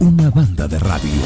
Una 0.00 0.30
banda 0.30 0.66
de 0.68 0.78
radio. 0.78 1.22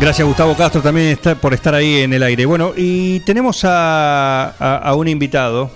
Gracias 0.00 0.26
Gustavo 0.26 0.56
Castro 0.56 0.82
también 0.82 1.08
está, 1.08 1.36
por 1.36 1.54
estar 1.54 1.74
ahí 1.74 1.98
en 1.98 2.12
el 2.12 2.22
aire. 2.24 2.44
Bueno, 2.44 2.72
y 2.76 3.20
tenemos 3.20 3.64
a, 3.64 4.48
a- 4.58 4.78
a 4.78 4.94
un 4.96 5.06
invitado. 5.06 5.70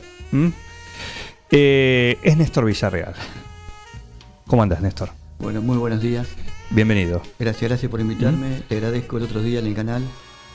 Eh, 1.50 2.18
es 2.22 2.36
Néstor 2.36 2.64
Villarreal. 2.64 3.14
¿Cómo 4.48 4.62
andas, 4.64 4.80
Néstor? 4.80 5.10
Bueno, 5.38 5.62
muy 5.62 5.76
buenos 5.76 6.00
días. 6.00 6.26
Bienvenido. 6.70 7.22
Gracias, 7.38 7.70
gracias 7.70 7.88
por 7.90 8.00
invitarme. 8.00 8.62
Te 8.68 8.76
agradezco 8.76 9.18
el 9.18 9.24
otro 9.24 9.42
día 9.42 9.60
en 9.60 9.66
el 9.66 9.74
canal. 9.74 10.02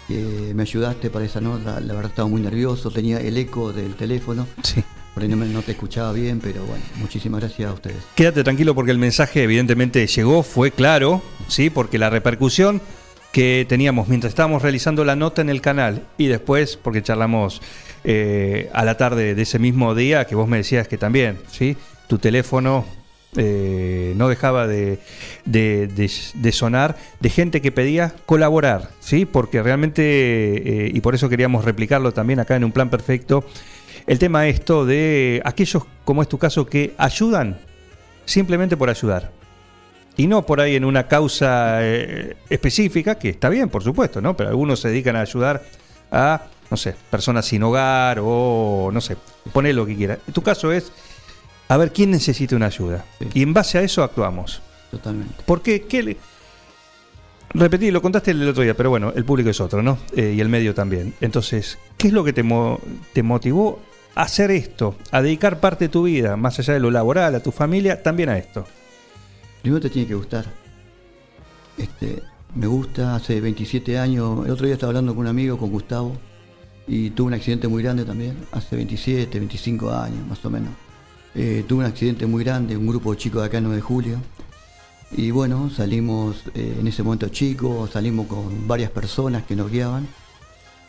que 0.09 0.51
me 0.53 0.63
ayudaste 0.63 1.09
para 1.09 1.23
esa 1.23 1.39
nota. 1.39 1.79
La 1.79 1.93
verdad 1.93 2.09
estaba 2.11 2.27
muy 2.27 2.41
nervioso. 2.41 2.91
Tenía 2.91 3.19
el 3.21 3.37
eco 3.37 3.71
del 3.71 3.95
teléfono. 3.95 4.47
Sí. 4.63 4.83
No, 5.15 5.61
te 5.61 5.71
escuchaba 5.73 6.13
bien, 6.13 6.39
pero 6.39 6.63
bueno, 6.65 6.83
muchísimas 6.95 7.41
gracias 7.41 7.69
a 7.69 7.73
ustedes. 7.73 7.97
Quédate 8.15 8.43
tranquilo 8.43 8.73
porque 8.73 8.91
el 8.91 8.97
mensaje 8.97 9.43
evidentemente 9.43 10.07
llegó, 10.07 10.41
fue 10.41 10.71
claro, 10.71 11.21
¿sí? 11.47 11.69
Porque 11.69 11.97
la 11.97 12.09
repercusión 12.09 12.81
que 13.31 13.65
teníamos 13.67 14.07
mientras 14.07 14.31
estábamos 14.31 14.61
realizando 14.61 15.03
la 15.05 15.15
nota 15.15 15.41
en 15.41 15.49
el 15.49 15.61
canal 15.61 16.07
y 16.17 16.27
después, 16.27 16.77
porque 16.77 17.01
charlamos 17.03 17.61
eh, 18.03 18.69
a 18.73 18.83
la 18.85 18.95
tarde 18.97 19.35
de 19.35 19.41
ese 19.41 19.59
mismo 19.59 19.93
día, 19.95 20.25
que 20.25 20.35
vos 20.35 20.47
me 20.47 20.57
decías 20.57 20.87
que 20.87 20.97
también, 20.97 21.37
¿sí? 21.51 21.75
Tu 22.07 22.17
teléfono 22.17 22.85
eh, 23.37 24.13
no 24.17 24.27
dejaba 24.27 24.65
de, 24.67 24.99
de- 25.45 25.87
de- 25.87 26.11
de 26.33 26.51
sonar 26.51 26.97
de 27.19 27.29
gente 27.29 27.61
que 27.61 27.71
pedía 27.71 28.13
colaborar, 28.25 28.89
¿sí? 28.99 29.25
Porque 29.25 29.61
realmente, 29.61 30.01
eh, 30.87 30.91
y 30.93 30.99
por 31.01 31.15
eso 31.15 31.29
queríamos 31.29 31.63
replicarlo 31.63 32.11
también 32.13 32.39
acá 32.39 32.55
en 32.55 32.63
un 32.63 32.71
plan 32.71 32.89
perfecto, 32.89 33.45
el 34.07 34.19
tema 34.19 34.47
esto 34.47 34.85
de 34.85 35.41
aquellos, 35.45 35.83
como 36.03 36.21
es 36.21 36.29
tu 36.29 36.37
caso, 36.37 36.65
que 36.65 36.93
ayudan 36.97 37.59
simplemente 38.25 38.77
por 38.77 38.89
ayudar. 38.89 39.31
Y 40.17 40.27
no 40.27 40.45
por 40.45 40.59
ahí 40.59 40.75
en 40.75 40.85
una 40.85 41.07
causa 41.07 41.79
eh, 41.81 42.35
específica, 42.49 43.15
que 43.15 43.29
está 43.29 43.49
bien, 43.49 43.69
por 43.69 43.83
supuesto, 43.83 44.21
¿no? 44.21 44.35
Pero 44.35 44.49
algunos 44.49 44.79
se 44.81 44.89
dedican 44.89 45.15
a 45.15 45.21
ayudar 45.21 45.63
a, 46.11 46.43
no 46.69 46.77
sé, 46.77 46.95
personas 47.09 47.45
sin 47.45 47.63
hogar 47.63 48.19
o, 48.21 48.89
no 48.91 48.99
sé, 49.01 49.15
poné 49.53 49.71
lo 49.73 49.85
que 49.85 49.95
quieras. 49.95 50.19
En 50.27 50.33
tu 50.33 50.41
caso 50.41 50.71
es, 50.71 50.91
a 51.69 51.77
ver, 51.77 51.93
¿quién 51.93 52.11
necesita 52.11 52.55
una 52.57 52.65
ayuda? 52.65 53.05
Sí. 53.19 53.29
Y 53.35 53.43
en 53.43 53.53
base 53.53 53.77
a 53.77 53.81
eso 53.81 54.03
actuamos. 54.03 54.61
Totalmente. 54.91 55.35
Porque, 55.45 55.83
¿qué 55.83 56.03
le... 56.03 56.17
Repetí, 57.53 57.91
lo 57.91 58.01
contaste 58.01 58.31
el 58.31 58.47
otro 58.47 58.63
día, 58.63 58.75
pero 58.75 58.89
bueno, 58.89 59.13
el 59.15 59.25
público 59.25 59.49
es 59.49 59.59
otro, 59.59 59.81
¿no? 59.81 59.97
Eh, 60.15 60.33
y 60.35 60.41
el 60.41 60.49
medio 60.49 60.73
también. 60.73 61.13
Entonces, 61.21 61.79
¿qué 61.97 62.07
es 62.07 62.13
lo 62.13 62.23
que 62.23 62.33
te, 62.33 62.43
mo- 62.43 62.79
te 63.13 63.23
motivó 63.23 63.81
hacer 64.15 64.51
esto? 64.51 64.95
A 65.11 65.21
dedicar 65.21 65.59
parte 65.59 65.85
de 65.85 65.89
tu 65.89 66.03
vida, 66.03 66.35
más 66.37 66.59
allá 66.59 66.73
de 66.73 66.79
lo 66.79 66.91
laboral, 66.91 67.35
a 67.35 67.43
tu 67.43 67.51
familia, 67.51 68.01
también 68.01 68.29
a 68.29 68.37
esto. 68.37 68.65
Primero 69.61 69.81
te 69.81 69.89
tiene 69.89 70.07
que 70.07 70.15
gustar. 70.15 70.45
Este, 71.77 72.21
me 72.55 72.67
gusta, 72.67 73.15
hace 73.15 73.39
27 73.39 73.97
años, 73.97 74.45
el 74.45 74.51
otro 74.51 74.65
día 74.65 74.73
estaba 74.73 74.89
hablando 74.89 75.13
con 75.13 75.21
un 75.21 75.27
amigo, 75.27 75.57
con 75.57 75.69
Gustavo, 75.69 76.15
y 76.87 77.11
tuve 77.11 77.27
un 77.27 77.33
accidente 77.33 77.67
muy 77.67 77.83
grande 77.83 78.05
también, 78.05 78.37
hace 78.51 78.75
27, 78.75 79.39
25 79.39 79.91
años 79.91 80.27
más 80.27 80.43
o 80.45 80.49
menos. 80.49 80.71
Eh, 81.33 81.63
tuve 81.67 81.79
un 81.79 81.85
accidente 81.85 82.25
muy 82.25 82.43
grande, 82.43 82.75
un 82.75 82.87
grupo 82.87 83.11
de 83.11 83.17
chicos 83.17 83.41
de 83.41 83.47
acá 83.47 83.57
en 83.59 83.65
9 83.65 83.75
de 83.77 83.81
julio, 83.81 84.17
y 85.11 85.31
bueno, 85.31 85.69
salimos 85.69 86.43
eh, 86.55 86.77
en 86.79 86.87
ese 86.87 87.03
momento 87.03 87.27
chicos, 87.29 87.91
salimos 87.91 88.27
con 88.27 88.67
varias 88.67 88.91
personas 88.91 89.43
que 89.43 89.55
nos 89.55 89.69
guiaban 89.69 90.07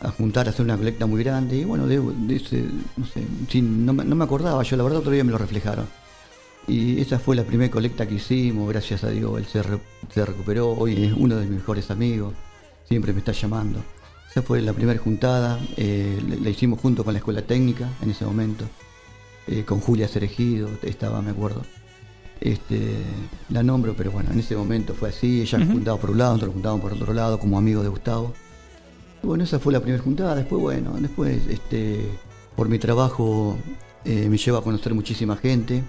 a 0.02 0.10
juntar, 0.10 0.46
a 0.46 0.50
hacer 0.50 0.64
una 0.64 0.76
colecta 0.76 1.06
muy 1.06 1.22
grande, 1.22 1.56
y 1.58 1.64
bueno, 1.64 1.86
de, 1.86 2.00
de 2.00 2.36
ese, 2.36 2.64
no 2.96 3.06
sé, 3.06 3.22
sin- 3.48 3.86
no, 3.86 3.92
me, 3.92 4.04
no 4.04 4.16
me 4.16 4.24
acordaba, 4.24 4.62
yo 4.62 4.76
la 4.76 4.82
verdad 4.82 4.98
otro 5.00 5.12
día 5.12 5.24
me 5.24 5.32
lo 5.32 5.38
reflejaron. 5.38 5.86
Y 6.68 7.00
esa 7.00 7.18
fue 7.18 7.34
la 7.36 7.44
primera 7.44 7.70
colecta 7.70 8.06
que 8.06 8.14
hicimos, 8.16 8.68
gracias 8.68 9.04
a 9.04 9.10
Dios, 9.10 9.38
él 9.38 9.46
se, 9.46 9.62
re- 9.62 9.78
se 10.12 10.24
recuperó, 10.24 10.70
hoy 10.72 11.04
es 11.04 11.12
uno 11.16 11.36
de 11.36 11.46
mis 11.46 11.56
mejores 11.60 11.90
amigos, 11.90 12.34
siempre 12.88 13.12
me 13.12 13.20
está 13.20 13.32
llamando. 13.32 13.80
Esa 14.30 14.42
fue 14.42 14.60
la 14.62 14.72
primera 14.72 14.98
juntada, 14.98 15.58
eh, 15.76 16.20
la 16.28 16.36
la 16.36 16.50
hicimos 16.50 16.80
junto 16.80 17.04
con 17.04 17.12
la 17.14 17.18
escuela 17.18 17.42
técnica 17.42 17.88
en 18.02 18.10
ese 18.10 18.24
momento, 18.24 18.64
eh, 19.46 19.64
con 19.64 19.80
Julia 19.80 20.08
Cerejido, 20.08 20.68
estaba, 20.82 21.20
me 21.22 21.30
acuerdo. 21.30 21.62
Este, 22.40 22.96
la 23.50 23.62
nombro, 23.62 23.94
pero 23.94 24.10
bueno, 24.10 24.30
en 24.32 24.38
ese 24.40 24.56
momento 24.56 24.94
fue 24.94 25.10
así, 25.10 25.42
ella 25.42 25.64
juntaba 25.64 25.96
por 25.98 26.10
un 26.10 26.18
lado, 26.18 26.32
nosotros 26.32 26.54
juntábamos 26.54 26.82
por 26.82 26.92
otro 26.92 27.12
lado, 27.12 27.38
como 27.38 27.56
amigos 27.58 27.84
de 27.84 27.90
Gustavo. 27.90 28.34
Bueno, 29.22 29.44
esa 29.44 29.58
fue 29.60 29.72
la 29.72 29.80
primera 29.80 30.02
juntada, 30.02 30.34
después 30.34 30.60
bueno, 30.60 30.94
después 30.98 31.46
este, 31.48 32.00
por 32.56 32.68
mi 32.68 32.78
trabajo 32.78 33.56
eh, 34.04 34.28
me 34.28 34.36
lleva 34.36 34.58
a 34.58 34.62
conocer 34.62 34.94
muchísima 34.94 35.36
gente. 35.36 35.84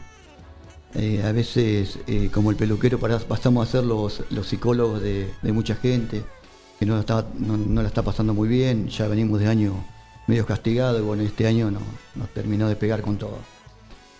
Eh, 0.95 1.23
a 1.23 1.31
veces, 1.31 1.97
eh, 2.05 2.29
como 2.31 2.51
el 2.51 2.55
peluquero, 2.55 2.99
pasamos 2.99 3.67
a 3.67 3.71
ser 3.71 3.83
los, 3.85 4.23
los 4.29 4.47
psicólogos 4.47 5.01
de, 5.01 5.31
de 5.41 5.51
mucha 5.51 5.75
gente 5.75 6.23
que 6.79 6.85
no 6.85 6.99
está, 6.99 7.25
no, 7.39 7.57
no 7.57 7.81
la 7.81 7.87
está 7.87 8.03
pasando 8.03 8.35
muy 8.35 8.47
bien. 8.47 8.87
Ya 8.89 9.07
venimos 9.07 9.39
de 9.39 9.47
año 9.47 9.73
medio 10.27 10.45
castigado 10.45 10.99
y 10.99 11.01
bueno, 11.01 11.23
este 11.23 11.47
año 11.47 11.71
no- 11.71 11.79
nos 12.13 12.29
terminó 12.29 12.67
de 12.69 12.75
pegar 12.75 13.01
con 13.01 13.17
todo. 13.17 13.39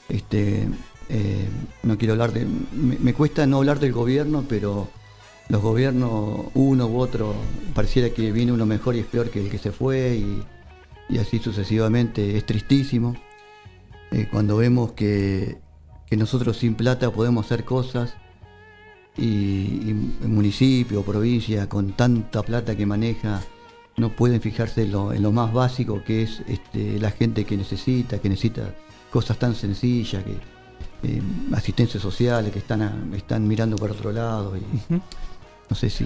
Este, 0.09 0.67
no 1.83 1.97
quiero 1.99 2.13
hablar 2.13 2.33
de. 2.33 2.47
Me 2.71 3.13
cuesta 3.13 3.45
no 3.45 3.57
hablar 3.57 3.79
del 3.79 3.93
gobierno, 3.93 4.43
pero 4.49 4.87
los 5.49 5.61
gobiernos, 5.61 6.47
uno 6.53 6.87
u 6.87 6.97
otro, 6.99 7.35
pareciera 7.73 8.09
que 8.09 8.31
viene 8.31 8.51
uno 8.51 8.65
mejor 8.65 8.95
y 8.95 8.99
es 8.99 9.05
peor 9.05 9.29
que 9.29 9.41
el 9.41 9.49
que 9.49 9.57
se 9.57 9.71
fue 9.71 10.15
y, 10.15 10.43
y 11.09 11.17
así 11.17 11.39
sucesivamente. 11.39 12.37
Es 12.37 12.45
tristísimo 12.45 13.15
eh, 14.11 14.27
cuando 14.31 14.57
vemos 14.57 14.93
que, 14.93 15.59
que 16.07 16.17
nosotros 16.17 16.57
sin 16.57 16.75
plata 16.75 17.11
podemos 17.11 17.45
hacer 17.45 17.65
cosas 17.65 18.15
y, 19.17 19.89
y 19.89 19.93
municipio 20.25 21.03
provincia 21.03 21.69
con 21.69 21.93
tanta 21.93 22.41
plata 22.41 22.75
que 22.75 22.85
maneja 22.85 23.41
no 23.97 24.09
pueden 24.09 24.41
fijarse 24.41 24.83
en 24.83 24.91
lo, 24.91 25.31
más 25.31 25.53
básico 25.53 26.03
que 26.03 26.23
es 26.23 26.41
este, 26.47 26.99
la 26.99 27.11
gente 27.11 27.45
que 27.45 27.55
necesita, 27.57 28.19
que 28.19 28.29
necesita 28.29 28.73
cosas 29.11 29.37
tan 29.37 29.55
sencillas, 29.55 30.23
que 30.23 30.37
eh, 31.03 31.21
asistencias 31.53 32.01
sociales, 32.01 32.51
que 32.51 32.59
están, 32.59 33.13
están 33.13 33.47
mirando 33.47 33.75
por 33.75 33.91
otro 33.91 34.11
lado. 34.11 34.53
No 35.69 35.75
sé 35.75 35.89
si. 35.89 36.05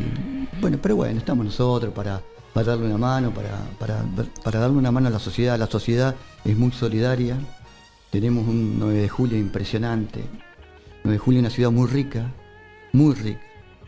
Bueno, 0.61 0.77
pero 0.81 0.95
bueno, 0.95 1.19
estamos 1.19 1.45
nosotros 1.45 1.93
para, 1.93 2.21
para 2.53 2.67
darle 2.67 2.85
una 2.85 2.97
mano, 2.97 3.31
para, 3.31 3.57
para, 3.79 4.03
para 4.43 4.59
darle 4.59 4.77
una 4.77 4.91
mano 4.91 5.07
a 5.07 5.11
la 5.11 5.19
sociedad. 5.19 5.57
La 5.57 5.67
sociedad 5.67 6.15
es 6.45 6.57
muy 6.57 6.71
solidaria. 6.71 7.37
Tenemos 8.09 8.47
un 8.47 8.79
9 8.79 8.93
de 9.01 9.09
julio 9.09 9.37
impresionante. 9.37 10.23
9 11.03 11.11
de 11.11 11.17
julio 11.17 11.39
es 11.39 11.43
una 11.43 11.49
ciudad 11.49 11.71
muy 11.71 11.87
rica, 11.87 12.31
muy 12.93 13.13
rica. 13.15 13.41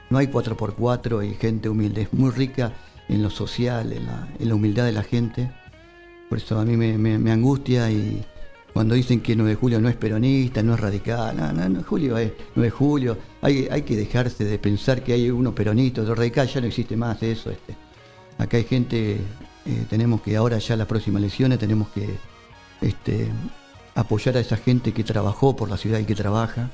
No 0.09 0.17
hay 0.17 0.27
4x4 0.27 1.29
y 1.29 1.35
gente 1.35 1.69
humilde, 1.69 2.03
es 2.03 2.13
muy 2.13 2.31
rica 2.31 2.73
en 3.07 3.21
lo 3.21 3.29
social, 3.29 3.93
en 3.93 4.05
la, 4.05 4.27
en 4.39 4.49
la 4.49 4.55
humildad 4.55 4.85
de 4.85 4.91
la 4.91 5.03
gente. 5.03 5.51
Por 6.29 6.37
eso 6.37 6.59
a 6.59 6.65
mí 6.65 6.77
me, 6.77 7.31
angustia 7.31 7.91
y 7.91 8.23
cuando 8.73 8.95
dicen 8.95 9.21
que 9.21 9.35
9 9.35 9.51
de 9.51 9.55
julio 9.55 9.81
no 9.81 9.89
es 9.89 9.95
peronista, 9.95 10.61
no 10.63 10.73
es 10.75 10.79
radical, 10.79 11.35
no, 11.35 11.51
no, 11.51 11.69
no, 11.69 11.83
julio 11.83 12.17
es 12.17 12.31
9 12.55 12.67
de 12.67 12.71
julio, 12.71 13.17
hay, 13.41 13.81
que 13.81 13.95
dejarse 13.95 14.43
de 14.45 14.59
pensar 14.59 15.03
que 15.03 15.13
hay 15.13 15.29
uno 15.29 15.53
peronista, 15.53 16.01
otro 16.01 16.15
radical, 16.15 16.47
ya 16.47 16.61
no 16.61 16.67
existe 16.67 16.95
más 16.95 17.21
eso. 17.23 17.49
Este. 17.49 17.75
Acá 18.37 18.57
hay 18.57 18.63
gente, 18.63 19.13
eh, 19.65 19.85
tenemos 19.89 20.21
que 20.21 20.35
ahora 20.35 20.57
ya 20.59 20.75
las 20.75 20.87
próximas 20.87 21.21
elecciones 21.21 21.59
tenemos 21.59 21.89
que 21.89 22.07
este, 22.81 23.27
apoyar 23.95 24.37
a 24.37 24.39
esa 24.39 24.57
gente 24.57 24.93
que 24.93 25.03
trabajó 25.03 25.55
por 25.55 25.69
la 25.69 25.77
ciudad 25.77 25.99
y 25.99 26.05
que 26.05 26.15
trabaja 26.15 26.69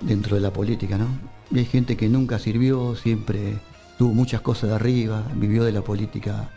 dentro 0.00 0.36
de 0.36 0.42
la 0.42 0.52
política, 0.52 0.96
¿no? 0.96 1.06
Y 1.50 1.58
hay 1.58 1.64
gente 1.66 1.96
que 1.96 2.08
nunca 2.08 2.38
sirvió, 2.38 2.94
siempre 2.96 3.58
tuvo 3.98 4.12
muchas 4.12 4.40
cosas 4.40 4.70
de 4.70 4.76
arriba, 4.76 5.24
vivió 5.34 5.64
de 5.64 5.72
la 5.72 5.82
política 5.82 6.50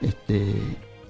este, 0.00 0.54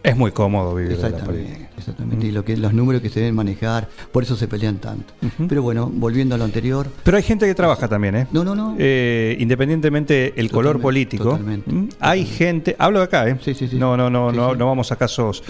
Es 0.03 0.17
muy 0.17 0.31
cómodo 0.31 0.75
vivir 0.77 0.97
de 0.97 1.03
la. 1.03 1.09
Exactamente, 1.09 1.69
exactamente. 1.77 2.27
Y 2.27 2.31
lo 2.31 2.45
que, 2.45 2.57
los 2.57 2.73
números 2.73 3.03
que 3.03 3.11
se 3.11 3.19
deben 3.21 3.35
manejar, 3.35 3.89
por 4.13 4.23
eso 4.23 4.37
se 4.37 4.47
pelean 4.47 4.77
tanto. 4.79 5.13
Pero 5.49 5.63
bueno, 5.63 5.91
volviendo 5.93 6.37
a 6.37 6.39
lo 6.39 6.45
anterior. 6.45 6.87
Pero 7.03 7.17
hay 7.17 7.23
gente 7.25 7.47
que 7.47 7.55
trabaja 7.55 7.89
también, 7.89 8.15
¿eh? 8.15 8.27
No, 8.31 8.45
no, 8.45 8.55
no. 8.55 8.77
Eh, 8.79 9.37
independientemente 9.41 10.35
el 10.37 10.51
color 10.53 10.81
político, 10.81 11.25
totalmente, 11.31 11.97
hay 11.99 12.25
gente, 12.25 12.77
hablo 12.79 13.01
de 13.01 13.05
acá, 13.07 13.29
¿eh? 13.29 13.39
Sí, 13.45 13.55
sí, 13.55 13.67
sí. 13.69 13.77
No, 13.77 13.97
no, 13.97 14.09
no, 14.09 14.31
Sí, 14.31 14.37
no, 14.37 14.53
sí. 14.53 14.59
no 14.59 14.67
vamos 14.67 14.93
a 14.93 14.97
casos 14.97 15.43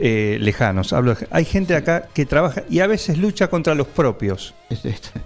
eh, 0.00 0.36
lejanos. 0.40 0.92
Hablo 0.92 1.14
de- 1.14 1.28
hay 1.30 1.44
gente 1.44 1.76
acá 1.76 2.08
que 2.12 2.26
trabaja 2.26 2.64
y 2.68 2.80
a 2.80 2.88
veces 2.88 3.18
lucha 3.18 3.48
contra 3.48 3.74
los 3.76 3.86
propios, 3.86 4.52
Es 4.68 4.84
este, 4.84 5.20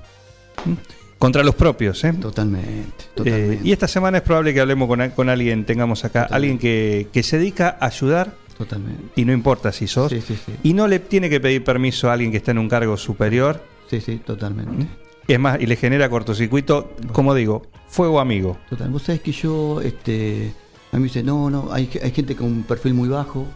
contra 1.18 1.42
los 1.42 1.54
propios, 1.54 2.04
¿eh? 2.04 2.12
totalmente, 2.12 2.68
Eh, 2.70 3.08
totalmente. 3.14 3.60
y 3.66 3.72
esta 3.72 3.88
semana 3.88 4.18
es 4.18 4.22
probable 4.22 4.52
que 4.52 4.60
hablemos 4.60 4.86
con, 4.86 5.28
alguien, 5.30 5.64
tengamos 5.64 6.04
acá 6.04 6.24
alguien 6.30 6.58
que, 6.58 7.08
que 7.12 7.22
se 7.22 7.38
dedica 7.38 7.78
a 7.80 7.86
ayudar 7.86 8.32
totalmente. 8.58 9.02
y 9.16 9.24
no 9.24 9.32
importa 9.32 9.72
si 9.72 9.86
sos, 9.86 10.10
Sí, 10.10 10.20
sí, 10.20 10.36
sí. 10.44 10.52
y 10.62 10.72
no 10.74 10.86
le 10.88 10.98
tiene 11.00 11.28
que 11.30 11.40
pedir 11.40 11.62
permiso 11.64 12.08
a 12.10 12.14
alguien 12.14 12.30
que 12.30 12.36
está 12.38 12.50
en 12.52 12.58
un 12.58 12.68
cargo 12.68 12.96
superior, 12.96 13.62
Sí, 13.88 14.00
sí, 14.00 14.16
totalmente. 14.24 14.86
es 15.28 15.38
más, 15.38 15.60
y 15.60 15.66
le 15.66 15.76
genera 15.76 16.08
cortocircuito, 16.10 16.92
como 17.12 17.34
digo, 17.34 17.62
fuego 17.88 18.18
amigo. 18.20 18.56
Total. 18.68 18.90
Vos 18.90 19.02
sabés 19.02 19.20
que 19.20 19.32
yo, 19.32 19.80
este, 19.80 20.52
a 20.92 20.96
mí 20.96 21.02
me 21.02 21.08
dice, 21.08 21.22
no, 21.22 21.50
no, 21.50 21.68
hay, 21.72 21.88
hay 22.02 22.10
gente 22.10 22.34
con 22.36 22.46
un 22.46 22.62
perfil 22.64 22.94
muy 22.94 23.08
bajo 23.08 23.46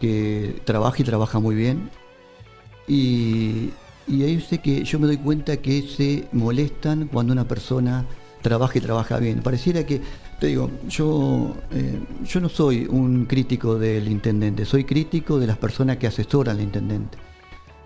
que 0.00 0.60
trabaja 0.64 0.96
y 1.00 1.04
trabaja 1.04 1.38
muy 1.38 1.54
bien. 1.54 1.90
Y, 2.86 3.70
y 4.06 4.22
ahí 4.22 4.40
sé 4.40 4.58
que 4.58 4.84
yo 4.84 4.98
me 4.98 5.06
doy 5.06 5.18
cuenta 5.18 5.56
que 5.58 5.82
se 5.82 6.26
molestan 6.32 7.08
cuando 7.08 7.32
una 7.32 7.46
persona 7.46 8.06
trabaja 8.42 8.78
y 8.78 8.80
trabaja 8.80 9.18
bien. 9.18 9.40
Pareciera 9.42 9.84
que, 9.84 10.00
te 10.38 10.48
digo, 10.48 10.70
yo, 10.88 11.56
eh, 11.72 11.98
yo 12.24 12.40
no 12.40 12.48
soy 12.48 12.86
un 12.88 13.26
crítico 13.26 13.78
del 13.78 14.08
intendente, 14.08 14.64
soy 14.64 14.84
crítico 14.84 15.38
de 15.38 15.46
las 15.46 15.58
personas 15.58 15.96
que 15.96 16.06
asesoran 16.06 16.56
al 16.56 16.62
intendente. 16.62 17.18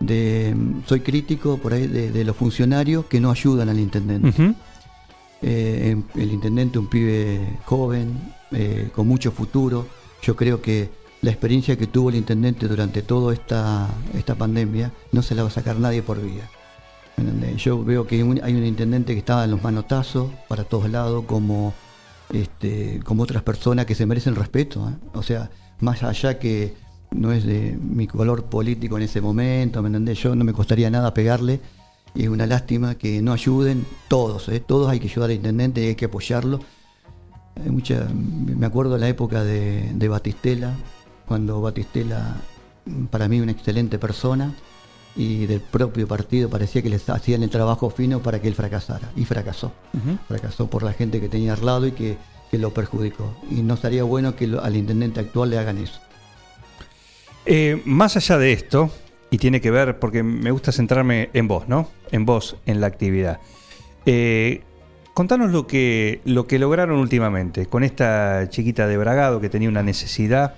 De, 0.00 0.54
soy 0.86 1.00
crítico 1.00 1.58
por 1.58 1.72
ahí 1.72 1.86
de, 1.86 2.10
de 2.10 2.24
los 2.24 2.36
funcionarios 2.36 3.06
que 3.06 3.20
no 3.20 3.30
ayudan 3.30 3.68
al 3.68 3.78
intendente. 3.78 4.54
Eh, 5.40 6.00
el 6.14 6.32
intendente, 6.32 6.78
un 6.78 6.86
pibe 6.86 7.58
joven, 7.64 8.16
eh, 8.52 8.90
con 8.94 9.08
mucho 9.08 9.32
futuro. 9.32 9.86
Yo 10.22 10.36
creo 10.36 10.60
que 10.60 10.90
la 11.20 11.30
experiencia 11.30 11.76
que 11.76 11.86
tuvo 11.86 12.10
el 12.10 12.16
intendente 12.16 12.68
durante 12.68 13.02
toda 13.02 13.32
esta, 13.32 13.88
esta 14.14 14.34
pandemia 14.34 14.92
no 15.10 15.22
se 15.22 15.34
la 15.34 15.42
va 15.42 15.48
a 15.48 15.52
sacar 15.52 15.78
nadie 15.78 16.02
por 16.02 16.20
vida. 16.20 16.48
Yo 17.56 17.84
veo 17.84 18.06
que 18.06 18.22
un, 18.24 18.40
hay 18.42 18.54
un 18.54 18.64
intendente 18.64 19.12
que 19.12 19.18
estaba 19.18 19.44
en 19.44 19.52
los 19.52 19.62
manotazos 19.62 20.30
para 20.48 20.64
todos 20.64 20.90
lados, 20.90 21.24
como, 21.26 21.74
este, 22.32 23.00
como 23.04 23.22
otras 23.22 23.42
personas 23.42 23.86
que 23.86 23.94
se 23.94 24.06
merecen 24.06 24.34
respeto. 24.34 24.88
¿eh? 24.88 24.94
O 25.14 25.22
sea, 25.22 25.50
más 25.80 26.02
allá 26.02 26.38
que 26.38 26.74
no 27.10 27.32
es 27.32 27.44
de 27.44 27.78
mi 27.80 28.06
color 28.06 28.44
político 28.44 28.96
en 28.96 29.04
ese 29.04 29.20
momento, 29.20 29.82
¿me 29.82 29.88
entendés? 29.88 30.18
Yo 30.22 30.34
no 30.34 30.44
me 30.44 30.52
costaría 30.52 30.90
nada 30.90 31.14
pegarle. 31.14 31.60
Y 32.14 32.24
es 32.24 32.28
una 32.28 32.46
lástima 32.46 32.96
que 32.96 33.22
no 33.22 33.32
ayuden 33.32 33.86
todos, 34.08 34.48
¿eh? 34.50 34.60
todos 34.60 34.90
hay 34.90 35.00
que 35.00 35.08
ayudar 35.08 35.30
al 35.30 35.36
intendente 35.36 35.82
y 35.82 35.88
hay 35.88 35.94
que 35.94 36.06
apoyarlo. 36.06 36.60
Me 37.54 38.66
acuerdo 38.66 38.94
de 38.94 39.00
la 39.00 39.08
época 39.08 39.44
de, 39.44 39.90
de 39.94 40.08
Batistela, 40.08 40.74
cuando 41.26 41.60
Batistela, 41.62 42.36
para 43.10 43.28
mí 43.28 43.40
una 43.40 43.52
excelente 43.52 43.98
persona, 43.98 44.54
y 45.14 45.46
del 45.46 45.60
propio 45.60 46.08
partido 46.08 46.48
parecía 46.48 46.80
que 46.82 46.88
les 46.88 47.08
hacían 47.10 47.42
el 47.42 47.50
trabajo 47.50 47.90
fino 47.90 48.20
para 48.20 48.40
que 48.40 48.48
él 48.48 48.54
fracasara. 48.54 49.10
Y 49.16 49.24
fracasó. 49.24 49.72
Fracasó 50.28 50.68
por 50.70 50.82
la 50.82 50.92
gente 50.92 51.20
que 51.20 51.28
tenía 51.28 51.52
al 51.54 51.64
lado 51.66 51.86
y 51.86 51.92
que, 51.92 52.16
que 52.50 52.58
lo 52.58 52.72
perjudicó. 52.72 53.34
Y 53.50 53.62
no 53.62 53.74
estaría 53.74 54.04
bueno 54.04 54.34
que 54.36 54.46
lo- 54.46 54.62
al 54.62 54.76
intendente 54.76 55.20
actual 55.20 55.50
le 55.50 55.58
hagan 55.58 55.78
eso. 55.78 56.00
Eh, 57.44 57.82
más 57.84 58.16
allá 58.16 58.38
de 58.38 58.52
esto, 58.52 58.90
y 59.30 59.38
tiene 59.38 59.60
que 59.60 59.70
ver, 59.70 59.98
porque 59.98 60.22
me 60.22 60.50
gusta 60.50 60.72
centrarme 60.72 61.30
en 61.32 61.48
vos, 61.48 61.68
¿no? 61.68 61.88
En 62.10 62.24
vos, 62.24 62.56
en 62.66 62.80
la 62.80 62.86
actividad. 62.86 63.40
Eh, 64.06 64.62
contanos 65.14 65.50
lo 65.50 65.66
que, 65.66 66.20
lo 66.24 66.46
que 66.46 66.58
lograron 66.58 66.98
últimamente 66.98 67.66
con 67.66 67.84
esta 67.84 68.48
chiquita 68.48 68.86
de 68.86 68.96
Bragado 68.96 69.40
que 69.40 69.48
tenía 69.48 69.68
una 69.68 69.82
necesidad 69.82 70.54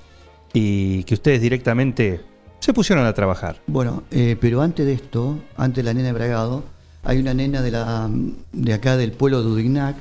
y 0.53 1.05
que 1.05 1.15
ustedes 1.15 1.41
directamente 1.41 2.21
se 2.64 2.72
pusieron 2.72 3.05
a 3.05 3.12
trabajar. 3.12 3.56
Bueno, 3.66 4.05
eh, 4.11 4.38
pero 4.40 4.62
antes 4.62 4.87
de 4.87 4.94
esto, 4.94 5.37
antes 5.58 5.76
de 5.76 5.82
la 5.82 5.93
nena 5.93 6.06
de 6.08 6.12
Bragado, 6.14 6.62
hay 7.05 7.19
una 7.20 7.34
nena 7.34 7.61
de, 7.61 7.70
la, 7.70 8.08
de 8.52 8.72
acá 8.72 8.96
del 8.96 9.12
pueblo 9.12 9.43
de 9.43 9.49
Udignac, 9.50 9.96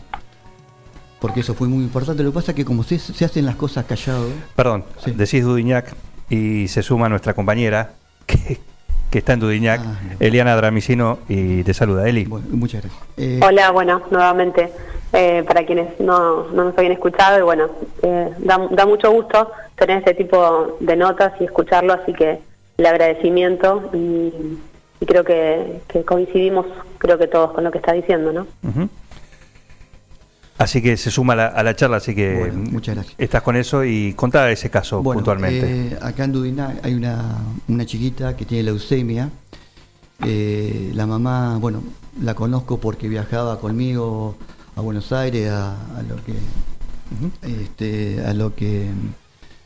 porque 1.19 1.41
eso 1.41 1.53
fue 1.55 1.67
muy 1.67 1.83
importante. 1.83 2.23
Lo 2.23 2.31
que 2.31 2.35
pasa 2.35 2.51
es 2.51 2.55
que 2.55 2.63
como 2.63 2.83
se, 2.83 2.99
se 2.99 3.25
hacen 3.25 3.45
las 3.45 3.57
cosas 3.57 3.83
callados, 3.83 4.31
Perdón, 4.55 4.85
Sí. 5.03 5.11
decís 5.11 5.43
Dudiñac 5.43 5.93
y 6.29 6.69
se 6.69 6.81
suma 6.83 7.09
nuestra 7.09 7.33
compañera 7.33 7.95
que, 8.25 8.59
que 9.11 9.17
está 9.17 9.33
en 9.33 9.41
Dudiñac, 9.41 9.81
Ah, 9.83 9.97
Eliana 10.21 10.55
Dramicino, 10.55 11.19
y 11.27 11.63
te 11.63 11.73
saluda, 11.73 12.07
Eli. 12.07 12.23
bueno, 12.23 12.47
muchas 12.51 12.81
gracias. 12.83 13.03
Eh, 13.17 13.41
Hola, 13.43 13.71
bueno, 13.71 14.01
nuevamente, 14.09 14.71
eh, 15.11 15.43
para 15.45 15.65
quienes 15.65 15.99
no, 15.99 16.47
no 16.53 16.63
nos 16.63 16.77
habían 16.77 16.93
escuchado, 16.93 17.39
y 17.39 17.41
bueno, 17.41 17.67
eh, 18.03 18.31
da, 18.39 18.57
da 18.71 18.85
mucho 18.85 19.11
gusto 19.11 19.51
tener 19.75 19.97
este 19.97 20.13
tipo 20.13 20.77
de 20.79 20.95
notas 20.95 21.33
y 21.41 21.43
escucharlo, 21.43 21.91
así 21.91 22.13
que 22.13 22.39
el 22.77 22.85
agradecimiento 22.85 23.89
y, 23.93 24.57
y 24.99 25.05
creo 25.05 25.23
que, 25.23 25.81
que 25.87 26.03
coincidimos, 26.03 26.65
creo 26.97 27.17
que 27.17 27.27
todos 27.27 27.51
con 27.53 27.63
lo 27.63 27.71
que 27.71 27.77
está 27.77 27.93
diciendo, 27.93 28.31
¿no? 28.33 28.47
Ujú. 28.67 28.89
Así 30.57 30.81
que 30.81 30.95
se 30.97 31.09
suma 31.11 31.33
a 31.33 31.35
la, 31.35 31.47
a 31.47 31.63
la 31.63 31.75
charla, 31.75 31.97
así 31.97 32.13
que 32.13 32.37
Bueno, 32.37 32.69
muchas 32.71 32.95
gracias. 32.95 33.15
estás 33.17 33.41
con 33.41 33.55
eso 33.55 33.83
y 33.83 34.13
contá 34.13 34.49
ese 34.51 34.69
caso 34.69 35.01
Bueno, 35.01 35.19
puntualmente. 35.19 35.87
eh, 35.93 35.97
acá 36.01 36.23
en 36.25 36.31
Dudinac 36.31 36.85
hay 36.85 36.93
una, 36.93 37.39
una 37.67 37.85
chiquita 37.85 38.35
que 38.37 38.45
tiene 38.45 38.63
leucemia. 38.63 39.29
Eh, 40.25 40.91
la 40.93 41.05
mamá, 41.07 41.57
bueno, 41.59 41.83
la 42.21 42.35
conozco 42.35 42.77
porque 42.79 43.09
viajaba 43.09 43.59
conmigo 43.59 44.35
a 44.75 44.81
Buenos 44.81 45.11
Aires 45.11 45.49
a, 45.49 45.71
a 45.97 46.01
lo 46.03 46.15
que 46.23 46.33
este, 47.63 48.23
a 48.25 48.33
lo 48.33 48.55
que 48.55 48.87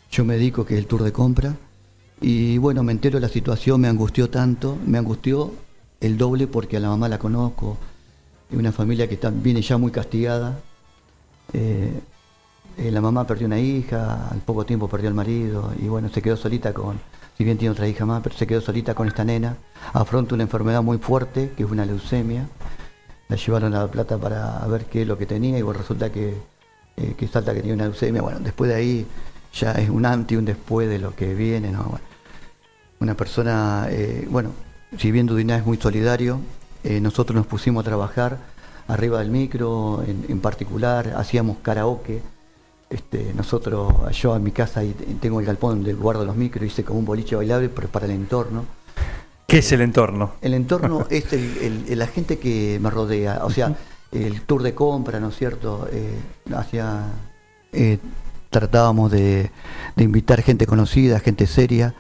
yo 0.10 0.26
me 0.26 0.36
dedico, 0.36 0.66
que 0.66 0.76
es 0.76 0.80
el 0.80 0.88
tour 0.88 1.04
de 1.04 1.12
compra. 1.12 1.54
Y 2.20 2.58
bueno, 2.58 2.84
me 2.84 2.92
entero 2.92 3.18
de 3.18 3.22
la 3.22 3.32
situación, 3.32 3.82
me 3.82 3.88
angustió 3.88 4.30
tanto, 4.30 4.78
me 4.86 4.98
angustió 4.98 5.54
el 6.02 6.18
doble 6.18 6.48
porque 6.48 6.78
a 6.78 6.80
la 6.80 6.90
mamá 6.90 7.10
la 7.10 7.20
conozco. 7.20 7.78
Es 8.50 8.58
una 8.58 8.72
familia 8.72 9.08
que 9.08 9.20
viene 9.34 9.62
ya 9.62 9.78
muy 9.78 9.92
castigada. 9.92 10.60
Eh, 11.54 12.00
eh, 12.78 12.92
la 12.92 13.02
mamá 13.02 13.26
perdió 13.26 13.48
una 13.48 13.60
hija, 13.60 14.30
al 14.30 14.40
poco 14.40 14.66
tiempo 14.66 14.88
perdió 14.88 15.10
al 15.10 15.16
marido 15.16 15.74
y 15.82 15.88
bueno, 15.88 16.10
se 16.10 16.22
quedó 16.22 16.38
solita 16.38 16.74
con, 16.74 17.00
si 17.38 17.44
bien 17.44 17.58
tiene 17.58 17.72
otra 17.72 17.88
hija 17.88 18.06
más, 18.06 18.22
pero 18.22 18.36
se 18.36 18.48
quedó 18.48 18.62
solita 18.62 18.94
con 18.96 19.08
esta 19.08 19.24
nena. 19.24 19.58
Afronta 19.94 20.36
una 20.36 20.44
enfermedad 20.44 20.82
muy 20.82 20.98
fuerte, 20.98 21.52
que 21.56 21.64
es 21.64 21.70
una 21.70 21.86
leucemia. 21.86 22.48
La 23.30 23.36
llevaron 23.36 23.74
a 23.76 23.82
La 23.82 23.92
Plata 23.92 24.18
para 24.18 24.66
ver 24.68 24.86
qué 24.86 25.02
es 25.04 25.08
lo 25.08 25.18
que 25.18 25.26
tenía 25.26 25.58
y 25.60 25.62
bueno, 25.62 25.80
resulta 25.80 26.12
que, 26.12 26.36
eh, 26.98 27.14
que 27.18 27.28
salta 27.28 27.54
que 27.54 27.62
tiene 27.62 27.76
una 27.76 27.86
leucemia. 27.86 28.22
Bueno, 28.22 28.40
después 28.40 28.70
de 28.70 28.76
ahí 28.76 29.08
ya 29.54 29.72
es 29.74 29.90
un 29.90 30.06
antes 30.06 30.34
y 30.34 30.38
un 30.38 30.46
después 30.46 30.88
de 30.90 31.00
lo 31.00 31.16
que 31.16 31.34
viene, 31.34 31.72
¿no? 31.72 31.84
Bueno, 31.84 32.06
una 33.00 33.16
persona, 33.16 33.88
eh, 33.90 34.28
bueno, 34.30 34.52
si 34.98 35.12
bien 35.12 35.26
Dudiná 35.28 35.58
es 35.58 35.66
muy 35.66 35.78
solidario, 35.78 36.40
eh, 36.84 37.00
nosotros 37.02 37.36
nos 37.36 37.46
pusimos 37.48 37.82
a 37.82 37.86
trabajar 37.86 38.38
arriba 38.88 39.20
del 39.20 39.30
micro, 39.30 40.04
en, 40.08 40.26
en 40.30 40.40
particular, 40.40 41.14
hacíamos 41.18 41.58
karaoke. 41.62 42.22
Este, 42.90 43.34
nosotros, 43.36 43.94
yo 44.18 44.36
en 44.36 44.44
mi 44.44 44.52
casa 44.52 44.82
tengo 45.20 45.42
el 45.42 45.46
galpón 45.46 45.84
del 45.84 45.98
guardo 45.98 46.24
los 46.24 46.38
micros, 46.38 46.66
hice 46.66 46.86
como 46.86 47.00
un 47.00 47.06
boliche 47.06 47.36
bailable, 47.36 47.68
pero 47.70 47.90
para 47.90 48.06
el 48.06 48.12
entorno. 48.12 48.64
¿Qué 49.46 49.58
es 49.60 49.72
el 49.74 49.82
entorno? 49.82 50.34
El 50.42 50.54
entorno 50.54 51.06
es 51.10 51.32
el- 51.34 51.58
el- 51.58 51.86
el- 51.90 52.00
la 52.00 52.08
gente 52.08 52.40
que 52.40 52.80
me 52.82 52.90
rodea, 52.90 53.42
o 53.44 53.50
sea, 53.50 53.76
el 54.14 54.42
tour 54.44 54.64
de 54.64 54.74
compra, 54.74 55.20
¿no 55.20 55.30
es 55.30 55.36
cierto? 55.36 55.88
Eh, 55.92 56.18
hacia, 56.56 57.04
eh, 57.74 58.00
tratábamos 58.50 59.12
de, 59.12 59.52
de 59.96 60.04
invitar 60.04 60.42
gente 60.42 60.66
conocida, 60.66 61.20
gente 61.20 61.48
seria. 61.48 61.94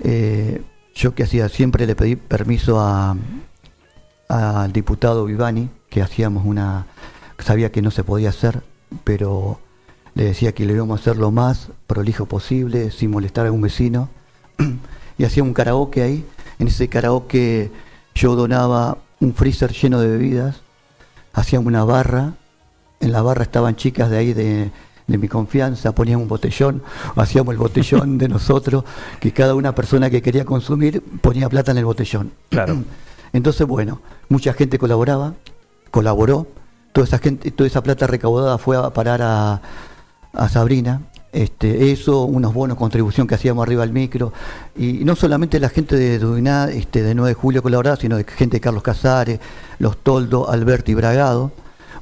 Eh, 0.00 0.62
yo 0.94 1.14
que 1.14 1.24
hacía, 1.24 1.48
siempre 1.48 1.86
le 1.86 1.96
pedí 1.96 2.16
permiso 2.16 2.80
a- 2.80 3.16
al 4.28 4.72
diputado 4.72 5.24
Vivani, 5.24 5.68
que 5.90 6.02
hacíamos 6.02 6.44
una, 6.46 6.86
sabía 7.38 7.70
que 7.70 7.82
no 7.82 7.90
se 7.90 8.04
podía 8.04 8.30
hacer, 8.30 8.62
pero 9.04 9.58
le 10.14 10.24
decía 10.24 10.52
que 10.52 10.64
le 10.64 10.72
íbamos 10.74 10.98
a 10.98 11.02
hacer 11.02 11.16
lo 11.16 11.30
más 11.30 11.68
prolijo 11.86 12.26
posible, 12.26 12.90
sin 12.90 13.10
molestar 13.10 13.44
a 13.44 13.46
algún 13.46 13.60
vecino. 13.62 14.08
y 15.18 15.24
hacía 15.24 15.42
un 15.42 15.52
karaoke 15.54 16.02
ahí. 16.02 16.24
En 16.58 16.68
ese 16.68 16.88
karaoke 16.88 17.70
yo 18.14 18.36
donaba 18.36 18.98
un 19.20 19.34
freezer 19.34 19.72
lleno 19.72 20.00
de 20.00 20.08
bebidas, 20.08 20.60
hacíamos 21.32 21.66
una 21.66 21.84
barra, 21.84 22.34
en 23.00 23.12
la 23.12 23.22
barra 23.22 23.42
estaban 23.42 23.74
chicas 23.76 24.08
de 24.10 24.16
ahí 24.16 24.32
de, 24.32 24.70
de 25.06 25.18
mi 25.18 25.28
confianza, 25.28 25.92
poníamos 25.92 26.22
un 26.22 26.28
botellón, 26.28 26.82
hacíamos 27.16 27.52
el 27.52 27.58
botellón 27.58 28.16
de 28.18 28.28
nosotros, 28.28 28.84
que 29.20 29.32
cada 29.32 29.54
una 29.54 29.74
persona 29.74 30.08
que 30.08 30.22
quería 30.22 30.44
consumir 30.44 31.02
ponía 31.20 31.48
plata 31.48 31.72
en 31.72 31.78
el 31.78 31.84
botellón. 31.84 32.32
Claro. 32.48 32.82
Entonces, 33.32 33.66
bueno, 33.66 34.00
mucha 34.28 34.54
gente 34.54 34.78
colaboraba, 34.78 35.34
colaboró, 35.90 36.46
toda 36.92 37.06
esa 37.06 37.18
gente, 37.18 37.50
toda 37.50 37.66
esa 37.66 37.82
plata 37.82 38.06
recaudada 38.06 38.56
fue 38.58 38.76
a 38.76 38.90
parar 38.90 39.20
a, 39.22 39.60
a 40.32 40.48
Sabrina. 40.48 41.02
Este, 41.32 41.90
eso, 41.90 42.22
unos 42.22 42.54
bonos, 42.54 42.78
contribución 42.78 43.26
que 43.26 43.34
hacíamos 43.34 43.64
arriba 43.66 43.82
al 43.82 43.92
micro, 43.92 44.32
y 44.76 45.04
no 45.04 45.16
solamente 45.16 45.58
la 45.58 45.68
gente 45.68 45.96
de 45.96 46.20
Dudiná, 46.20 46.66
este, 46.66 47.02
de 47.02 47.12
9 47.12 47.30
de 47.30 47.34
julio 47.34 47.60
colaborada, 47.60 47.96
sino 47.96 48.16
de 48.16 48.22
gente 48.22 48.58
de 48.58 48.60
Carlos 48.60 48.84
Casares, 48.84 49.40
Los 49.80 49.96
Toldo, 49.96 50.48
Alberti 50.48 50.92
y 50.92 50.94
Bragado, 50.94 51.50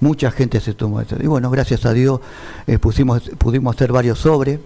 mucha 0.02 0.30
gente 0.30 0.60
se 0.60 0.74
tomó 0.74 1.00
esto. 1.00 1.16
Y 1.20 1.26
bueno, 1.26 1.50
gracias 1.50 1.86
a 1.86 1.92
Dios 1.92 2.20
eh, 2.66 2.78
pusimos, 2.78 3.22
pudimos 3.38 3.74
hacer 3.74 3.92
varios 3.92 4.18
sobres 4.18 4.58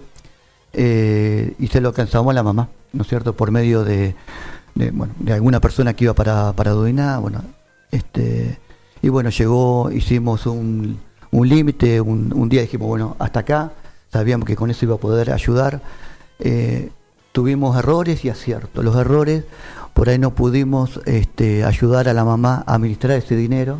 eh, 0.73 1.53
y 1.59 1.67
se 1.67 1.79
lo 1.79 1.89
alcanzamos 1.89 2.31
a 2.31 2.33
la 2.33 2.43
mamá, 2.43 2.69
¿no 2.91 3.03
es 3.03 3.07
cierto? 3.07 3.33
Por 3.33 3.51
medio 3.51 3.83
de, 3.83 4.15
bueno, 4.75 5.13
de 5.19 5.33
alguna 5.33 5.61
persona 5.61 5.93
que 5.93 6.05
iba 6.05 6.13
para, 6.13 6.53
para 6.53 6.73
bueno, 6.73 7.43
este, 7.91 8.57
y 9.01 9.09
bueno, 9.09 9.29
llegó, 9.29 9.91
hicimos 9.91 10.45
un, 10.47 10.99
un 11.31 11.47
límite, 11.47 12.01
un, 12.01 12.33
un 12.35 12.49
día 12.49 12.61
dijimos, 12.61 12.87
bueno, 12.87 13.15
hasta 13.19 13.41
acá, 13.41 13.71
sabíamos 14.11 14.47
que 14.47 14.55
con 14.55 14.71
eso 14.71 14.85
iba 14.85 14.95
a 14.95 14.99
poder 14.99 15.31
ayudar. 15.31 15.81
Eh, 16.39 16.89
tuvimos 17.31 17.77
errores 17.77 18.25
y 18.25 18.29
aciertos. 18.29 18.83
Los 18.83 18.95
errores, 18.95 19.43
por 19.93 20.09
ahí 20.09 20.17
no 20.17 20.31
pudimos 20.31 20.99
este, 21.05 21.63
ayudar 21.63 22.09
a 22.09 22.13
la 22.13 22.25
mamá 22.25 22.63
a 22.65 22.73
administrar 22.73 23.17
ese 23.17 23.35
dinero. 23.35 23.79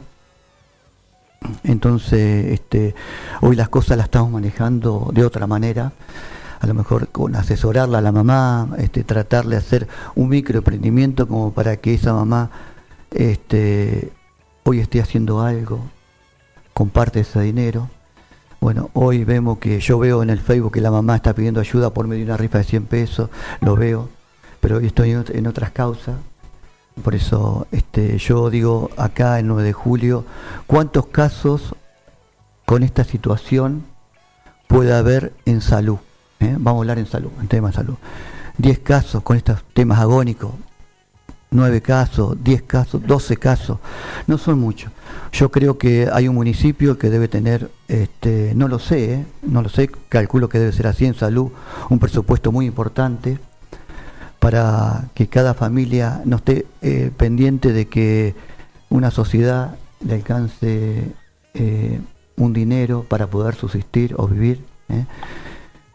Entonces, 1.64 2.54
este, 2.54 2.96
hoy 3.42 3.56
las 3.56 3.70
cosas 3.70 3.98
las 3.98 4.06
estamos 4.06 4.32
manejando 4.32 5.10
de 5.14 5.26
otra 5.26 5.48
manera. 5.48 5.92
A 6.60 6.66
lo 6.66 6.74
mejor 6.74 7.10
con 7.10 7.36
asesorarla 7.36 8.00
a 8.00 8.02
la 8.02 8.12
mamá, 8.12 8.70
este, 8.78 9.04
tratarle 9.04 9.52
de 9.52 9.58
hacer 9.58 9.88
un 10.16 10.30
microemprendimiento 10.30 11.28
como 11.28 11.52
para 11.52 11.78
que 11.78 11.94
esa 11.94 12.14
mamá 12.14 12.50
este, 13.12 14.12
hoy 14.64 14.80
esté 14.80 15.00
haciendo 15.00 15.42
algo, 15.42 15.80
comparte 16.74 17.20
ese 17.20 17.42
dinero. 17.42 17.90
Bueno, 18.60 18.90
hoy 18.94 19.24
vemos 19.24 19.60
que 19.60 19.80
yo 19.80 20.00
veo 20.00 20.24
en 20.24 20.32
el 20.32 20.40
Facebook 20.40 20.74
que 20.74 20.82
la 20.82 20.90
mamá 20.90 21.16
está 21.16 21.34
pidiendo 21.34 21.60
ayuda 21.60 21.92
por 21.92 22.08
medio 22.08 22.26
de 22.26 22.32
una 22.32 22.38
rifa 22.38 22.58
de 22.58 22.64
100 22.64 22.86
pesos, 22.86 23.30
lo 23.62 23.76
veo, 23.76 24.10
pero 24.60 24.78
hoy 24.78 24.88
estoy 24.88 25.12
en 25.12 25.46
otras 25.48 25.70
causas. 25.70 26.16
Por 27.04 27.16
eso 27.16 27.68
este, 27.72 28.18
yo 28.18 28.50
digo 28.50 28.90
acá 28.98 29.40
el 29.40 29.48
9 29.48 29.64
de 29.64 29.74
julio, 29.74 30.26
¿cuántos 30.66 31.08
casos 31.08 31.76
con 32.66 32.84
esta 32.84 33.04
situación 33.04 33.86
puede 34.68 34.94
haber 34.94 35.34
en 35.46 35.62
salud? 35.62 35.98
¿Eh? 36.40 36.56
Vamos 36.58 36.80
a 36.80 36.82
hablar 36.82 37.00
en 37.00 37.06
salud, 37.06 37.32
en 37.40 37.48
tema 37.48 37.70
de 37.70 37.76
salud. 37.76 37.96
10 38.58 38.80
casos 38.80 39.24
con 39.24 39.38
estos 39.38 39.64
temas 39.74 40.00
agónicos, 40.00 40.52
9 41.52 41.82
casos, 41.82 42.36
10 42.44 42.64
casos, 42.64 43.02
12 43.06 43.38
casos, 43.38 43.78
no 44.26 44.38
son 44.38 44.60
muchos. 44.60 44.92
Yo 45.32 45.52
creo 45.52 45.78
que 45.78 46.10
hay 46.12 46.28
un 46.28 46.36
municipio 46.36 46.98
que 46.98 47.10
debe 47.10 47.28
tener, 47.28 47.70
este, 47.88 48.54
no 48.56 48.68
lo 48.68 48.80
sé, 48.80 49.14
¿eh? 49.14 49.26
no 49.44 49.62
lo 49.62 49.70
sé, 49.70 49.90
calculo 50.10 50.50
que 50.50 50.60
debe 50.60 50.72
ser 50.72 50.88
así 50.88 51.06
en 51.06 51.14
salud, 51.14 51.52
un 51.90 52.00
presupuesto 52.00 52.52
muy 52.52 52.66
importante 52.66 53.38
para 54.40 55.10
que 55.14 55.28
cada 55.28 55.54
familia 55.54 56.22
no 56.26 56.38
esté 56.38 56.66
eh, 56.82 57.12
pendiente 57.16 57.74
de 57.74 57.88
que 57.88 58.36
una 58.90 59.12
sociedad 59.12 59.76
le 60.06 60.16
alcance 60.16 61.12
eh, 61.54 62.00
un 62.38 62.54
dinero 62.54 63.04
para 63.08 63.28
poder 63.28 63.56
subsistir 63.56 64.14
o 64.18 64.28
vivir. 64.28 64.64
¿eh? 64.90 65.06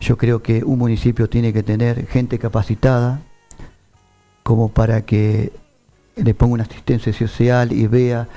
Yo 0.00 0.16
creo 0.16 0.42
que 0.42 0.64
un 0.64 0.78
municipio 0.78 1.28
tiene 1.28 1.52
que 1.52 1.62
tener 1.62 2.06
gente 2.08 2.38
capacitada 2.38 3.20
como 4.42 4.68
para 4.68 5.02
que 5.02 5.52
le 6.16 6.34
ponga 6.34 6.54
una 6.54 6.64
asistencia 6.64 7.12
social 7.12 7.72
y 7.72 7.86
vea 7.86 8.28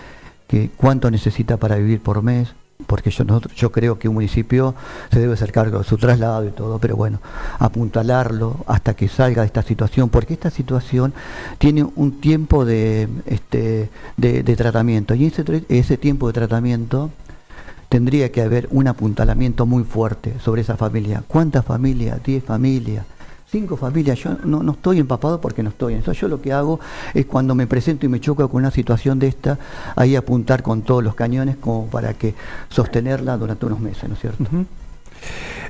que 0.47 0.69
cuánto 0.77 1.09
necesita 1.09 1.57
para 1.57 1.77
vivir 1.77 2.00
por 2.01 2.21
mes, 2.21 2.53
porque 2.88 3.10
yo, 3.10 3.24
nosotros, 3.24 3.55
yo 3.55 3.72
creo 3.72 3.98
que 3.98 4.08
un 4.08 4.15
municipio 4.15 4.75
se 5.12 5.20
debe 5.20 5.34
hacer 5.34 5.51
cargo 5.51 5.79
de 5.79 5.84
su 5.86 5.98
traslado 5.98 6.46
y 6.46 6.51
todo, 6.51 6.79
pero 6.79 6.96
bueno, 6.96 7.20
apuntalarlo 7.58 8.58
hasta 8.67 8.94
que 8.96 9.08
salga 9.08 9.41
de 9.41 9.48
esta 9.48 9.63
situación, 9.63 10.10
porque 10.10 10.34
esta 10.34 10.50
situación 10.50 11.13
tiene 11.58 11.88
un 11.96 12.20
tiempo 12.20 12.65
de, 12.65 13.08
este, 13.25 13.89
de, 14.17 14.44
de 14.44 14.55
tratamiento, 14.55 15.15
y 15.15 15.25
ese, 15.25 15.65
ese 15.70 15.98
tiempo 15.98 16.27
de 16.27 16.34
tratamiento 16.34 17.12
tendría 17.89 18.32
que 18.32 18.41
haber 18.41 18.67
un 18.72 18.88
apuntalamiento 18.88 19.65
muy 19.65 19.84
fuerte 19.84 20.34
sobre 20.44 20.62
esa 20.62 20.75
familia. 20.75 21.24
¿Cuántas 21.27 21.63
familias? 21.63 22.22
¿10 22.24 22.41
familias? 22.41 23.05
Cinco 23.55 23.77
familias, 23.77 24.19
yo 24.19 24.35
no, 24.43 24.62
no 24.63 24.74
estoy 24.74 25.00
empapado 25.00 25.39
porque 25.39 25.63
no 25.63 25.69
estoy 25.69 25.93
en 25.93 26.00
eso. 26.00 26.12
Yo 26.12 26.27
lo 26.27 26.41
que 26.41 26.51
hago 26.51 26.81
es 27.13 27.25
cuando 27.25 27.55
me 27.55 27.67
presento 27.67 28.05
y 28.05 28.09
me 28.09 28.19
choco 28.19 28.50
con 28.50 28.62
una 28.62 28.69
situación 28.71 29.17
de 29.17 29.27
esta, 29.27 29.57
ahí 29.95 30.17
apuntar 30.17 30.62
con 30.62 30.81
todos 30.81 31.01
los 31.01 31.15
cañones 31.15 31.55
como 31.55 31.88
para 31.88 32.13
que 32.15 32.35
sostenerla 32.67 33.38
durante 33.38 33.65
unos 33.65 33.79
meses, 33.79 34.09
¿no 34.09 34.15
es 34.15 34.19
cierto? 34.19 34.43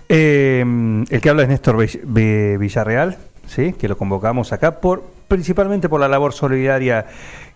Eh, 0.09 1.05
el 1.09 1.21
que 1.21 1.29
habla 1.29 1.43
es 1.43 1.49
Néstor 1.49 1.77
Vill- 1.77 2.01
Vi- 2.05 2.57
Villarreal, 2.57 3.17
¿sí? 3.47 3.73
que 3.73 3.87
lo 3.87 3.97
convocamos 3.99 4.51
acá 4.51 4.79
por 4.79 5.03
principalmente 5.27 5.87
por 5.87 5.99
la 5.99 6.07
labor 6.07 6.33
solidaria 6.33 7.05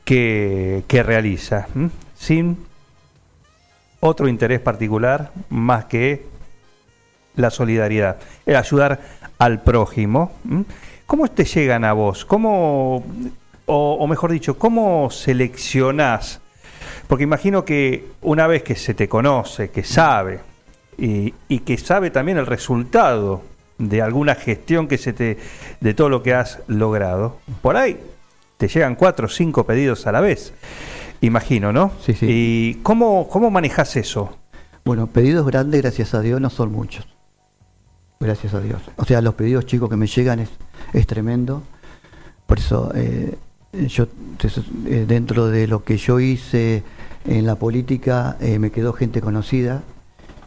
que, 0.06 0.84
realiza, 1.06 1.68
sin 2.16 2.58
otro 4.00 4.28
interés 4.28 4.60
particular 4.60 5.32
más 5.50 5.86
que 5.86 6.26
la 7.36 7.50
solidaridad, 7.50 8.18
el 8.46 8.56
ayudar 8.58 9.00
al 9.40 9.62
prójimo. 9.64 10.32
¿Cómo 11.08 11.28
te 11.30 11.46
llegan 11.46 11.84
a 11.84 11.94
vos? 11.94 12.24
¿Cómo, 12.26 13.04
o, 13.66 13.94
o 14.00 14.08
mejor 14.08 14.32
dicho, 14.32 14.60
cómo 14.60 15.10
seleccionás? 15.10 16.42
Porque 17.08 17.24
imagino 17.24 17.66
que 17.66 18.06
una 18.22 18.46
vez 18.46 18.62
que 18.62 18.76
se 18.76 18.94
te 18.94 19.10
conoce, 19.10 19.72
que 19.72 19.84
sabe, 19.84 20.42
y, 20.98 21.34
y 21.48 21.60
que 21.60 21.78
sabe 21.78 22.12
también 22.12 22.38
el 22.38 22.46
resultado 22.46 23.42
de 23.80 24.02
alguna 24.02 24.36
gestión 24.36 24.88
que 24.88 24.98
se 24.98 25.14
te, 25.14 25.38
de 25.80 25.94
todo 25.94 26.10
lo 26.10 26.22
que 26.22 26.34
has 26.34 26.60
logrado, 26.68 27.38
por 27.62 27.78
ahí 27.78 27.98
te 28.58 28.68
llegan 28.68 28.96
cuatro 28.96 29.28
o 29.28 29.30
cinco 29.30 29.64
pedidos 29.66 30.06
a 30.06 30.12
la 30.12 30.20
vez. 30.20 30.54
Imagino, 31.22 31.72
¿no? 31.72 31.92
Sí, 32.06 32.14
sí. 32.14 32.26
¿Y 32.30 32.74
cómo, 32.84 33.28
cómo 33.30 33.50
manejas 33.50 33.96
eso? 33.96 34.38
Bueno, 34.86 35.08
pedidos 35.08 35.46
grandes, 35.46 35.82
gracias 35.82 36.14
a 36.14 36.22
Dios, 36.22 36.40
no 36.42 36.50
son 36.50 36.72
muchos. 36.72 37.08
Gracias 38.22 38.54
a 38.54 38.60
Dios. 38.60 38.82
O 38.98 39.06
sea, 39.06 39.22
los 39.22 39.36
pedidos 39.36 39.66
chicos 39.66 39.90
que 39.90 39.96
me 39.96 40.06
llegan 40.06 40.40
es, 40.40 40.50
es 40.92 41.08
tremendo. 41.08 41.64
Por 42.48 42.60
eso, 42.60 42.92
eh, 42.94 43.38
yo 43.88 44.08
eh, 44.88 45.06
dentro 45.08 45.48
de 45.48 45.68
lo 45.68 45.86
que 45.86 45.96
yo 45.96 46.20
hice 46.20 46.84
en 47.26 47.46
la 47.46 47.56
política, 47.56 48.36
eh, 48.42 48.60
me 48.60 48.72
quedó 48.72 48.92
gente 48.92 49.22
conocida 49.22 49.84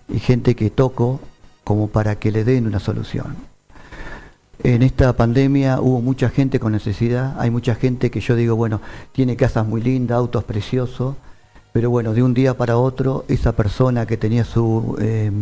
y 0.09 0.19
gente 0.19 0.55
que 0.55 0.69
toco 0.69 1.21
como 1.65 1.89
para 1.89 2.17
que 2.17 2.31
le 2.31 2.45
den 2.45 2.67
una 2.67 2.79
solución. 2.79 3.37
En 4.63 4.83
esta 4.83 5.15
pandemia 5.15 5.81
hubo 5.81 6.03
mucha 6.03 6.29
gente 6.29 6.61
con 6.61 6.73
necesidad, 6.73 7.41
hay 7.41 7.51
mucha 7.51 7.75
gente 7.75 8.11
que 8.11 8.21
yo 8.21 8.37
digo, 8.37 8.55
bueno, 8.55 8.83
tiene 9.13 9.35
casas 9.35 9.67
muy 9.67 9.81
lindas, 9.81 10.17
autos 10.17 10.45
preciosos, 10.45 11.17
pero 11.73 11.89
bueno, 11.89 12.13
de 12.13 12.23
un 12.23 12.35
día 12.35 12.55
para 12.55 12.77
otro, 12.77 13.25
esa 13.29 13.53
persona 13.53 14.05
que 14.05 14.19
tenía 14.19 14.45
su, 14.45 14.97
eh, 15.01 15.33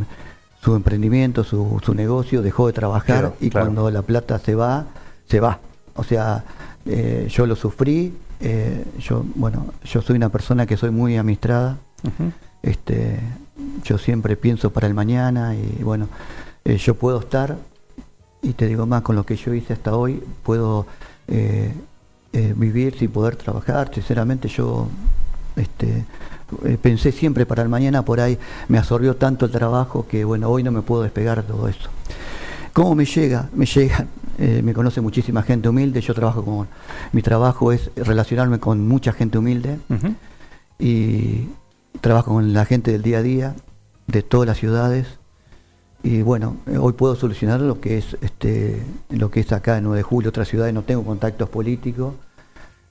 su 0.62 0.74
emprendimiento, 0.76 1.42
su, 1.44 1.80
su 1.84 1.94
negocio, 1.94 2.42
dejó 2.42 2.66
de 2.66 2.72
trabajar 2.72 3.20
Claro, 3.20 3.36
y 3.40 3.50
claro. 3.50 3.66
cuando 3.66 3.90
la 3.90 4.02
plata 4.02 4.38
se 4.38 4.54
va, 4.54 4.86
se 5.26 5.40
va. 5.40 5.58
O 5.94 6.04
sea, 6.04 6.44
eh, 6.86 7.28
yo 7.30 7.46
lo 7.46 7.56
sufrí, 7.56 8.14
eh, 8.40 8.84
yo, 8.98 9.24
bueno, 9.34 9.66
yo 9.84 10.02
soy 10.02 10.16
una 10.16 10.28
persona 10.28 10.66
que 10.66 10.76
soy 10.76 10.90
muy 10.90 11.16
administrada, 11.16 11.76
Ujú. 12.04 12.32
este, 12.62 13.20
yo 13.84 13.96
siempre 13.98 14.36
pienso 14.36 14.70
para 14.70 14.86
el 14.86 14.94
mañana 14.94 15.54
y 15.54 15.82
bueno, 15.82 16.08
eh, 16.64 16.76
yo 16.76 16.94
puedo 16.94 17.20
estar, 17.20 17.56
y 18.42 18.52
te 18.52 18.66
digo 18.66 18.86
más, 18.86 19.02
con 19.02 19.16
lo 19.16 19.24
que 19.24 19.36
yo 19.36 19.54
hice 19.54 19.72
hasta 19.72 19.94
hoy, 19.94 20.22
puedo 20.42 20.86
vivir 22.32 22.96
sin 22.98 23.10
poder 23.10 23.36
trabajar. 23.36 23.90
Sinceramente 23.94 24.48
yo 24.48 24.88
este, 25.56 26.04
eh, 26.64 26.78
pensé 26.80 27.12
siempre 27.12 27.46
para 27.46 27.62
el 27.62 27.68
mañana, 27.68 28.04
por 28.04 28.20
ahí 28.20 28.38
me 28.68 28.78
absorbió 28.78 29.16
tanto 29.16 29.46
el 29.46 29.52
trabajo 29.52 30.06
que 30.08 30.24
bueno, 30.24 30.48
hoy 30.48 30.62
no 30.62 30.72
me 30.72 30.82
puedo 30.82 31.02
despegar 31.02 31.42
de 31.42 31.52
todo 31.52 31.68
esto. 31.68 31.88
¿Cómo 32.72 32.94
me 32.94 33.04
llega? 33.04 33.48
Me 33.54 33.66
llega, 33.66 34.06
eh, 34.38 34.62
me 34.62 34.72
conoce 34.72 35.00
muchísima 35.00 35.42
gente 35.42 35.68
humilde, 35.68 36.00
yo 36.00 36.14
trabajo 36.14 36.44
con, 36.44 36.68
mi 37.12 37.22
trabajo 37.22 37.72
es 37.72 37.90
relacionarme 37.96 38.58
con 38.58 38.86
mucha 38.86 39.12
gente 39.12 39.38
humilde 39.38 39.78
y 40.78 41.48
trabajo 42.00 42.32
con 42.32 42.52
la 42.52 42.64
gente 42.64 42.92
del 42.92 43.02
día 43.02 43.18
a 43.18 43.22
día 43.22 43.54
de 44.06 44.22
todas 44.22 44.46
las 44.46 44.58
ciudades 44.58 45.06
y 46.02 46.22
bueno 46.22 46.56
eh, 46.66 46.78
hoy 46.78 46.94
puedo 46.94 47.14
solucionar 47.14 47.60
lo 47.60 47.80
que 47.80 47.98
es 47.98 48.16
este 48.22 48.82
lo 49.10 49.30
que 49.30 49.40
es 49.40 49.52
acá 49.52 49.78
en 49.78 49.84
9 49.84 49.98
de 49.98 50.02
julio 50.02 50.30
otras 50.30 50.48
ciudades 50.48 50.72
no 50.72 50.82
tengo 50.82 51.04
contactos 51.04 51.48
políticos 51.48 52.14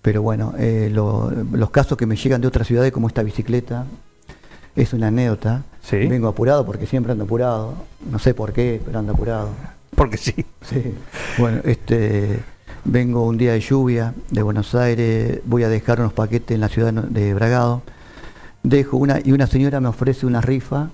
pero 0.01 0.21
bueno 0.21 0.53
eh, 0.57 0.89
lo- 0.91 1.29
los 1.51 1.69
casos 1.71 1.97
que 1.97 2.05
me 2.05 2.15
llegan 2.15 2.41
de 2.41 2.47
otras 2.47 2.67
ciudades 2.67 2.91
como 2.91 3.07
esta 3.07 3.23
bicicleta 3.23 3.85
es 4.75 4.93
una 4.93 5.07
anécdota 5.07 5.63
Sí. 5.81 5.97
vengo 6.07 6.27
apurado 6.27 6.65
porque 6.65 6.85
siempre 6.85 7.11
ando 7.13 7.23
apurado 7.23 7.73
no 8.11 8.19
sé 8.19 8.33
por 8.33 8.53
qué 8.53 8.79
pero 8.85 8.99
ando 8.99 9.13
apurado 9.13 9.49
Porque 9.95 10.17
sí. 10.17 10.33
Sí. 10.61 10.93
Bueno, 11.39 11.61
este, 11.65 12.39
vengo 12.85 13.25
un 13.25 13.37
día 13.37 13.53
de 13.53 13.59
lluvia 13.59 14.13
de 14.29 14.43
Buenos 14.43 14.75
Aires, 14.75 15.41
voy 15.45 15.63
a 15.63 15.69
dejar 15.69 15.99
unos 15.99 16.13
paquetes 16.13 16.53
en 16.55 16.61
la 16.61 16.69
ciudad 16.69 16.93
de 16.93 17.33
Bragado. 17.33 17.81
Dejo 18.63 18.97
una 18.97 19.19
y 19.23 19.31
una 19.33 19.47
señora 19.47 19.79
me 19.81 19.87
ofrece 19.89 20.25
una 20.25 20.41
rifa 20.41 20.89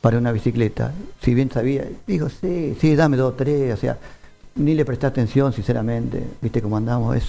para 0.00 0.16
una 0.16 0.32
bicicleta. 0.32 0.92
Si 1.22 1.34
bien 1.34 1.50
sabía, 1.50 1.84
digo, 2.06 2.28
sí, 2.28 2.76
sí, 2.80 2.94
dame 2.94 3.16
dos, 3.16 3.36
tres, 3.36 3.74
o 3.74 3.76
sea, 3.76 3.98
ni 4.54 4.74
le 4.74 4.84
presté 4.84 5.06
atención, 5.06 5.52
sinceramente, 5.52 6.22
viste 6.40 6.62
cómo 6.62 6.76
andamos, 6.76 7.16
es, 7.16 7.24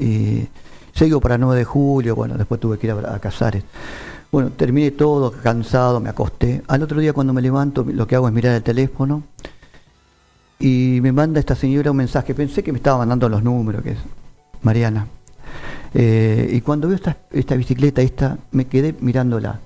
y 0.00 0.48
sigo 0.94 1.20
para 1.20 1.38
9 1.38 1.58
de 1.58 1.64
julio, 1.64 2.16
bueno, 2.16 2.36
después 2.36 2.60
tuve 2.60 2.78
que 2.78 2.86
ir 2.86 2.92
a, 2.92 3.14
a 3.14 3.18
Casares. 3.18 3.64
Bueno, 4.32 4.50
terminé 4.50 4.92
todo, 4.92 5.32
cansado, 5.32 6.00
me 6.00 6.08
acosté. 6.08 6.62
Al 6.68 6.82
otro 6.82 7.00
día 7.00 7.12
cuando 7.12 7.32
me 7.32 7.42
levanto, 7.42 7.84
lo 7.84 8.06
que 8.06 8.14
hago 8.14 8.28
es 8.28 8.34
mirar 8.34 8.54
el 8.54 8.62
teléfono 8.62 9.24
y 10.60 11.00
me 11.02 11.10
manda 11.10 11.40
esta 11.40 11.54
señora 11.54 11.90
un 11.90 11.96
mensaje. 11.96 12.34
Pensé 12.34 12.62
que 12.62 12.70
me 12.70 12.78
estaba 12.78 12.98
mandando 12.98 13.28
los 13.28 13.42
números, 13.42 13.82
que 13.82 13.92
es 13.92 13.98
Mariana. 14.62 15.06
Eh, 15.94 16.50
y 16.52 16.60
cuando 16.60 16.86
veo 16.86 16.96
esta, 16.96 17.16
esta 17.32 17.56
bicicleta, 17.56 18.02
esta, 18.02 18.38
me 18.52 18.66
quedé 18.66 18.94
mirándola. 19.00 19.58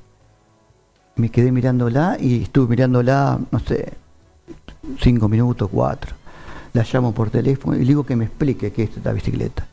Me 1.16 1.28
quedé 1.28 1.52
mirándola 1.52 2.16
y 2.18 2.42
estuve 2.42 2.68
mirándola, 2.68 3.38
no 3.50 3.58
sé, 3.58 3.92
cinco 5.00 5.28
minutos, 5.28 5.68
cuatro. 5.70 6.14
La 6.72 6.84
llamo 6.90 7.12
por 7.12 7.30
teléfono 7.30 7.76
y 7.76 7.80
le 7.80 7.86
digo 7.86 8.04
que 8.04 8.16
me 8.16 8.24
explique 8.24 8.72
qué 8.72 8.84
es 8.84 8.96
esta 8.96 9.12
bicicleta. 9.12 9.66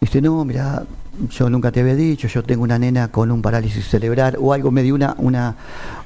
Dice, 0.00 0.20
no, 0.20 0.44
mira, 0.44 0.84
yo 1.30 1.48
nunca 1.48 1.72
te 1.72 1.80
había 1.80 1.94
dicho, 1.94 2.28
yo 2.28 2.42
tengo 2.42 2.62
una 2.62 2.78
nena 2.78 3.08
con 3.08 3.30
un 3.30 3.40
parálisis 3.40 3.86
cerebral 3.88 4.36
o 4.38 4.52
algo, 4.52 4.70
me 4.70 4.82
dio 4.82 4.94
una, 4.94 5.14
una, 5.18 5.56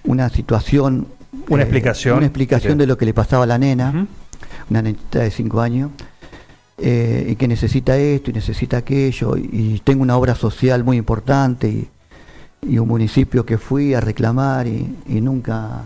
una 0.05 0.29
situación. 0.29 1.07
Una 1.49 1.63
eh, 1.63 1.65
explicación. 1.65 2.19
Una 2.19 2.27
explicación 2.27 2.79
de 2.79 2.87
lo 2.87 2.97
que 2.97 3.05
le 3.05 3.15
pasaba 3.15 3.45
a 3.45 3.47
la 3.47 3.59
nena, 3.59 4.07
una 4.71 4.83
nenita 4.83 5.21
de 5.21 5.31
5 5.31 5.61
años, 5.61 5.91
eh, 6.79 7.27
y 7.31 7.37
que 7.37 7.49
necesita 7.49 7.97
esto 7.97 8.31
y 8.31 8.35
necesita 8.35 8.79
aquello, 8.79 9.37
y, 9.37 9.49
y 9.53 9.81
tengo 9.85 10.03
una 10.03 10.17
obra 10.17 10.35
social 10.35 10.85
muy 10.85 10.97
importante 10.97 11.69
y, 11.69 11.89
y 12.63 12.79
un 12.79 12.89
municipio 12.89 13.45
que 13.45 13.59
fui 13.59 13.95
a 13.95 14.01
reclamar 14.01 14.67
y, 14.67 14.97
y 15.07 15.21
nunca 15.21 15.83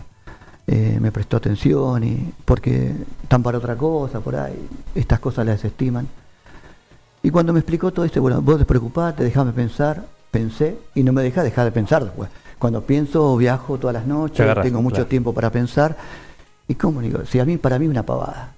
eh, 0.66 0.98
me 1.00 1.10
prestó 1.12 1.36
atención, 1.36 2.04
y 2.04 2.32
porque 2.44 2.92
están 3.22 3.42
para 3.42 3.58
otra 3.58 3.76
cosa, 3.76 4.20
por 4.20 4.36
ahí, 4.36 4.68
estas 4.94 5.20
cosas 5.20 5.46
las 5.46 5.62
desestiman. 5.62 6.06
Y 7.24 7.30
cuando 7.30 7.54
me 7.54 7.60
explicó 7.60 7.90
todo 7.90 8.04
esto, 8.04 8.20
bueno, 8.20 8.42
vos 8.42 8.58
despreocupate, 8.58 9.24
déjame 9.24 9.52
pensar, 9.52 10.04
pensé, 10.30 10.76
y 10.94 11.02
no 11.02 11.10
me 11.14 11.22
deja 11.22 11.42
dejar 11.42 11.64
de 11.64 11.72
pensar 11.72 12.04
después. 12.04 12.28
Cuando 12.58 12.82
pienso, 12.82 13.34
viajo 13.38 13.78
todas 13.78 13.94
las 13.94 14.06
noches, 14.06 14.40
agarras, 14.40 14.62
tengo 14.62 14.82
mucho 14.82 14.96
claro. 14.96 15.08
tiempo 15.08 15.32
para 15.32 15.48
pensar. 15.48 15.96
¿Y 16.68 16.74
cómo 16.74 17.00
digo? 17.00 17.24
Si 17.24 17.40
a 17.40 17.46
mí, 17.46 17.56
para 17.56 17.78
mí 17.78 17.88
una 17.88 18.02
pavada. 18.02 18.52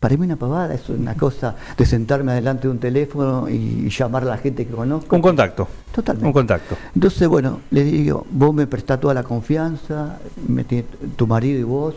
Para 0.00 0.16
mí 0.16 0.24
una 0.24 0.34
pavada 0.34 0.74
es 0.74 0.88
una 0.88 1.14
cosa 1.14 1.54
de 1.78 1.86
sentarme 1.86 2.32
adelante 2.32 2.62
de 2.62 2.70
un 2.70 2.80
teléfono 2.80 3.48
y 3.48 3.88
llamar 3.88 4.24
a 4.24 4.26
la 4.26 4.38
gente 4.38 4.66
que 4.66 4.72
conozco. 4.72 5.14
Un 5.14 5.22
contacto. 5.22 5.68
Totalmente. 5.94 6.26
Un 6.26 6.32
contacto. 6.32 6.76
Entonces, 6.96 7.28
bueno, 7.28 7.60
le 7.70 7.84
digo, 7.84 8.26
vos 8.28 8.52
me 8.52 8.66
prestás 8.66 8.98
toda 8.98 9.14
la 9.14 9.22
confianza, 9.22 10.18
me 10.48 10.64
tu 10.64 11.28
marido 11.28 11.60
y 11.60 11.62
vos. 11.62 11.94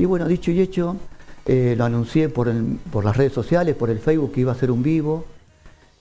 Y 0.00 0.04
bueno, 0.04 0.26
dicho 0.26 0.50
y 0.50 0.60
hecho, 0.60 0.96
eh, 1.46 1.74
lo 1.76 1.84
anuncié 1.84 2.28
por, 2.28 2.48
el- 2.48 2.78
por 2.92 3.04
las 3.04 3.16
redes 3.16 3.32
sociales, 3.32 3.74
por 3.76 3.90
el 3.90 3.98
Facebook, 3.98 4.32
que 4.32 4.40
iba 4.42 4.52
a 4.52 4.54
hacer 4.54 4.70
un 4.70 4.82
vivo, 4.82 5.24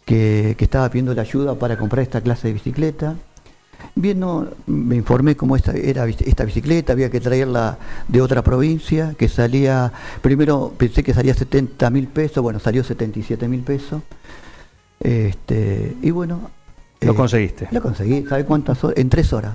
que, 0.05 0.55
que 0.57 0.63
estaba 0.65 0.89
pidiendo 0.89 1.13
la 1.13 1.21
ayuda 1.23 1.55
para 1.55 1.77
comprar 1.77 2.03
esta 2.03 2.21
clase 2.21 2.47
de 2.49 2.53
bicicleta. 2.53 3.15
Viendo, 3.95 4.53
me 4.67 4.95
informé 4.95 5.35
cómo 5.35 5.55
esta, 5.55 5.71
era 5.73 6.05
esta 6.07 6.43
bicicleta, 6.43 6.93
había 6.93 7.09
que 7.09 7.19
traerla 7.19 7.77
de 8.07 8.21
otra 8.21 8.43
provincia, 8.43 9.13
que 9.17 9.29
salía, 9.29 9.91
primero 10.21 10.73
pensé 10.77 11.03
que 11.03 11.13
salía 11.13 11.33
70 11.33 11.89
mil 11.91 12.07
pesos, 12.07 12.41
bueno, 12.43 12.59
salió 12.59 12.83
77 12.83 13.47
mil 13.47 13.61
pesos. 13.61 14.01
Este, 14.99 15.95
y 16.01 16.11
bueno. 16.11 16.49
Lo 17.01 17.11
eh, 17.11 17.15
conseguiste. 17.15 17.67
Lo 17.71 17.81
conseguí, 17.81 18.25
¿sabe 18.25 18.45
cuántas 18.45 18.83
horas? 18.83 18.97
En 18.97 19.09
tres 19.09 19.31
horas. 19.33 19.53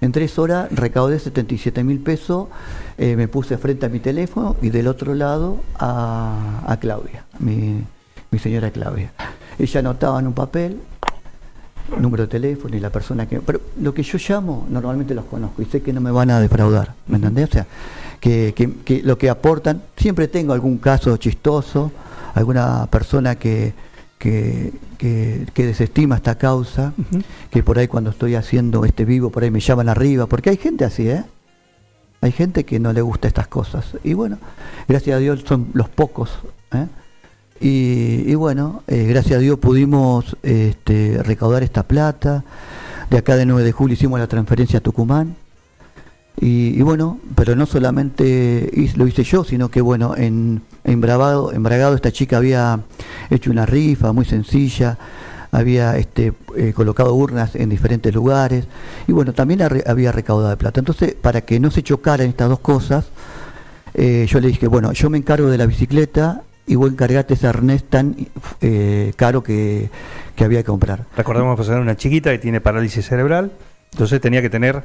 En 0.00 0.12
tres 0.12 0.38
horas 0.38 0.68
recaudé 0.70 1.18
77 1.18 1.82
mil 1.82 1.98
pesos, 2.00 2.46
eh, 2.98 3.16
me 3.16 3.26
puse 3.28 3.58
frente 3.58 3.86
a 3.86 3.88
mi 3.88 3.98
teléfono 3.98 4.54
y 4.62 4.70
del 4.70 4.86
otro 4.86 5.14
lado 5.14 5.60
a, 5.78 6.62
a 6.66 6.76
Claudia, 6.78 7.24
mi, 7.40 7.82
mi 8.30 8.38
señora 8.38 8.70
Claudia. 8.70 9.12
Ella 9.58 9.80
anotaba 9.80 10.20
en 10.20 10.28
un 10.28 10.34
papel 10.34 10.80
número 11.98 12.24
de 12.24 12.28
teléfono 12.28 12.76
y 12.76 12.80
la 12.80 12.90
persona 12.90 13.26
que... 13.26 13.40
Pero 13.40 13.60
lo 13.80 13.92
que 13.94 14.02
yo 14.02 14.18
llamo, 14.28 14.66
normalmente 14.70 15.14
los 15.14 15.24
conozco 15.24 15.62
y 15.62 15.64
sé 15.64 15.82
que 15.82 15.92
no 15.92 16.00
me 16.00 16.10
van 16.12 16.30
a 16.30 16.38
defraudar, 16.40 16.94
¿me 17.08 17.16
entendés? 17.16 17.48
O 17.48 17.52
sea, 17.52 17.66
que, 18.20 18.52
que- 18.54 18.72
que 18.84 19.02
lo 19.02 19.18
que 19.18 19.28
aportan, 19.30 19.82
siempre 19.96 20.28
tengo 20.28 20.52
algún 20.52 20.78
caso 20.78 21.16
chistoso, 21.16 21.90
alguna 22.34 22.86
persona 22.90 23.34
que, 23.36 23.72
que, 24.18 24.72
que- 24.98 25.46
que 25.54 25.66
desestima 25.66 26.16
esta 26.16 26.36
causa, 26.36 26.92
que 27.50 27.62
por 27.62 27.78
ahí 27.78 27.88
cuando 27.88 28.10
estoy 28.10 28.34
haciendo 28.34 28.84
este 28.84 29.04
vivo, 29.04 29.30
por 29.30 29.42
ahí 29.44 29.50
me 29.50 29.60
llaman 29.60 29.88
arriba, 29.88 30.26
porque 30.26 30.50
hay 30.50 30.56
gente 30.56 30.84
así, 30.84 31.08
¿eh? 31.08 31.24
Hay 32.20 32.32
gente 32.32 32.64
que 32.64 32.80
no 32.80 32.92
le 32.92 33.00
gusta 33.00 33.28
estas 33.28 33.46
cosas. 33.46 33.94
Y 34.02 34.14
bueno, 34.14 34.38
gracias 34.88 35.16
a 35.16 35.20
Dios 35.20 35.44
son 35.46 35.68
los 35.72 35.88
pocos. 35.88 36.30
¿eh? 36.72 36.86
Y, 37.60 38.28
y 38.30 38.34
bueno, 38.34 38.82
eh, 38.88 39.04
gracias 39.04 39.36
a 39.36 39.40
Dios 39.40 39.58
pudimos 39.60 40.36
este, 40.42 41.22
recaudar 41.22 41.62
esta 41.62 41.84
plata. 41.84 42.42
De 43.10 43.18
acá 43.18 43.36
de 43.36 43.46
9 43.46 43.62
de 43.62 43.70
julio 43.72 43.94
hicimos 43.94 44.18
la 44.18 44.26
transferencia 44.26 44.80
a 44.80 44.82
Tucumán. 44.82 45.36
Y, 46.40 46.78
y 46.78 46.82
bueno, 46.82 47.18
pero 47.34 47.56
no 47.56 47.66
solamente 47.66 48.70
lo 48.96 49.06
hice 49.06 49.24
yo, 49.24 49.42
sino 49.44 49.70
que 49.70 49.80
bueno, 49.80 50.16
en, 50.16 50.62
en, 50.84 51.00
Bravado, 51.00 51.52
esta 51.94 52.12
chica 52.12 52.36
había 52.36 52.80
hecho 53.28 53.50
una 53.50 53.66
rifa 53.66 54.12
muy 54.12 54.24
sencilla, 54.24 54.98
había 55.50 55.96
este, 55.96 56.32
eh, 56.56 56.72
colocado 56.74 57.14
urnas 57.14 57.56
en 57.56 57.68
diferentes 57.68 58.14
lugares 58.14 58.66
y 59.06 59.12
bueno, 59.12 59.32
también 59.32 59.62
había 59.62 60.12
recaudado 60.12 60.50
de 60.50 60.56
plata. 60.56 60.80
Entonces, 60.80 61.14
para 61.14 61.40
que 61.40 61.58
no 61.58 61.70
se 61.70 61.82
chocaran 61.82 62.28
estas 62.28 62.48
dos 62.48 62.60
cosas, 62.60 63.06
eh, 63.94 64.26
yo 64.28 64.38
le 64.38 64.48
dije, 64.48 64.68
bueno, 64.68 64.92
yo 64.92 65.10
me 65.10 65.18
encargo 65.18 65.48
de 65.48 65.58
la 65.58 65.66
bicicleta 65.66 66.42
y 66.68 66.76
vos 66.76 66.92
encargate 66.92 67.34
ese 67.34 67.48
arnés 67.48 67.82
tan 67.82 68.14
eh, 68.60 69.12
caro 69.16 69.42
que, 69.42 69.90
que 70.36 70.44
había 70.44 70.60
que 70.60 70.66
comprar. 70.66 71.04
Recordemos 71.16 71.58
que 71.58 71.66
era 71.66 71.80
una 71.80 71.96
chiquita 71.96 72.30
que 72.30 72.38
tiene 72.38 72.60
parálisis 72.60 73.06
cerebral, 73.06 73.50
entonces 73.90 74.20
tenía 74.20 74.42
que 74.42 74.50
tener 74.50 74.84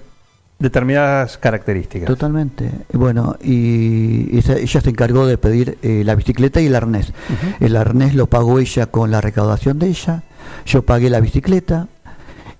determinadas 0.63 1.37
características. 1.37 2.07
Totalmente. 2.07 2.71
Bueno, 2.93 3.35
y 3.43 4.35
esa- 4.37 4.55
ella 4.57 4.81
se 4.81 4.89
encargó 4.89 5.27
de 5.27 5.37
pedir 5.37 5.77
eh, 5.83 6.03
la 6.05 6.15
bicicleta 6.15 6.61
y 6.61 6.67
el 6.67 6.75
arnés. 6.75 7.13
El 7.59 7.75
arnés 7.75 8.15
lo 8.15 8.27
pagó 8.27 8.59
ella 8.59 8.87
con 8.87 9.11
la 9.11 9.19
recaudación 9.21 9.77
de 9.77 9.87
ella, 9.87 10.23
yo 10.65 10.81
pagué 10.83 11.09
la 11.09 11.19
bicicleta 11.19 11.87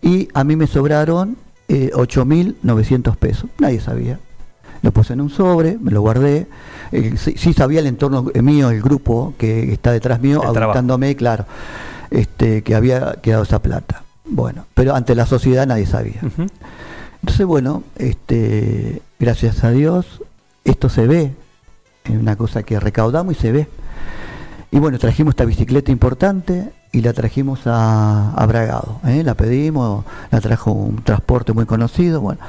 y 0.02 0.28
a 0.34 0.44
mí 0.44 0.56
me 0.56 0.68
sobraron 0.68 1.38
eh, 1.70 1.92
8.900 1.94 3.16
pesos. 3.16 3.50
Nadie 3.58 3.80
sabía. 3.80 4.20
Lo 4.82 4.92
puse 4.92 5.13
en 5.13 5.22
un 5.22 5.30
sobre, 5.30 5.78
me 5.80 5.92
lo 5.92 6.02
guardé. 6.02 6.48
Eh, 6.92 7.13
sí, 7.16 7.36
sí 7.38 7.54
sabía 7.54 7.80
el 7.80 7.88
entorno 7.88 8.26
eh, 8.34 8.42
mío, 8.42 8.70
el 8.70 8.82
grupo 8.82 9.34
que 9.38 9.72
está 9.72 9.94
detrás 9.94 10.20
mío, 10.22 10.36
El 10.44 10.52
trabajo. 10.52 10.63
aguantándome, 10.72 11.16
claro, 11.16 11.46
este, 12.12 12.63
que 12.63 12.76
había 12.76 13.13
quedado 13.22 13.44
esa 13.44 13.62
plata. 13.62 14.04
Bueno, 14.26 14.66
pero 14.74 14.94
ante 14.96 15.16
la 15.16 15.26
sociedad 15.26 15.66
nadie 15.68 15.86
sabía. 15.86 16.20
Ujú. 16.22 16.48
Entonces, 17.24 17.46
bueno, 17.46 17.84
este, 17.96 19.02
gracias 19.18 19.64
a 19.64 19.72
Dios, 19.72 20.22
esto 20.66 20.90
se 20.90 21.08
ve, 21.08 21.32
es 22.04 22.12
una 22.12 22.36
cosa 22.36 22.64
que 22.64 22.78
recaudamos 22.82 23.38
y 23.38 23.40
se 23.40 23.54
ve. 23.54 23.68
Y 24.72 24.80
bueno, 24.80 25.00
trajimos 25.00 25.32
esta 25.32 25.46
bicicleta 25.46 25.90
importante 25.90 26.74
y 26.92 27.00
la 27.00 27.14
trajimos 27.14 27.62
a, 27.66 28.34
a 28.34 28.46
Bragado. 28.46 29.00
¿eh? 29.06 29.24
La 29.24 29.36
pedimos, 29.36 30.04
la 30.32 30.42
trajo 30.42 30.74
un 30.74 31.02
transporte 31.02 31.54
muy 31.54 31.66
conocido. 31.66 32.20
Bueno, 32.20 32.42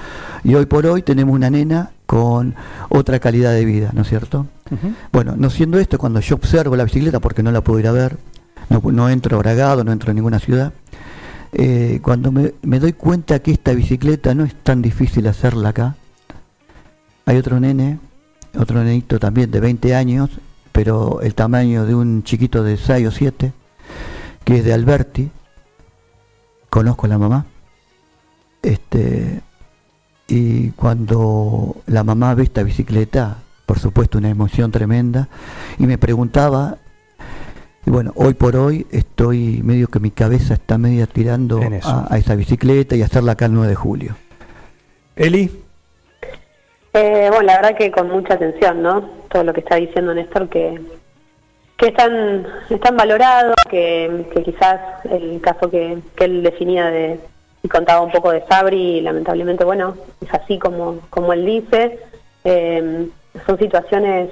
y 0.42 0.56
hoy 0.56 0.66
por 0.66 0.86
hoy 0.86 1.02
tenemos 1.02 1.32
una 1.36 1.50
nena 1.50 1.90
con 2.06 2.56
otra 2.88 3.20
calidad 3.20 3.52
de 3.52 3.64
vida, 3.64 3.90
¿no 3.92 4.02
es 4.02 4.08
cierto? 4.08 4.46
Bueno, 5.12 5.34
no 5.36 5.50
siendo 5.50 5.78
esto, 5.78 5.98
cuando 5.98 6.18
yo 6.18 6.34
observo 6.34 6.74
la 6.74 6.82
bicicleta, 6.82 7.20
porque 7.20 7.44
no 7.44 7.52
la 7.52 7.60
puedo 7.60 7.78
ir 7.78 7.86
a 7.86 7.92
ver, 7.92 8.18
no, 8.70 8.82
no 8.90 9.08
entro 9.08 9.36
a 9.36 9.38
Bragado, 9.38 9.84
no 9.84 9.92
entro 9.92 10.10
a 10.10 10.14
ninguna 10.14 10.40
ciudad, 10.40 10.72
eh, 11.54 12.00
cuando 12.02 12.32
me, 12.32 12.54
me 12.62 12.80
doy 12.80 12.92
cuenta 12.92 13.38
que 13.38 13.52
esta 13.52 13.72
bicicleta 13.72 14.34
no 14.34 14.44
es 14.44 14.54
tan 14.54 14.82
difícil 14.82 15.26
hacerla 15.28 15.68
acá, 15.68 15.94
hay 17.26 17.36
otro 17.36 17.60
nene, 17.60 17.98
otro 18.58 18.82
nenito 18.82 19.18
también 19.18 19.50
de 19.50 19.60
20 19.60 19.94
años, 19.94 20.30
pero 20.72 21.20
el 21.20 21.34
tamaño 21.34 21.86
de 21.86 21.94
un 21.94 22.24
chiquito 22.24 22.64
de 22.64 22.76
6 22.76 23.06
o 23.06 23.10
7, 23.12 23.52
que 24.44 24.56
es 24.58 24.64
de 24.64 24.72
Alberti, 24.74 25.30
conozco 26.68 27.06
a 27.06 27.10
la 27.10 27.18
mamá, 27.18 27.46
este, 28.60 29.40
y 30.26 30.70
cuando 30.70 31.76
la 31.86 32.02
mamá 32.02 32.34
ve 32.34 32.42
esta 32.42 32.64
bicicleta, 32.64 33.38
por 33.64 33.78
supuesto 33.78 34.18
una 34.18 34.28
emoción 34.28 34.72
tremenda, 34.72 35.28
y 35.78 35.86
me 35.86 35.98
preguntaba, 35.98 36.78
y 37.86 37.90
bueno, 37.90 38.12
hoy 38.16 38.34
por 38.34 38.56
hoy 38.56 38.86
estoy 38.90 39.60
medio 39.62 39.88
que 39.88 40.00
mi 40.00 40.10
cabeza 40.10 40.54
está 40.54 40.78
media 40.78 41.06
tirando 41.06 41.60
a, 41.82 42.06
a 42.12 42.18
esa 42.18 42.34
bicicleta 42.34 42.96
y 42.96 43.02
hacerla 43.02 43.32
acá 43.32 43.46
el 43.46 43.54
9 43.54 43.68
de 43.68 43.74
julio. 43.74 44.16
Eli, 45.16 45.50
Eh, 46.92 47.26
bueno, 47.28 47.42
la 47.46 47.56
verdad 47.56 47.76
que 47.76 47.90
con 47.90 48.08
mucha 48.08 48.34
atención, 48.34 48.80
¿no? 48.82 49.02
Todo 49.28 49.42
lo 49.44 49.52
que 49.52 49.60
está 49.60 49.76
diciendo 49.76 50.14
Néstor, 50.14 50.48
que, 50.48 50.80
que 51.76 51.88
están, 51.88 52.46
están 52.70 52.96
valorados, 52.96 53.54
que, 53.68 54.26
que 54.32 54.42
quizás 54.44 54.80
el 55.10 55.40
caso 55.40 55.68
que, 55.70 55.98
que 56.14 56.24
él 56.24 56.42
definía 56.44 56.86
de, 56.90 57.18
y 57.64 57.68
contaba 57.68 58.00
un 58.00 58.12
poco 58.12 58.30
de 58.30 58.44
Sabri 58.46 58.98
y 58.98 59.00
lamentablemente, 59.00 59.64
bueno, 59.64 59.96
es 60.20 60.32
así 60.32 60.58
como, 60.58 61.00
como 61.10 61.32
él 61.32 61.44
dice. 61.44 61.98
Eh, 62.44 63.08
son 63.46 63.58
situaciones 63.58 64.30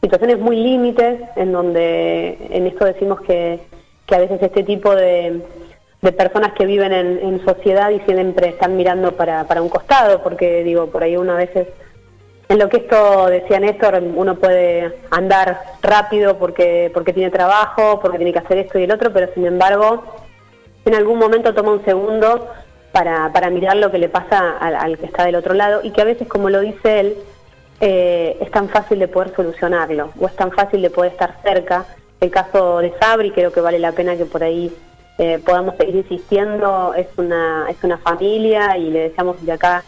situaciones 0.00 0.38
muy 0.38 0.56
límites 0.56 1.20
en 1.36 1.52
donde 1.52 2.38
en 2.50 2.66
esto 2.66 2.84
decimos 2.84 3.20
que, 3.22 3.60
que 4.06 4.14
a 4.14 4.18
veces 4.18 4.40
este 4.42 4.62
tipo 4.62 4.94
de, 4.94 5.42
de 6.02 6.12
personas 6.12 6.52
que 6.52 6.66
viven 6.66 6.92
en, 6.92 7.18
en, 7.18 7.44
sociedad 7.44 7.90
y 7.90 8.00
siempre 8.00 8.50
están 8.50 8.76
mirando 8.76 9.12
para, 9.12 9.44
para 9.44 9.62
un 9.62 9.68
costado, 9.68 10.22
porque 10.22 10.62
digo, 10.62 10.86
por 10.86 11.02
ahí 11.02 11.16
uno 11.16 11.32
a 11.32 11.36
veces, 11.36 11.68
en 12.48 12.58
lo 12.58 12.68
que 12.68 12.78
esto 12.78 13.26
decía 13.26 13.58
Néstor, 13.58 14.00
uno 14.14 14.36
puede 14.36 14.94
andar 15.10 15.60
rápido 15.82 16.38
porque, 16.38 16.90
porque 16.94 17.12
tiene 17.12 17.30
trabajo, 17.30 17.98
porque 18.00 18.18
tiene 18.18 18.32
que 18.32 18.38
hacer 18.38 18.58
esto 18.58 18.78
y 18.78 18.84
el 18.84 18.92
otro, 18.92 19.12
pero 19.12 19.32
sin 19.34 19.46
embargo, 19.46 20.04
en 20.84 20.94
algún 20.94 21.18
momento 21.18 21.52
toma 21.52 21.72
un 21.72 21.84
segundo 21.84 22.48
para, 22.92 23.30
para 23.32 23.50
mirar 23.50 23.76
lo 23.76 23.90
que 23.90 23.98
le 23.98 24.08
pasa 24.08 24.56
al, 24.58 24.76
al 24.76 24.98
que 24.98 25.06
está 25.06 25.24
del 25.24 25.34
otro 25.34 25.52
lado 25.52 25.80
y 25.82 25.90
que 25.90 26.00
a 26.00 26.04
veces, 26.04 26.28
como 26.28 26.48
lo 26.48 26.60
dice 26.60 27.00
él, 27.00 27.16
eh, 27.80 28.36
es 28.40 28.50
tan 28.50 28.68
fácil 28.68 28.98
de 28.98 29.08
poder 29.08 29.34
solucionarlo 29.34 30.10
o 30.18 30.26
es 30.26 30.34
tan 30.34 30.50
fácil 30.50 30.82
de 30.82 30.90
poder 30.90 31.12
estar 31.12 31.36
cerca. 31.42 31.86
El 32.20 32.30
caso 32.30 32.78
de 32.78 32.92
Sabri 32.98 33.30
creo 33.30 33.52
que 33.52 33.60
vale 33.60 33.78
la 33.78 33.92
pena 33.92 34.16
que 34.16 34.24
por 34.24 34.42
ahí 34.42 34.72
eh, 35.18 35.40
podamos 35.44 35.76
seguir 35.76 35.96
insistiendo. 35.96 36.94
Es 36.94 37.06
una, 37.16 37.66
es 37.70 37.76
una 37.82 37.98
familia 37.98 38.76
y 38.76 38.90
le 38.90 39.08
deseamos 39.10 39.44
de 39.44 39.52
acá 39.52 39.84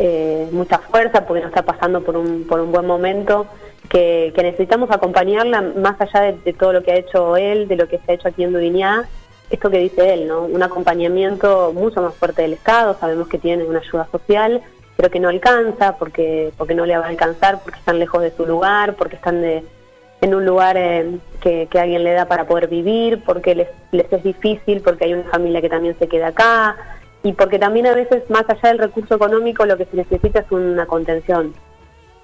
eh, 0.00 0.48
mucha 0.52 0.78
fuerza 0.78 1.26
porque 1.26 1.42
nos 1.42 1.50
está 1.50 1.62
pasando 1.62 2.02
por 2.02 2.16
un, 2.16 2.46
por 2.46 2.60
un 2.60 2.72
buen 2.72 2.86
momento. 2.86 3.46
Que, 3.88 4.32
necesitamos 4.36 4.90
acompañarla 4.90 5.62
más 5.62 6.00
allá 6.00 6.32
de, 6.32 6.52
todo 6.52 6.72
lo 6.72 6.82
que 6.82 6.92
ha 6.92 6.96
hecho 6.96 7.36
él, 7.36 7.68
de 7.68 7.76
lo 7.76 7.88
que 7.88 7.98
se 7.98 8.12
ha 8.12 8.14
hecho 8.14 8.28
aquí 8.28 8.44
en 8.44 8.52
Dudiñá, 8.52 9.08
esto 9.50 9.70
que 9.70 9.78
dice 9.78 10.12
él, 10.12 10.28
¿no? 10.28 10.42
Un 10.42 10.62
acompañamiento 10.62 11.72
mucho 11.72 12.02
más 12.02 12.14
fuerte 12.14 12.42
del 12.42 12.52
Estado, 12.52 12.96
sabemos 13.00 13.28
que 13.28 13.38
tiene 13.38 13.64
una 13.64 13.78
ayuda 13.78 14.06
social, 14.12 14.62
pero 14.98 15.10
que 15.12 15.20
no 15.20 15.28
alcanza, 15.28 15.96
porque, 15.96 16.52
porque 16.58 16.74
no 16.74 16.84
le 16.84 16.98
va 16.98 17.06
a 17.06 17.08
alcanzar, 17.08 17.60
porque 17.62 17.78
están 17.78 18.00
lejos 18.00 18.20
de 18.20 18.32
su 18.32 18.44
lugar, 18.44 18.96
porque 18.96 19.14
están 19.14 19.44
en 19.44 20.34
un 20.34 20.44
lugar 20.44 20.76
eh, 20.76 21.20
que, 21.40 21.68
que, 21.70 21.78
alguien 21.78 22.02
le 22.02 22.14
da 22.14 22.24
para 22.24 22.48
poder 22.48 22.66
vivir, 22.66 23.22
porque 23.24 23.54
les, 23.54 23.68
es 24.12 24.22
difícil, 24.24 24.80
porque 24.80 25.04
hay 25.04 25.14
una 25.14 25.30
familia 25.30 25.60
que 25.60 25.68
también 25.68 25.96
se 26.00 26.08
queda 26.08 26.26
acá, 26.26 26.76
y 27.22 27.32
porque 27.34 27.60
también 27.60 27.86
a 27.86 27.94
veces, 27.94 28.28
más 28.28 28.42
allá 28.50 28.70
del 28.70 28.78
recurso 28.78 29.14
económico, 29.14 29.64
lo 29.66 29.76
que 29.76 29.84
se 29.84 29.98
necesita 29.98 30.40
es 30.40 30.50
una 30.50 30.86
contención 30.86 31.54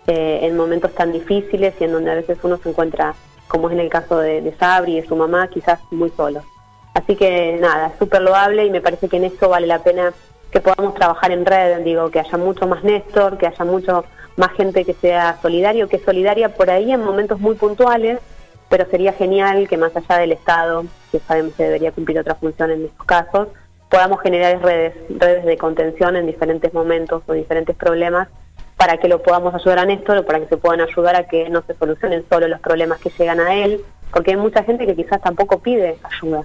eh, 0.08 0.40
en 0.42 0.56
momentos 0.56 0.92
tan 0.96 1.12
difíciles 1.12 1.74
y 1.78 1.84
en 1.84 1.92
donde 1.92 2.10
a 2.10 2.16
veces 2.16 2.38
uno 2.42 2.56
se 2.56 2.70
encuentra, 2.70 3.14
como 3.46 3.68
es 3.68 3.74
en 3.74 3.80
el 3.82 3.88
caso 3.88 4.18
de, 4.18 4.52
Sabri 4.58 4.94
y 4.96 5.00
de 5.00 5.06
su 5.06 5.14
mamá, 5.14 5.46
quizás 5.46 5.78
muy 5.92 6.10
solo. 6.10 6.42
Así 6.92 7.14
que 7.14 7.56
nada, 7.60 7.92
súper 8.00 8.22
loable 8.22 8.66
y 8.66 8.70
me 8.70 8.80
parece 8.80 9.08
que 9.08 9.18
en 9.18 9.24
esto 9.26 9.48
vale 9.48 9.68
la 9.68 9.84
pena 9.84 10.12
que 10.54 10.60
podamos 10.60 10.94
trabajar 10.94 11.32
en 11.32 11.44
red, 11.44 11.80
digo, 11.80 12.12
que 12.12 12.20
haya 12.20 12.38
mucho 12.38 12.68
más 12.68 12.84
Néstor, 12.84 13.38
que 13.38 13.48
haya 13.48 13.64
mucho 13.64 14.04
más 14.36 14.52
gente 14.52 14.84
que 14.84 14.94
sea 14.94 15.36
solidario, 15.42 15.88
que 15.88 15.96
es 15.96 16.04
solidaria 16.04 16.54
por 16.54 16.70
ahí 16.70 16.92
en 16.92 17.02
momentos 17.02 17.40
muy 17.40 17.56
puntuales, 17.56 18.20
pero 18.68 18.88
sería 18.88 19.12
genial 19.12 19.68
que 19.68 19.76
más 19.76 19.90
allá 19.96 20.18
del 20.18 20.30
Estado, 20.30 20.84
que 21.10 21.18
sabemos 21.18 21.54
que 21.54 21.64
debería 21.64 21.90
cumplir 21.90 22.20
otra 22.20 22.36
función 22.36 22.70
en 22.70 22.84
estos 22.84 23.04
casos, 23.04 23.48
podamos 23.90 24.20
generar 24.20 24.62
redes, 24.62 24.94
redes 25.08 25.44
de 25.44 25.58
contención 25.58 26.14
en 26.14 26.26
diferentes 26.26 26.72
momentos 26.72 27.24
o 27.26 27.32
diferentes 27.32 27.74
problemas 27.74 28.28
para 28.76 28.98
que 28.98 29.08
lo 29.08 29.22
podamos 29.22 29.56
ayudar 29.56 29.80
a 29.80 29.86
Néstor 29.86 30.18
o 30.18 30.24
para 30.24 30.38
que 30.38 30.46
se 30.46 30.56
puedan 30.56 30.82
ayudar 30.82 31.16
a 31.16 31.26
que 31.26 31.48
no 31.50 31.62
se 31.62 31.74
solucionen 31.74 32.24
solo 32.30 32.46
los 32.46 32.60
problemas 32.60 33.00
que 33.00 33.10
llegan 33.10 33.40
a 33.40 33.56
él, 33.56 33.80
porque 34.12 34.30
hay 34.30 34.36
mucha 34.36 34.62
gente 34.62 34.86
que 34.86 34.94
quizás 34.94 35.20
tampoco 35.20 35.58
pide 35.58 35.98
ayuda 36.04 36.44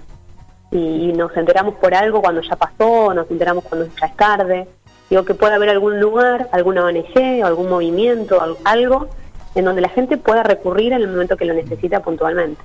y, 0.70 1.12
nos 1.12 1.36
enteramos 1.36 1.74
por 1.74 1.94
algo 1.94 2.22
cuando 2.22 2.40
ya 2.42 2.56
pasó, 2.56 3.12
nos 3.12 3.30
enteramos 3.30 3.64
cuando 3.64 3.88
ya 4.00 4.06
es 4.06 4.16
tarde. 4.16 4.68
Digo 5.08 5.24
que 5.24 5.34
puede 5.34 5.54
haber 5.54 5.70
algún 5.70 5.98
lugar, 5.98 6.48
alguna 6.52 6.84
ONG, 6.84 7.42
algún 7.44 7.68
movimiento, 7.68 8.40
algo 8.64 9.08
en 9.54 9.64
donde 9.64 9.80
la 9.80 9.88
gente 9.88 10.16
pueda 10.16 10.42
recurrir 10.44 10.92
en 10.92 11.02
el 11.02 11.08
momento 11.08 11.36
que 11.36 11.44
lo 11.44 11.54
necesita 11.54 12.00
puntualmente. 12.00 12.60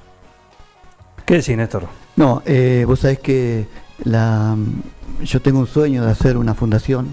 ¿Qué 1.25 1.35
decís, 1.35 1.57
Néstor? 1.57 1.87
No, 2.15 2.43
eh, 2.45 2.83
vos 2.85 2.99
sabés 2.99 3.19
que 3.19 3.65
la, 4.03 4.55
yo 5.23 5.41
tengo 5.41 5.59
un 5.59 5.67
sueño 5.67 6.05
de 6.05 6.11
hacer 6.11 6.37
una 6.37 6.53
fundación. 6.53 7.07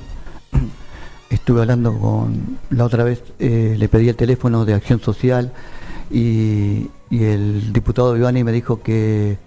Estuve 1.30 1.62
hablando 1.62 1.98
con, 1.98 2.58
la 2.68 2.84
otra 2.84 3.04
vez 3.04 3.22
eh, 3.38 3.74
le 3.78 3.88
pedí 3.88 4.10
el 4.10 4.16
teléfono 4.16 4.66
de 4.66 4.74
Acción 4.74 5.00
Social 5.00 5.50
y, 6.10 6.90
y 7.08 7.24
el 7.24 7.72
diputado 7.72 8.14
Ivani 8.14 8.44
me 8.44 8.52
dijo 8.52 8.82
que 8.82 9.38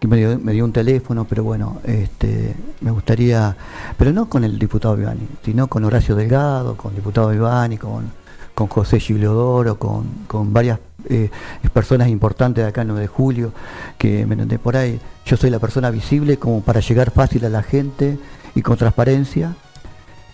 que 0.00 0.08
me 0.08 0.16
dio, 0.16 0.38
me 0.38 0.52
dio, 0.52 0.64
un 0.64 0.72
teléfono, 0.72 1.26
pero 1.28 1.44
bueno, 1.44 1.78
este, 1.84 2.56
me 2.80 2.90
gustaría, 2.90 3.54
pero 3.98 4.12
no 4.12 4.30
con 4.30 4.44
el 4.44 4.58
diputado 4.58 4.96
Vivani, 4.96 5.28
sino 5.44 5.66
con 5.66 5.84
Horacio 5.84 6.16
Delgado, 6.16 6.74
con 6.74 6.92
el 6.92 6.96
diputado 6.96 7.28
Vivani, 7.28 7.76
con, 7.76 8.10
con 8.54 8.66
José 8.68 8.98
Giuliodoro, 8.98 9.78
con, 9.78 10.06
con 10.26 10.54
varias 10.54 10.78
eh, 11.08 11.30
personas 11.74 12.08
importantes 12.08 12.64
de 12.64 12.68
acá 12.70 12.80
en 12.80 12.88
9 12.88 13.02
de 13.02 13.08
julio, 13.08 13.52
que 13.98 14.24
me 14.24 14.32
entendé 14.34 14.58
por 14.58 14.74
ahí. 14.74 14.98
Yo 15.26 15.36
soy 15.36 15.50
la 15.50 15.58
persona 15.58 15.90
visible 15.90 16.38
como 16.38 16.62
para 16.62 16.80
llegar 16.80 17.10
fácil 17.10 17.44
a 17.44 17.50
la 17.50 17.62
gente 17.62 18.18
y 18.54 18.62
con 18.62 18.78
transparencia, 18.78 19.54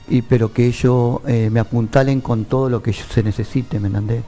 y 0.08 0.22
pero 0.22 0.52
que 0.52 0.66
ellos 0.66 1.20
eh, 1.26 1.50
me 1.50 1.58
apuntalen 1.58 2.20
con 2.20 2.44
todo 2.44 2.70
lo 2.70 2.82
que 2.82 2.92
se 2.92 3.24
necesite, 3.24 3.80
¿me 3.80 3.88
entendés? 3.88 4.22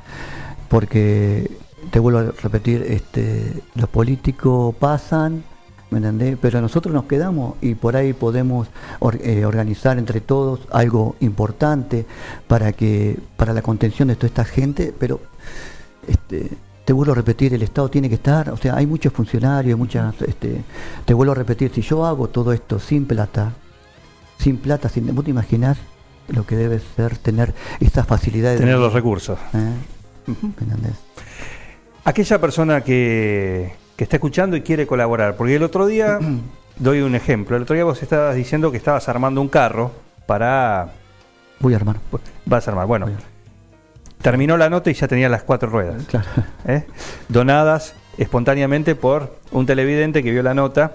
Porque 0.68 1.48
te 1.91 1.99
vuelvo 1.99 2.19
a 2.19 2.23
repetir, 2.43 2.83
este, 2.83 3.62
los 3.75 3.88
políticos 3.88 4.75
pasan, 4.77 5.45
¿me 5.91 5.99
entendés? 5.99 6.37
Pero 6.41 6.61
nosotros 6.61 6.93
nos 6.95 7.05
quedamos 7.05 7.55
y 7.61 7.75
por 7.75 7.97
ahí 7.97 8.12
podemos 8.12 8.69
or, 8.99 9.17
eh, 9.23 9.45
organizar 9.45 9.99
entre 9.99 10.21
todos 10.21 10.61
algo 10.71 11.17
importante 11.21 12.07
para 12.47 12.73
que 12.73 13.19
para 13.37 13.53
la 13.53 13.62
contención 13.62 14.09
de 14.09 14.17
toda 14.17 14.27
esta 14.27 14.45
gente, 14.45 14.95
pero 14.99 15.21
este, 16.07 16.51
te 16.85 16.93
vuelvo 16.93 17.12
a 17.12 17.17
repetir, 17.17 17.55
el 17.55 17.62
Estado 17.62 17.88
tiene 17.88 18.09
que 18.09 18.17
estar, 18.17 18.51
o 18.51 18.57
sea, 18.57 18.77
hay 18.77 18.87
muchos 18.87 19.12
funcionarios, 19.12 19.79
muchas, 19.79 20.21
este, 20.23 20.62
te 21.05 21.14
vuelvo 21.14 21.33
a 21.33 21.37
repetir, 21.37 21.71
si 21.75 21.83
yo 21.83 22.05
hago 22.05 22.29
todo 22.29 22.53
esto 22.53 22.79
sin 22.79 23.07
plata, 23.07 23.53
sin 24.38 24.59
plata, 24.59 24.88
sin, 24.88 25.14
vos 25.14 25.25
te 25.25 25.31
imaginás 25.31 25.79
lo 26.29 26.45
que 26.45 26.57
debe 26.57 26.81
ser 26.97 27.17
tener 27.17 27.55
estas 27.81 28.07
facilidades. 28.07 28.61
Tener 28.61 28.79
los 28.79 28.93
recursos. 28.93 29.38
¿Eh? 29.55 29.73
¿Me 30.27 30.64
entendés? 30.64 30.95
Aquella 32.09 32.40
persona 32.40 32.81
que, 32.81 33.71
que, 33.94 34.05
está 34.05 34.16
escuchando 34.16 34.57
y 34.57 34.62
quiere 34.62 34.87
colaborar, 34.87 35.37
porque 35.37 35.57
el 35.57 35.62
otro 35.62 35.85
día, 35.85 36.18
doy 36.79 37.03
un 37.03 37.14
ejemplo, 37.14 37.55
el 37.55 37.64
otro 37.64 37.75
día 37.75 37.85
vos 37.85 38.03
estabas 38.03 38.35
diciendo 38.35 38.71
que 38.71 38.79
estabas 38.79 39.11
armando 39.11 39.42
un 39.42 39.49
carro 39.49 39.92
para... 40.25 40.88
Voy 41.61 41.75
a 41.75 41.77
armar. 41.77 41.97
Vas 42.47 42.66
a 42.66 42.71
armar, 42.71 42.87
bueno. 42.87 43.09
A 43.09 44.23
terminó 44.23 44.57
la 44.57 44.71
nota 44.71 44.90
y 44.90 44.94
ya 44.94 45.07
tenía 45.07 45.29
las 45.29 45.42
cuatro 45.42 45.68
ruedas. 45.68 46.03
Claro. 46.07 46.29
¿eh? 46.66 46.87
Donadas 47.29 47.94
espontáneamente 48.16 48.94
por 48.94 49.37
un 49.53 49.66
televidente 49.66 50.23
que 50.23 50.31
vio 50.31 50.42
la 50.42 50.55
nota 50.55 50.92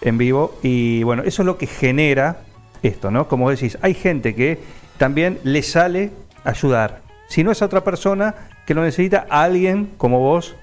en 0.00 0.18
vivo 0.18 0.58
y 0.64 1.04
bueno, 1.04 1.22
eso 1.22 1.42
es 1.42 1.46
lo 1.46 1.58
que 1.58 1.68
genera 1.68 2.38
esto, 2.82 3.12
¿no? 3.12 3.28
Como 3.28 3.50
decís, 3.50 3.78
hay 3.82 3.94
gente 3.94 4.34
que 4.34 4.58
también 4.98 5.38
le 5.44 5.62
sale 5.62 6.10
ayudar. 6.42 7.02
Si 7.28 7.44
no 7.44 7.52
es 7.52 7.62
a 7.62 7.66
otra 7.66 7.84
persona, 7.84 8.34
que 8.66 8.74
lo 8.74 8.82
necesita 8.82 9.26
alguien 9.30 9.92
como 9.96 10.18
vos 10.18 10.54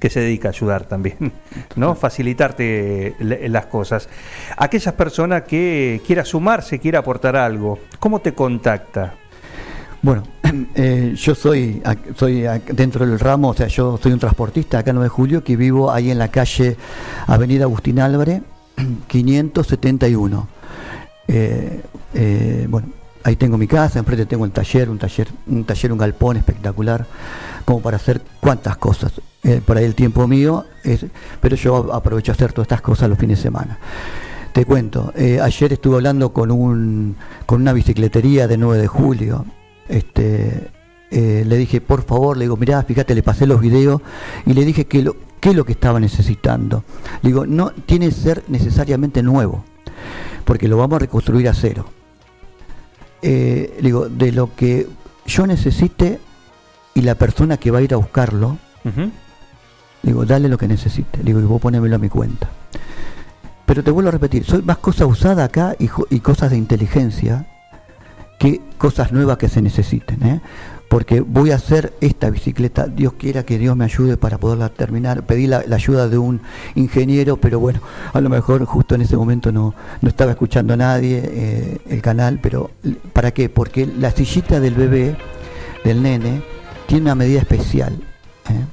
que 0.00 0.10
se 0.10 0.20
dedica 0.20 0.48
a 0.48 0.50
ayudar 0.50 0.84
también, 0.84 1.32
¿no? 1.76 1.94
Facilitarte 1.94 3.14
las 3.20 3.66
cosas. 3.66 4.08
Aquellas 4.56 4.94
personas 4.94 5.42
que 5.42 6.00
quiera 6.06 6.24
sumarse, 6.24 6.78
quiera 6.80 7.00
aportar 7.00 7.36
algo, 7.36 7.78
¿cómo 8.00 8.20
te 8.20 8.34
contacta? 8.34 9.14
Bueno, 10.02 10.22
eh, 10.74 11.14
yo 11.14 11.34
soy, 11.34 11.82
soy 12.16 12.44
dentro 12.72 13.06
del 13.06 13.18
ramo, 13.18 13.50
o 13.50 13.54
sea, 13.54 13.66
yo 13.66 13.98
soy 14.02 14.12
un 14.12 14.18
transportista 14.18 14.78
acá 14.78 14.90
en 14.90 14.96
9 14.96 15.04
de 15.04 15.10
Julio, 15.10 15.44
que 15.44 15.56
vivo 15.56 15.92
ahí 15.92 16.10
en 16.10 16.18
la 16.18 16.28
calle 16.28 16.76
Avenida 17.26 17.64
Agustín 17.64 18.00
Álvarez, 18.00 18.40
571. 19.06 20.48
Eh, 21.28 21.82
eh, 22.14 22.66
bueno, 22.68 22.88
ahí 23.22 23.36
tengo 23.36 23.58
mi 23.58 23.66
casa, 23.66 23.98
enfrente 23.98 24.26
tengo 24.26 24.44
el 24.46 24.52
taller, 24.52 24.88
un 24.88 24.98
taller, 24.98 25.28
un 25.46 25.64
taller, 25.64 25.92
un 25.92 25.98
galpón 25.98 26.38
espectacular, 26.38 27.06
como 27.64 27.80
para 27.80 27.96
hacer 27.96 28.22
cuantas 28.40 28.76
cosas. 28.76 29.12
Eh, 29.42 29.62
por 29.64 29.78
ahí 29.78 29.84
el 29.84 29.94
tiempo 29.94 30.28
mío, 30.28 30.66
pero 31.40 31.56
yo 31.56 31.94
aprovecho 31.94 32.32
a 32.32 32.34
hacer 32.34 32.52
todas 32.52 32.66
estas 32.66 32.82
cosas 32.82 33.08
los 33.08 33.18
fines 33.18 33.38
de 33.38 33.42
semana. 33.42 33.78
Te 34.52 34.64
cuento, 34.64 35.12
eh, 35.16 35.40
ayer 35.40 35.72
estuve 35.72 35.96
hablando 35.96 36.32
con 36.32 36.50
un 36.50 37.16
con 37.46 37.62
una 37.62 37.72
bicicletería 37.72 38.48
de 38.48 38.58
9 38.58 38.82
de 38.82 38.86
julio. 38.86 39.46
Este, 39.88 40.70
eh, 41.10 41.44
le 41.46 41.56
dije, 41.56 41.80
por 41.80 42.02
favor, 42.02 42.36
le 42.36 42.44
digo, 42.44 42.56
mirá, 42.56 42.82
fíjate, 42.82 43.14
le 43.14 43.22
pasé 43.22 43.46
los 43.46 43.60
videos 43.60 44.02
y 44.44 44.52
le 44.52 44.64
dije 44.64 44.86
que 44.86 45.02
lo, 45.02 45.16
qué 45.40 45.50
es 45.50 45.56
lo 45.56 45.64
que 45.64 45.72
estaba 45.72 46.00
necesitando. 46.00 46.84
Le 47.22 47.30
digo, 47.30 47.46
no 47.46 47.70
tiene 47.70 48.08
que 48.08 48.14
ser 48.14 48.44
necesariamente 48.48 49.22
nuevo, 49.22 49.64
porque 50.44 50.68
lo 50.68 50.76
vamos 50.76 50.96
a 50.96 50.98
reconstruir 51.00 51.48
a 51.48 51.54
cero 51.54 51.86
eh, 53.22 53.78
digo, 53.82 54.08
de 54.08 54.32
lo 54.32 54.54
que 54.54 54.86
yo 55.26 55.46
necesite 55.46 56.18
y 57.00 57.02
la 57.02 57.14
persona 57.14 57.56
que 57.56 57.70
va 57.70 57.78
a 57.78 57.82
ir 57.82 57.94
a 57.94 57.96
buscarlo, 57.96 58.58
uh 58.84 58.88
-huh. 58.88 59.10
digo, 60.02 60.26
dale 60.26 60.50
lo 60.50 60.58
que 60.58 60.68
necesite, 60.68 61.20
digo, 61.22 61.40
y 61.40 61.44
vos 61.44 61.58
ponémelo 61.58 61.96
a 61.96 61.98
mi 61.98 62.10
cuenta. 62.10 62.50
pero 63.64 63.82
te 63.84 63.90
vuelvo 63.92 64.08
a 64.08 64.12
repetir, 64.12 64.44
soy 64.44 64.62
más 64.62 64.78
cosa 64.78 65.06
usada 65.06 65.44
acá 65.44 65.76
y, 65.78 66.18
cosas 66.18 66.50
de 66.50 66.56
inteligencia 66.58 67.46
que 68.38 68.60
cosas 68.78 69.12
nuevas 69.12 69.38
que 69.38 69.48
se 69.48 69.62
necesiten. 69.62 70.22
¿eh? 70.24 70.40
Porque 70.88 71.20
voy 71.20 71.52
a 71.52 71.54
hacer 71.54 71.92
esta 72.00 72.30
bicicleta, 72.30 72.88
Dios 72.88 73.12
quiera 73.12 73.44
que 73.44 73.58
Dios 73.58 73.76
me 73.76 73.84
ayude 73.84 74.16
para 74.16 74.38
poderla 74.38 74.70
terminar. 74.70 75.22
Pedí 75.22 75.46
la, 75.46 75.62
la 75.68 75.76
ayuda 75.76 76.08
de 76.08 76.18
un 76.18 76.40
ingeniero, 76.74 77.36
pero 77.36 77.60
bueno, 77.60 77.80
a 78.12 78.20
lo 78.20 78.28
mejor 78.28 78.64
justo 78.64 78.96
en 78.96 79.02
ese 79.02 79.16
momento 79.16 79.52
no, 79.52 79.72
no 80.02 80.08
estaba 80.08 80.32
escuchando 80.32 80.74
a 80.74 80.76
nadie 80.76 81.22
eh, 81.24 81.78
el 81.88 82.02
canal, 82.02 82.40
pero 82.42 82.72
¿para 83.12 83.30
qué? 83.30 83.48
Porque 83.48 83.86
la 83.86 84.10
sillita 84.10 84.58
del 84.58 84.74
bebé, 84.74 85.16
del 85.84 86.02
nene, 86.02 86.42
tiene 86.90 87.04
una 87.04 87.14
medida 87.14 87.38
especial. 87.38 87.92
¿eh? 88.48 88.64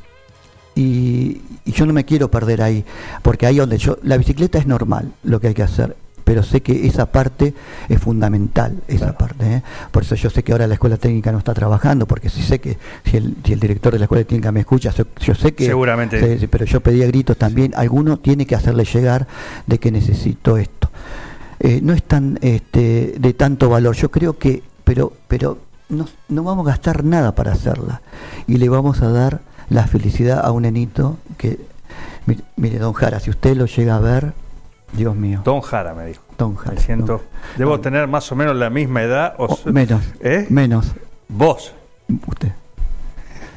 y, 0.73 1.41
y 1.65 1.71
yo 1.71 1.85
no 1.85 1.93
me 1.93 2.03
quiero 2.03 2.31
perder 2.31 2.63
ahí, 2.63 2.83
porque 3.21 3.45
ahí 3.45 3.57
donde 3.57 3.77
yo, 3.77 3.99
la 4.01 4.17
bicicleta 4.17 4.57
es 4.57 4.65
normal 4.65 5.11
lo 5.23 5.39
que 5.39 5.49
hay 5.49 5.53
que 5.53 5.61
hacer, 5.61 5.95
pero 6.23 6.41
sé 6.41 6.61
que 6.61 6.87
esa 6.87 7.11
parte 7.11 7.53
es 7.87 7.99
fundamental, 7.99 8.81
esa 8.87 9.15
parte. 9.15 9.57
¿eh? 9.57 9.63
Por 9.91 10.01
eso 10.01 10.15
yo 10.15 10.31
sé 10.31 10.41
que 10.41 10.51
ahora 10.51 10.65
la 10.65 10.73
escuela 10.73 10.97
técnica 10.97 11.31
no 11.31 11.37
está 11.37 11.53
trabajando, 11.53 12.07
porque 12.07 12.29
si 12.29 12.41
sé 12.41 12.59
que 12.59 12.79
si 13.05 13.17
el, 13.17 13.35
si 13.45 13.53
el 13.53 13.59
director 13.59 13.93
de 13.93 13.99
la 13.99 14.05
escuela 14.05 14.23
técnica 14.23 14.51
me 14.51 14.61
escucha, 14.61 14.91
yo 15.21 15.35
sé 15.35 15.53
que... 15.53 15.67
Seguramente. 15.67 16.47
Pero 16.49 16.65
yo 16.65 16.81
pedí 16.81 17.03
a 17.03 17.07
gritos 17.07 17.37
también, 17.37 17.73
alguno 17.75 18.17
tiene 18.17 18.47
que 18.47 18.55
hacerle 18.55 18.83
llegar 18.83 19.27
de 19.67 19.77
que 19.77 19.91
necesito 19.91 20.57
esto. 20.57 20.89
Eh, 21.59 21.81
no 21.83 21.93
es 21.93 22.01
tan 22.01 22.39
este, 22.41 23.13
de 23.19 23.33
tanto 23.33 23.69
valor, 23.69 23.95
yo 23.95 24.09
creo 24.09 24.39
que, 24.39 24.63
pero, 24.83 25.13
pero 25.27 25.66
no, 25.89 26.05
no 26.29 26.43
vamos 26.43 26.65
a 26.67 26.71
gastar 26.71 27.03
nada 27.03 27.33
para 27.35 27.51
hacerla 27.53 28.01
y 28.47 28.57
le 28.57 28.69
vamos 28.69 29.01
a 29.01 29.09
dar 29.09 29.41
la 29.69 29.85
felicidad 29.87 30.45
a 30.45 30.51
un 30.51 30.63
nenito 30.63 31.17
que, 31.37 31.59
mire, 32.25 32.43
mire, 32.55 32.79
don 32.79 32.93
Jara, 32.93 33.19
si 33.19 33.29
usted 33.29 33.55
lo 33.55 33.65
llega 33.65 33.95
a 33.95 33.99
ver, 33.99 34.33
Dios 34.93 35.15
mío, 35.15 35.41
Don 35.43 35.59
Jara 35.61 35.93
me 35.93 36.05
dijo. 36.05 36.21
don 36.37 36.55
Jara. 36.55 36.75
Me 36.75 36.81
siento. 36.81 37.05
don- 37.13 37.21
Debo 37.57 37.79
tener 37.81 38.07
más 38.07 38.31
o 38.31 38.35
menos 38.35 38.55
la 38.55 38.69
misma 38.69 39.03
edad. 39.03 39.33
O, 39.37 39.45
o 39.45 39.53
s- 39.53 39.69
menos, 39.71 40.01
¿Eh? 40.21 40.45
menos, 40.49 40.93
Vos. 41.27 41.73
usted. 42.27 42.53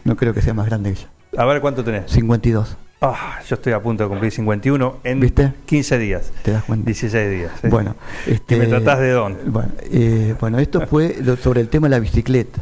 No 0.05 0.17
creo 0.17 0.35
que 0.35 0.43
sea 0.43 0.55
más 0.55 0.67
grande 0.67 0.95
que 0.95 1.03
yo. 1.03 1.09
A 1.41 1.45
ver 1.45 1.61
cuánto 1.61 1.85
tenés. 1.85 2.11
52, 2.11 2.77
Ah, 3.03 3.39
yo 3.47 3.55
estoy 3.55 3.73
a 3.73 3.81
punto 3.81 4.03
de 4.05 4.11
cumplir 4.11 4.31
51 4.31 4.97
en 5.05 5.21
¿Viste? 5.21 5.53
15 5.67 5.99
días. 5.99 6.33
¿te 6.43 6.51
das 6.53 6.65
cuenta? 6.65 6.85
16 6.87 7.31
días. 7.31 7.53
¿eh? 7.65 7.69
Bueno, 7.71 7.95
este, 8.27 8.57
Y 8.57 8.59
me 8.59 8.67
tratás 8.67 8.99
de 9.01 9.11
don. 9.13 9.39
Bueno, 9.47 9.71
eh, 9.91 10.35
bueno, 10.39 10.59
esto 10.59 10.87
fue 10.87 11.17
lo- 11.23 11.37
sobre 11.37 11.63
el 11.63 11.69
tema 11.71 11.87
de 11.89 11.93
la 11.93 11.99
bicicleta. 12.01 12.61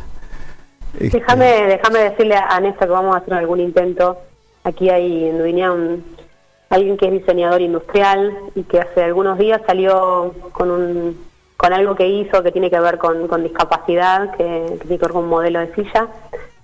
Este, 0.98 1.18
Déjame, 1.18 1.46
déjame 1.66 1.98
decirle 1.98 2.36
a 2.36 2.60
Néstor 2.60 2.86
que 2.86 2.92
vamos 2.92 3.14
a 3.16 3.18
hacer 3.18 3.34
algún 3.34 3.58
intento. 3.60 4.18
Aquí 4.62 4.90
hay 4.90 5.24
en 5.28 5.38
Duinea 5.38 5.72
un- 5.72 6.04
alguien 6.70 6.96
que 6.96 7.06
es 7.06 7.12
diseñador 7.12 7.60
industrial 7.60 8.32
y 8.54 8.62
que 8.62 8.78
hace 8.80 9.02
algunos 9.02 9.38
días 9.38 9.60
salió 9.66 10.34
con 10.52 10.70
un 10.70 11.28
con 11.56 11.72
algo 11.72 11.96
que 11.96 12.06
hizo 12.06 12.44
que 12.44 12.52
tiene 12.52 12.70
que 12.70 12.78
ver 12.78 12.98
con, 12.98 13.26
con 13.26 13.42
discapacidad, 13.42 14.30
que, 14.36 14.44
que 14.78 14.78
tiene 14.86 14.96
que 14.98 15.04
ver 15.06 15.10
con 15.10 15.24
un 15.24 15.28
modelo 15.30 15.58
de 15.58 15.74
silla 15.74 16.06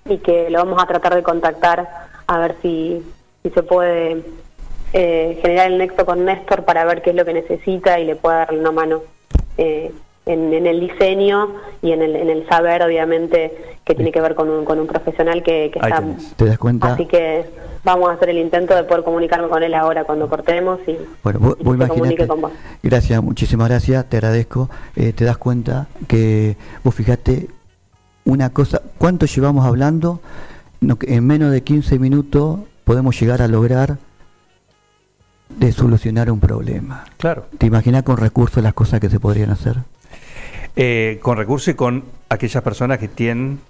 y 0.09 0.19
que 0.19 0.49
lo 0.51 0.59
vamos 0.61 0.81
a 0.81 0.87
tratar 0.87 1.17
de 1.17 1.25
contactar 1.25 1.89
a 2.29 2.39
ver 2.39 2.55
si, 2.63 3.03
si 3.45 3.51
se 3.51 3.63
puede 3.63 4.23
eh, 4.95 5.39
generar 5.43 5.71
el 5.71 5.77
nexo 5.77 6.07
con 6.07 6.25
Néstor 6.25 6.65
para 6.65 6.85
ver 6.87 7.03
qué 7.03 7.11
es 7.11 7.17
lo 7.17 7.27
que 7.27 7.35
necesita 7.35 8.01
y 8.01 8.07
le 8.07 8.17
pueda 8.17 8.39
darle 8.39 8.61
una 8.61 8.73
mano 8.73 9.03
eh, 9.59 9.93
en, 10.25 10.55
en 10.55 10.67
el 10.67 10.81
diseño 10.81 11.51
y 11.83 11.93
en 11.93 12.01
el, 12.01 12.17
en 12.17 12.31
el 12.31 12.49
saber, 12.49 12.83
obviamente, 12.83 13.53
que 13.85 13.95
tiene 13.95 14.13
que 14.13 14.23
ver 14.23 14.35
con 14.35 14.49
un, 14.49 14.65
con 14.65 14.81
un 14.81 14.87
profesional 14.87 15.43
que, 15.43 15.71
que 15.71 15.79
está... 15.79 16.03
¿Te 16.37 16.47
das 16.47 16.57
cuenta? 16.59 16.95
Así 16.95 17.05
que 17.05 17.45
vamos 17.85 18.09
a 18.09 18.15
hacer 18.15 18.31
el 18.31 18.39
intento 18.39 18.75
de 18.75 18.85
poder 18.85 19.05
comunicarme 19.05 19.49
con 19.49 19.63
él 19.63 19.75
ahora 19.75 20.05
cuando 20.05 20.27
cortemos 20.27 20.81
y, 20.87 20.97
Bueno, 21.23 21.39
vos, 21.41 21.57
y 21.61 21.65
vos 21.65 21.89
comunique 21.89 22.27
con 22.27 22.41
vos. 22.41 22.53
gracias, 22.83 23.23
muchísimas 23.23 23.69
gracias, 23.69 24.09
te 24.09 24.17
agradezco. 24.17 24.71
Eh, 24.97 25.13
te 25.13 25.27
das 25.27 25.37
cuenta 25.37 25.89
que 26.09 26.57
vos 26.83 26.95
fijate 26.95 27.49
una 28.25 28.55
cosa, 28.55 28.81
¿cuánto 28.97 29.27
llevamos 29.27 29.67
hablando? 29.67 30.21
No, 30.81 30.97
en 31.03 31.27
menos 31.27 31.53
de 31.53 31.63
15 31.63 31.99
minutos 31.99 32.61
podemos 32.85 33.19
llegar 33.21 33.43
a 33.43 33.49
lograr 33.49 33.99
de 35.49 35.73
solucionar 35.73 36.31
un 36.31 36.41
problema. 36.41 37.05
Claro. 37.19 37.47
¿Te 37.59 37.67
imaginas 37.67 38.03
con 38.03 38.17
recursos 38.17 38.63
las 38.63 38.75
cosas 38.75 39.01
que 39.01 39.09
se 39.11 39.21
podrían 39.21 39.51
hacer? 39.51 39.77
Eh, 40.77 41.19
con 41.23 41.37
recursos 41.37 41.69
y 41.69 41.75
con 41.75 42.05
aquellas 42.29 42.63
personas 42.63 42.99
que 42.99 43.09
tienen 43.09 43.61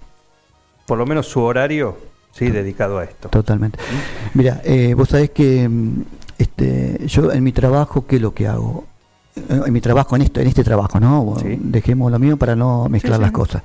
por 0.87 0.97
lo 0.97 1.05
menos 1.05 1.27
su 1.27 1.41
horario 1.41 1.97
sí 2.31 2.49
dedicado 2.49 2.97
a 2.99 3.03
esto. 3.05 3.29
Totalmente. 3.29 3.79
Mira, 4.33 4.61
eh, 4.63 4.93
vos 4.95 5.09
sabés 5.09 5.29
que 5.31 5.67
mm, 5.69 6.01
este, 6.37 7.05
yo 7.07 7.31
en 7.31 7.43
mi 7.43 7.51
trabajo, 7.51 8.05
¿qué 8.07 8.15
es 8.17 8.21
lo 8.21 8.33
que 8.33 8.47
hago? 8.47 8.85
Eh, 9.35 9.61
En 9.67 9.73
mi 9.73 9.81
trabajo, 9.81 10.15
en 10.15 10.23
esto, 10.23 10.39
en 10.41 10.47
este 10.47 10.63
trabajo, 10.63 10.99
¿no? 10.99 11.35
Sí. 11.41 11.57
Dejemos 11.61 12.11
lo 12.11 12.19
mío 12.19 12.37
para 12.37 12.55
no 12.55 12.87
mezclar 12.89 13.15
Sí, 13.17 13.21
las 13.21 13.29
sí. 13.29 13.33
cosas. 13.33 13.61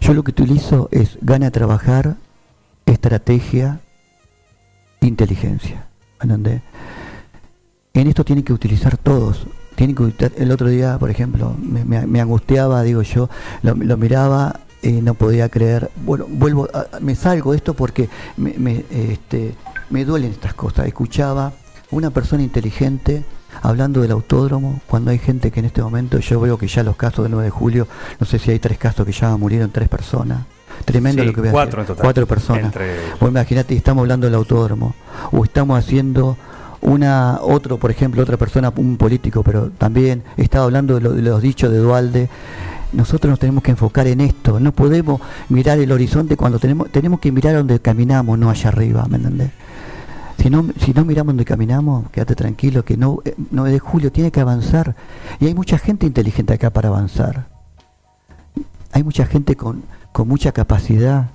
Yo 0.00 0.14
lo 0.14 0.22
que 0.22 0.30
utilizo 0.30 0.88
es 0.92 1.18
gana 1.22 1.46
de 1.46 1.50
trabajar, 1.50 2.14
estrategia, 2.86 3.80
inteligencia. 5.00 5.86
¿Entendés? 6.20 6.62
En 7.94 8.06
esto 8.06 8.24
tienen 8.24 8.44
que 8.44 8.52
utilizar 8.52 8.96
todos. 8.96 9.46
Tienen 9.74 9.94
que 9.94 10.02
utilizar- 10.02 10.32
el 10.36 10.50
otro 10.50 10.68
día, 10.68 10.98
por 10.98 11.10
ejemplo, 11.10 11.54
me, 11.58 12.20
angustiaba, 12.20 12.82
digo 12.82 13.02
yo, 13.02 13.28
lo, 13.62 13.74
miraba 13.96 14.60
y 14.82 14.92
no 15.02 15.14
podía 15.14 15.48
creer. 15.48 15.90
Bueno, 16.04 16.26
vuelvo, 16.28 16.68
a- 16.74 16.98
me 17.00 17.14
salgo 17.14 17.52
de 17.52 17.58
esto 17.58 17.74
porque 17.74 18.08
me, 18.36 18.54
me, 18.58 18.84
este, 18.90 19.54
me 19.90 20.04
duelen 20.04 20.32
estas 20.32 20.54
cosas. 20.54 20.86
Escuchaba 20.86 21.52
una 21.90 22.10
persona 22.10 22.42
inteligente 22.42 23.24
hablando 23.62 24.02
del 24.02 24.10
autódromo, 24.12 24.80
cuando 24.86 25.10
hay 25.10 25.18
gente 25.18 25.50
que 25.50 25.60
en 25.60 25.66
este 25.66 25.82
momento, 25.82 26.18
yo 26.18 26.40
veo 26.40 26.58
que 26.58 26.68
ya 26.68 26.82
los 26.82 26.96
casos 26.96 27.24
del 27.24 27.32
9 27.32 27.44
de 27.46 27.50
julio, 27.50 27.88
no 28.20 28.26
sé 28.26 28.38
si 28.38 28.50
hay 28.50 28.58
tres 28.58 28.78
casos 28.78 29.06
que 29.06 29.12
ya 29.12 29.36
murieron 29.36 29.70
tres 29.70 29.88
personas. 29.88 30.44
Tremendo 30.84 31.22
Sí, 31.22 31.26
lo 31.28 31.34
que 31.34 31.40
voy 31.40 31.48
a 31.48 31.52
cuatro 31.52 31.80
en 31.80 31.86
total. 31.86 32.02
Cuatro 32.04 32.26
personas. 32.26 32.64
Entre- 32.64 32.96
Vos 33.20 33.30
imagínate, 33.30 33.74
estamos 33.74 34.02
hablando 34.02 34.26
del 34.26 34.34
autódromo, 34.34 34.94
o 35.32 35.44
estamos 35.44 35.78
haciendo 35.78 36.36
una, 36.80 37.40
otro, 37.42 37.76
por 37.78 37.90
ejemplo, 37.90 38.22
otra 38.22 38.36
persona, 38.36 38.72
un 38.76 38.96
político, 38.96 39.42
pero 39.42 39.70
también 39.70 40.22
estaba 40.36 40.64
hablando 40.64 40.94
de, 40.94 41.00
lo- 41.00 41.12
de 41.12 41.22
los 41.22 41.42
dichos 41.42 41.70
de 41.72 41.78
Dualde. 41.78 42.28
Nosotros 42.92 43.30
nos 43.30 43.38
tenemos 43.38 43.62
que 43.62 43.72
enfocar 43.72 44.06
en 44.06 44.20
esto, 44.22 44.58
no 44.60 44.72
podemos 44.72 45.20
mirar 45.50 45.78
el 45.78 45.92
horizonte 45.92 46.36
cuando 46.38 46.58
tenemos, 46.58 46.90
tenemos 46.90 47.20
que 47.20 47.30
mirar 47.30 47.54
donde 47.54 47.80
caminamos, 47.80 48.38
no 48.38 48.48
allá 48.48 48.68
arriba, 48.68 49.04
¿me 49.10 49.16
entendés? 49.18 49.50
Si 50.40 50.48
no, 50.48 50.64
si 50.80 50.92
no 50.94 51.04
miramos 51.04 51.32
donde 51.32 51.44
caminamos, 51.44 52.08
quédate 52.10 52.34
tranquilo 52.36 52.84
que 52.84 52.96
no, 52.96 53.18
eh, 53.24 53.34
9 53.50 53.72
de 53.72 53.78
julio 53.80 54.10
tiene 54.12 54.30
que 54.30 54.40
avanzar. 54.40 54.94
Y 55.40 55.46
hay 55.46 55.54
mucha 55.54 55.76
gente 55.78 56.06
inteligente 56.06 56.54
acá 56.54 56.70
para 56.70 56.88
avanzar. 56.88 57.46
Hay 58.92 59.02
mucha 59.02 59.26
gente 59.26 59.56
con, 59.56 59.82
con 60.12 60.28
mucha 60.28 60.52
capacidad 60.52 61.30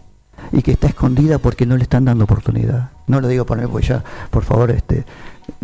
y 0.52 0.62
que 0.62 0.72
está 0.72 0.88
escondida 0.88 1.38
porque 1.38 1.66
no 1.66 1.78
le 1.78 1.84
están 1.84 2.06
dando 2.06 2.26
oportunidad. 2.26 2.92
No 3.08 3.22
lo 3.22 3.28
digo 3.28 3.46
por 3.46 3.58
mí, 3.58 3.68
porque 3.70 3.88
ya, 3.88 4.04
por 4.30 4.44
favor, 4.44 4.72
este, 4.72 5.06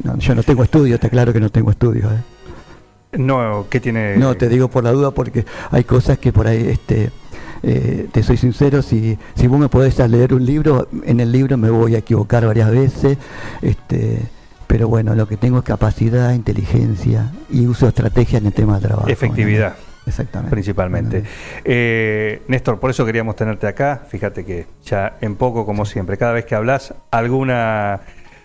no, 0.03 0.17
yo 0.17 0.35
no 0.35 0.43
tengo 0.43 0.63
estudio, 0.63 0.95
está 0.95 1.09
claro 1.09 1.33
que 1.33 1.39
no 1.39 1.49
tengo 1.49 1.71
estudio. 1.71 2.09
¿eh? 2.11 3.17
No, 3.17 3.65
¿qué 3.69 3.79
tiene? 3.79 4.17
No, 4.17 4.35
te 4.35 4.49
digo 4.49 4.67
por 4.67 4.83
la 4.83 4.91
duda 4.91 5.11
porque 5.11 5.45
hay 5.71 5.83
cosas 5.83 6.17
que 6.17 6.31
por 6.31 6.47
ahí, 6.47 6.67
este, 6.67 7.11
eh, 7.63 8.07
te 8.11 8.23
soy 8.23 8.37
sincero, 8.37 8.81
si, 8.81 9.17
si 9.35 9.47
vos 9.47 9.59
me 9.59 9.69
podés 9.69 9.97
leer 10.09 10.33
un 10.33 10.45
libro, 10.45 10.87
en 11.03 11.19
el 11.19 11.31
libro 11.31 11.57
me 11.57 11.69
voy 11.69 11.95
a 11.95 11.99
equivocar 11.99 12.45
varias 12.45 12.71
veces, 12.71 13.17
este, 13.61 14.21
pero 14.67 14.87
bueno, 14.87 15.15
lo 15.15 15.27
que 15.27 15.37
tengo 15.37 15.57
es 15.57 15.63
capacidad, 15.63 16.33
inteligencia 16.33 17.31
y 17.49 17.65
uso 17.65 17.87
estrategia 17.87 18.37
en 18.37 18.45
el 18.45 18.53
tema 18.53 18.73
del 18.73 18.83
trabajo. 18.83 19.07
Efectividad. 19.07 19.75
¿no? 19.81 19.88
Exactamente. 20.09 20.51
principalmente. 20.51 21.23
Eh, 21.63 22.41
Néstor, 22.47 22.79
por 22.79 22.89
eso 22.89 23.05
queríamos 23.05 23.35
tenerte 23.35 23.67
acá. 23.67 24.03
Fíjate 24.09 24.43
que 24.43 24.65
ya 24.83 25.17
en 25.21 25.35
poco, 25.35 25.65
como 25.65 25.85
siempre, 25.85 26.17
cada 26.17 26.33
vez 26.33 26.45
que 26.45 26.55
hablas, 26.55 26.93
alguna, 27.11 28.01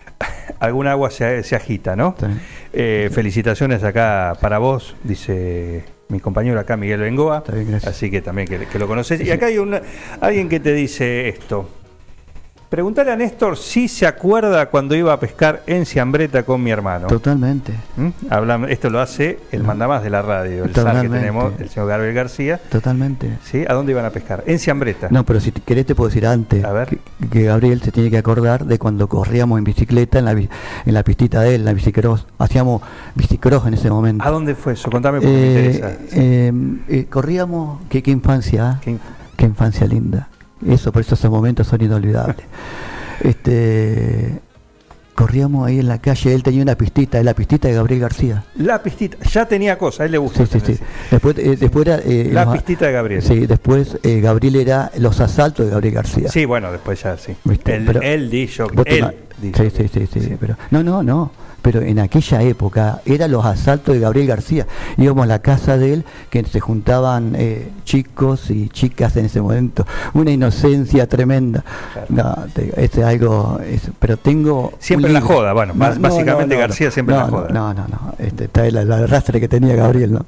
alguna 0.61 0.93
agua 0.93 1.11
se, 1.11 1.43
se 1.43 1.57
agita, 1.57 1.97
¿no? 1.97 2.15
Sí. 2.19 2.27
Eh, 2.73 3.11
felicitaciones 3.13 3.83
acá 3.83 4.37
para 4.41 4.59
vos, 4.59 4.97
dice 5.03 5.85
mi 6.09 6.21
compañero 6.21 6.61
acá, 6.61 6.77
Miguel 6.77 7.01
Bengoa. 7.01 7.39
Está 7.39 7.53
bien, 7.53 7.71
gracias. 7.71 7.95
Así 7.95 8.11
que 8.11 8.21
también 8.21 8.47
que, 8.47 8.67
que 8.67 8.79
lo 8.79 8.87
conoces. 8.87 9.21
Y 9.21 9.31
acá 9.31 9.47
hay 9.47 9.59
una, 9.59 9.81
alguien 10.21 10.49
que 10.49 10.61
te 10.61 10.73
dice 10.73 11.29
esto. 11.29 11.69
Preguntale 12.69 13.13
a 13.13 13.17
Néstor 13.17 13.57
si 13.57 13.87
se 13.87 14.05
acuerda 14.05 14.67
cuando 14.69 14.97
iba 14.97 15.13
a 15.13 15.21
pescar 15.21 15.63
en 15.67 15.87
Ciambreta 15.87 16.43
con 16.43 16.61
mi 16.61 16.71
hermano. 16.73 17.07
Totalmente. 17.07 17.73
¿Mm? 17.97 18.09
Habla- 18.31 18.67
esto 18.69 18.91
lo 18.91 19.01
hace 19.01 19.39
el 19.53 19.63
mandamás 19.63 20.03
de 20.03 20.11
la 20.11 20.23
radio, 20.23 20.65
el 20.65 20.73
que 20.73 21.09
tenemos, 21.09 21.53
el 21.61 21.69
señor 21.69 21.89
Gabriel 21.89 22.15
García. 22.15 22.61
Totalmente. 22.71 23.39
¿Sí? 23.45 23.65
¿A 23.69 23.75
dónde 23.75 23.93
iban 23.93 24.05
a 24.05 24.11
pescar? 24.11 24.43
En 24.47 24.59
Ciambreta. 24.59 25.07
No, 25.11 25.25
pero 25.25 25.39
si 25.39 25.53
te- 25.53 25.61
querés 25.61 25.87
te 25.87 25.95
puedo 25.95 26.09
decir 26.09 26.27
antes 26.27 26.65
A 26.65 26.73
ver. 26.73 26.89
Que, 26.89 26.99
que 27.31 27.43
Gabriel 27.45 27.81
se 27.81 27.93
tiene 27.93 28.11
que 28.11 28.19
acordar 28.19 28.65
de 28.65 28.79
cuando 28.79 29.09
corríamos 29.09 29.59
en 29.59 29.65
bicicleta 29.65 30.19
en 30.19 30.25
la, 30.25 30.33
en 30.33 30.49
la 30.87 31.03
pistita 31.05 31.43
de 31.43 31.51
él, 31.55 31.61
en 31.61 31.65
la 31.67 31.73
bicicross. 31.75 32.27
Hacíamos 32.39 32.83
bicicross 33.15 33.67
en 33.69 33.75
ese 33.75 33.89
momento. 33.89 34.25
¿A 34.25 34.31
dónde 34.31 34.57
fue 34.57 34.73
eso? 34.73 34.91
Contame 34.91 35.19
porque 35.21 35.31
me 35.33 35.43
Eh, 35.45 35.65
interesa. 35.77 35.93
eh, 36.13 36.53
eh, 36.89 37.07
corríamos, 37.09 37.83
qué, 37.89 38.03
qué 38.03 38.11
infancia, 38.11 38.69
¿ah? 38.69 38.81
¿Qué 38.83 38.93
inf- 38.95 38.99
qué 39.37 39.45
infancia 39.47 39.87
linda. 39.87 40.29
Eso, 40.67 40.93
por 40.93 41.03
eso 41.03 41.15
esos 41.15 41.31
momentos 41.31 41.67
son 41.67 41.83
inolvidables. 41.83 42.37
este, 43.23 44.41
corríamos 45.15 45.67
ahí 45.67 45.79
en 45.79 45.89
la 45.89 45.99
calle, 46.01 46.35
él 46.35 46.43
tenía 46.43 46.63
una 46.63 46.75
pistita, 46.77 47.23
la 47.23 47.35
pistita 47.35 47.69
de 47.69 47.75
Gabriel 47.75 48.01
García. 48.01 48.45
La 48.57 48.83
pistita, 48.83 49.17
ya 49.29 49.47
tenía 49.47 49.79
cosas, 49.79 50.01
a 50.01 50.05
él 50.07 50.13
le 50.13 50.19
gusta. 50.19 50.45
Sí, 50.47 50.61
sí, 50.65 50.75
sí. 50.75 50.81
Después, 51.11 51.39
eh, 51.39 51.57
después 51.59 51.87
era... 51.87 51.99
eh, 52.05 52.31
La 52.33 52.45
los- 52.45 52.55
pistita 52.55 52.87
de 52.87 52.93
Gabriel. 52.93 53.23
Sí, 53.23 53.47
después 53.47 53.99
eh, 54.03 54.21
Gabriel 54.21 54.57
era 54.57 54.91
los 54.99 55.21
asaltos 55.21 55.67
de 55.67 55.73
Gabriel 55.73 55.95
García. 55.95 56.29
Sí, 56.29 56.45
bueno, 56.45 56.73
después 56.73 57.01
ya 57.03 57.17
sí. 57.17 57.35
¿Viste? 57.45 57.77
El, 57.77 57.85
Pero- 57.85 58.03
el 58.03 58.31
DJ, 58.31 58.65
él. 58.87 59.15
Sí, 59.43 59.53
sí, 59.71 59.89
sí, 59.93 60.07
sí, 60.07 60.37
pero 60.39 60.57
no, 60.71 60.83
no, 60.83 61.03
no. 61.03 61.31
Pero 61.63 61.81
en 61.81 61.99
aquella 61.99 62.43
época 62.43 63.01
eran 63.07 63.31
los 63.33 63.43
asaltos 63.47 63.95
de 63.95 64.01
Gabriel 64.01 64.27
García. 64.27 64.67
Íbamos 64.99 65.25
a 65.25 65.27
la 65.27 65.39
casa 65.39 65.79
de 65.79 65.95
él, 65.95 66.05
que 66.29 66.45
se 66.45 66.61
juntaban 66.61 67.33
eh, 67.39 67.71
chicos 67.85 68.51
y 68.51 68.69
chicas 68.69 69.17
en 69.17 69.25
ese 69.25 69.41
momento. 69.41 69.87
Una 70.13 70.31
inocencia 70.31 71.09
tremenda. 71.09 71.65
No, 72.11 72.37
te 72.53 72.69
este 72.85 73.01
es 73.01 73.07
algo. 73.07 73.61
es- 73.67 73.91
pero 73.99 74.19
tengo. 74.19 74.75
Siempre 74.79 75.09
en 75.09 75.15
la 75.15 75.23
joda, 75.23 75.55
bueno, 75.55 75.73
básicamente 75.75 76.55
García 76.55 76.91
siempre 76.91 77.15
en 77.15 77.21
no, 77.23 77.27
la 77.27 77.33
joda. 77.33 77.49
No, 77.49 77.73
no, 77.73 77.87
no. 77.89 78.15
Este, 78.19 78.45
está 78.45 78.67
el, 78.67 78.77
el 78.77 78.93
arrastre 78.93 79.41
que 79.41 79.49
tenía 79.49 79.75
Gabriel, 79.75 80.13
¿no? 80.13 80.27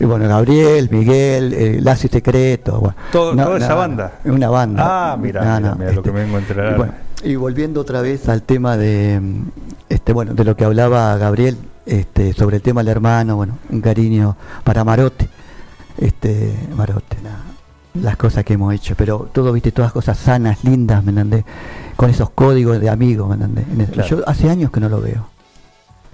Y 0.00 0.04
bueno, 0.04 0.28
Gabriel, 0.28 0.88
Miguel, 0.90 1.54
eh, 1.54 1.78
Lazo 1.80 2.08
y 2.08 2.10
Secreto. 2.10 2.78
Bueno, 2.80 2.94
Todo- 3.10 3.34
No, 3.34 3.44
toda 3.46 3.56
esa 3.58 3.74
banda. 3.74 4.12
Una 4.26 4.50
banda. 4.50 4.82
Ah, 5.12 5.16
mira, 5.18 5.58
No, 5.60 5.76
mira, 5.76 5.92
lo 5.92 6.02
que 6.02 6.12
me 6.12 6.20
vengo 6.24 6.36
a 6.36 6.40
enterar. 6.40 6.74
y 6.74 6.76
bueno, 6.76 6.92
y 7.24 7.36
volviendo 7.36 7.80
otra 7.80 8.00
vez 8.00 8.28
al 8.28 8.42
tema 8.42 8.76
de 8.76 9.20
este 9.88 10.12
bueno, 10.12 10.34
de 10.34 10.44
lo 10.44 10.56
que 10.56 10.64
hablaba 10.64 11.16
Gabriel, 11.16 11.56
este, 11.86 12.32
sobre 12.32 12.56
el 12.56 12.62
tema 12.62 12.82
del 12.82 12.88
hermano, 12.88 13.36
bueno, 13.36 13.58
un 13.70 13.80
cariño 13.80 14.36
para 14.64 14.84
Marote. 14.84 15.28
Este, 15.96 16.54
Marote, 16.76 17.16
nada, 17.22 17.42
las 17.94 18.16
cosas 18.16 18.44
que 18.44 18.54
hemos 18.54 18.72
hecho, 18.72 18.94
pero 18.96 19.28
todo, 19.32 19.52
viste, 19.52 19.72
todas 19.72 19.92
cosas 19.92 20.16
sanas, 20.18 20.62
lindas, 20.62 21.02
¿me 21.02 21.10
entendés? 21.10 21.44
Con 21.96 22.10
esos 22.10 22.30
códigos 22.30 22.80
de 22.80 22.88
amigos, 22.88 23.28
¿me 23.28 23.34
entendés? 23.44 23.90
Claro. 23.90 24.08
Yo 24.08 24.28
hace 24.28 24.48
años 24.48 24.70
que 24.70 24.80
no 24.80 24.88
lo 24.88 25.00
veo. 25.00 25.26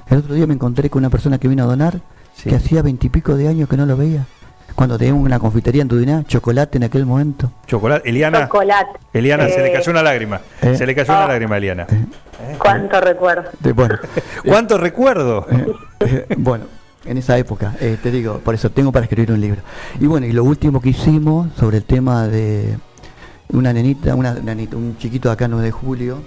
El 0.08 0.18
otro 0.18 0.34
día 0.34 0.46
me 0.46 0.54
encontré 0.54 0.88
con 0.88 1.00
una 1.00 1.10
persona 1.10 1.38
que 1.38 1.48
vino 1.48 1.64
a 1.64 1.66
donar, 1.66 2.00
Sí. 2.36 2.50
que 2.50 2.56
hacía 2.56 2.82
veintipico 2.82 3.36
de 3.36 3.46
años 3.46 3.68
que 3.68 3.76
no 3.76 3.86
lo 3.86 3.96
veía. 3.96 4.26
Cuando 4.74 4.98
teníamos 4.98 5.24
una 5.24 5.38
confitería 5.38 5.82
en 5.82 5.88
Tudiná, 5.88 6.24
chocolate 6.26 6.78
en 6.78 6.84
aquel 6.84 7.06
momento. 7.06 7.52
Chocolate. 7.66 8.08
Eliana, 8.08 8.42
Chocolate. 8.48 8.98
Eliana, 9.12 9.48
se 9.48 9.60
le 9.60 9.68
Eh, 9.68 9.72
cayó 9.72 9.92
una 9.92 10.02
lágrima. 10.02 10.40
Eh. 10.62 10.74
Se 10.76 10.84
le 10.86 10.94
cayó 10.94 11.12
una 11.12 11.24
Ah. 11.24 11.28
lágrima 11.28 11.56
Eliana. 11.56 11.86
Cuánto 12.58 13.00
recuerdo. 13.00 13.50
Bueno, 13.74 13.98
¿Cuánto 14.44 14.76
recuerdo? 14.78 15.46
Eh, 15.50 15.66
eh, 16.00 16.26
bueno, 16.38 16.64
en 17.04 17.18
esa 17.18 17.38
época, 17.38 17.74
eh, 17.80 17.96
te 18.02 18.10
digo, 18.10 18.38
por 18.40 18.54
eso 18.54 18.70
tengo 18.70 18.90
para 18.90 19.04
escribir 19.04 19.30
un 19.30 19.40
libro. 19.40 19.62
Y 20.00 20.06
bueno, 20.06 20.26
y 20.26 20.32
lo 20.32 20.42
último 20.42 20.80
que 20.80 20.88
hicimos 20.88 21.48
sobre 21.56 21.76
el 21.78 21.84
tema 21.84 22.26
de 22.26 22.76
una 23.50 23.72
nenita, 23.72 24.14
una 24.16 24.34
nenita, 24.34 24.76
un 24.76 24.96
chiquito 24.98 25.28
de 25.28 25.34
acá 25.34 25.46
9 25.46 25.64
de 25.66 25.70
julio, 25.70 26.22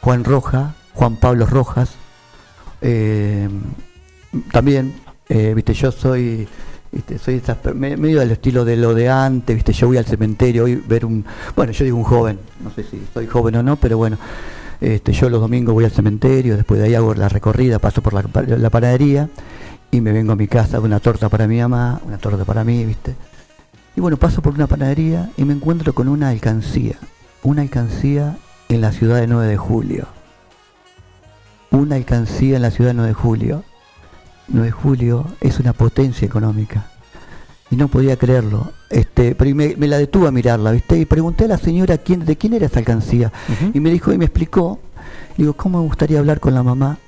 Juan 0.00 0.24
Roja, 0.24 0.74
Juan 0.94 1.14
Pablo 1.16 1.46
Rojas, 1.46 1.94
eh, 2.80 3.48
también, 4.50 4.94
eh, 5.28 5.52
viste, 5.54 5.72
yo 5.74 5.92
soy, 5.92 6.48
soy 7.18 7.36
esas 7.36 7.56
medio 7.74 8.20
del 8.20 8.32
estilo 8.32 8.64
de 8.64 8.76
lo 8.76 8.94
de 8.94 9.08
antes, 9.08 9.54
viste, 9.56 9.72
yo 9.72 9.86
voy 9.86 9.96
al 9.96 10.04
cementerio 10.04 10.64
hoy 10.64 10.76
ver 10.76 11.06
un, 11.06 11.24
bueno, 11.56 11.72
yo 11.72 11.84
digo 11.84 11.96
un 11.96 12.04
joven, 12.04 12.38
no 12.62 12.70
sé 12.70 12.84
si 12.84 13.02
soy 13.14 13.26
joven 13.26 13.56
o 13.56 13.62
no, 13.62 13.76
pero 13.76 13.96
bueno, 13.96 14.18
este, 14.80 15.12
yo 15.12 15.30
los 15.30 15.40
domingos 15.40 15.72
voy 15.74 15.84
al 15.84 15.90
cementerio, 15.90 16.56
después 16.56 16.80
de 16.80 16.86
ahí 16.86 16.94
hago 16.94 17.14
la 17.14 17.28
recorrida, 17.28 17.78
paso 17.78 18.02
por 18.02 18.12
la, 18.12 18.24
la 18.58 18.70
panadería 18.70 19.28
y 19.90 20.00
me 20.00 20.12
vengo 20.12 20.32
a 20.32 20.36
mi 20.36 20.48
casa 20.48 20.80
una 20.80 21.00
torta 21.00 21.28
para 21.28 21.46
mi 21.46 21.60
mamá, 21.60 22.00
una 22.04 22.18
torta 22.18 22.44
para 22.44 22.64
mí, 22.64 22.84
viste. 22.84 23.14
Y 23.94 24.00
bueno, 24.00 24.16
paso 24.16 24.40
por 24.42 24.54
una 24.54 24.66
panadería 24.66 25.30
y 25.36 25.44
me 25.44 25.52
encuentro 25.52 25.92
con 25.92 26.08
una 26.08 26.30
alcancía, 26.30 26.96
una 27.42 27.62
alcancía 27.62 28.36
en 28.68 28.80
la 28.80 28.92
ciudad 28.92 29.20
de 29.20 29.26
9 29.26 29.46
de 29.46 29.56
julio. 29.56 30.06
Una 31.70 31.96
alcancía 31.96 32.56
en 32.56 32.62
la 32.62 32.70
ciudad 32.70 32.90
de 32.90 32.94
9 32.94 33.08
de 33.08 33.14
julio. 33.14 33.64
9 34.52 34.66
de 34.66 34.72
julio 34.72 35.26
es 35.40 35.58
una 35.58 35.72
potencia 35.72 36.26
económica. 36.26 36.86
Y 37.70 37.76
no 37.76 37.88
podía 37.88 38.16
creerlo. 38.16 38.72
Este, 38.90 39.34
pero 39.34 39.54
me, 39.54 39.74
me 39.76 39.88
la 39.88 39.96
detuve 39.96 40.28
a 40.28 40.30
mirarla, 40.30 40.72
¿viste? 40.72 40.98
Y 40.98 41.06
pregunté 41.06 41.44
a 41.46 41.48
la 41.48 41.58
señora 41.58 41.96
quién, 41.96 42.24
de 42.26 42.36
quién 42.36 42.52
era 42.52 42.66
esa 42.66 42.80
alcancía. 42.80 43.32
Y 43.72 43.80
me 43.80 43.90
dijo 43.90 44.12
y 44.12 44.18
me 44.18 44.26
explicó. 44.26 44.78
Digo, 45.38 45.54
¿cómo 45.54 45.80
me 45.80 45.86
gustaría 45.86 46.18
hablar 46.18 46.38
con 46.38 46.54
la 46.54 46.62
mamá 46.62 46.98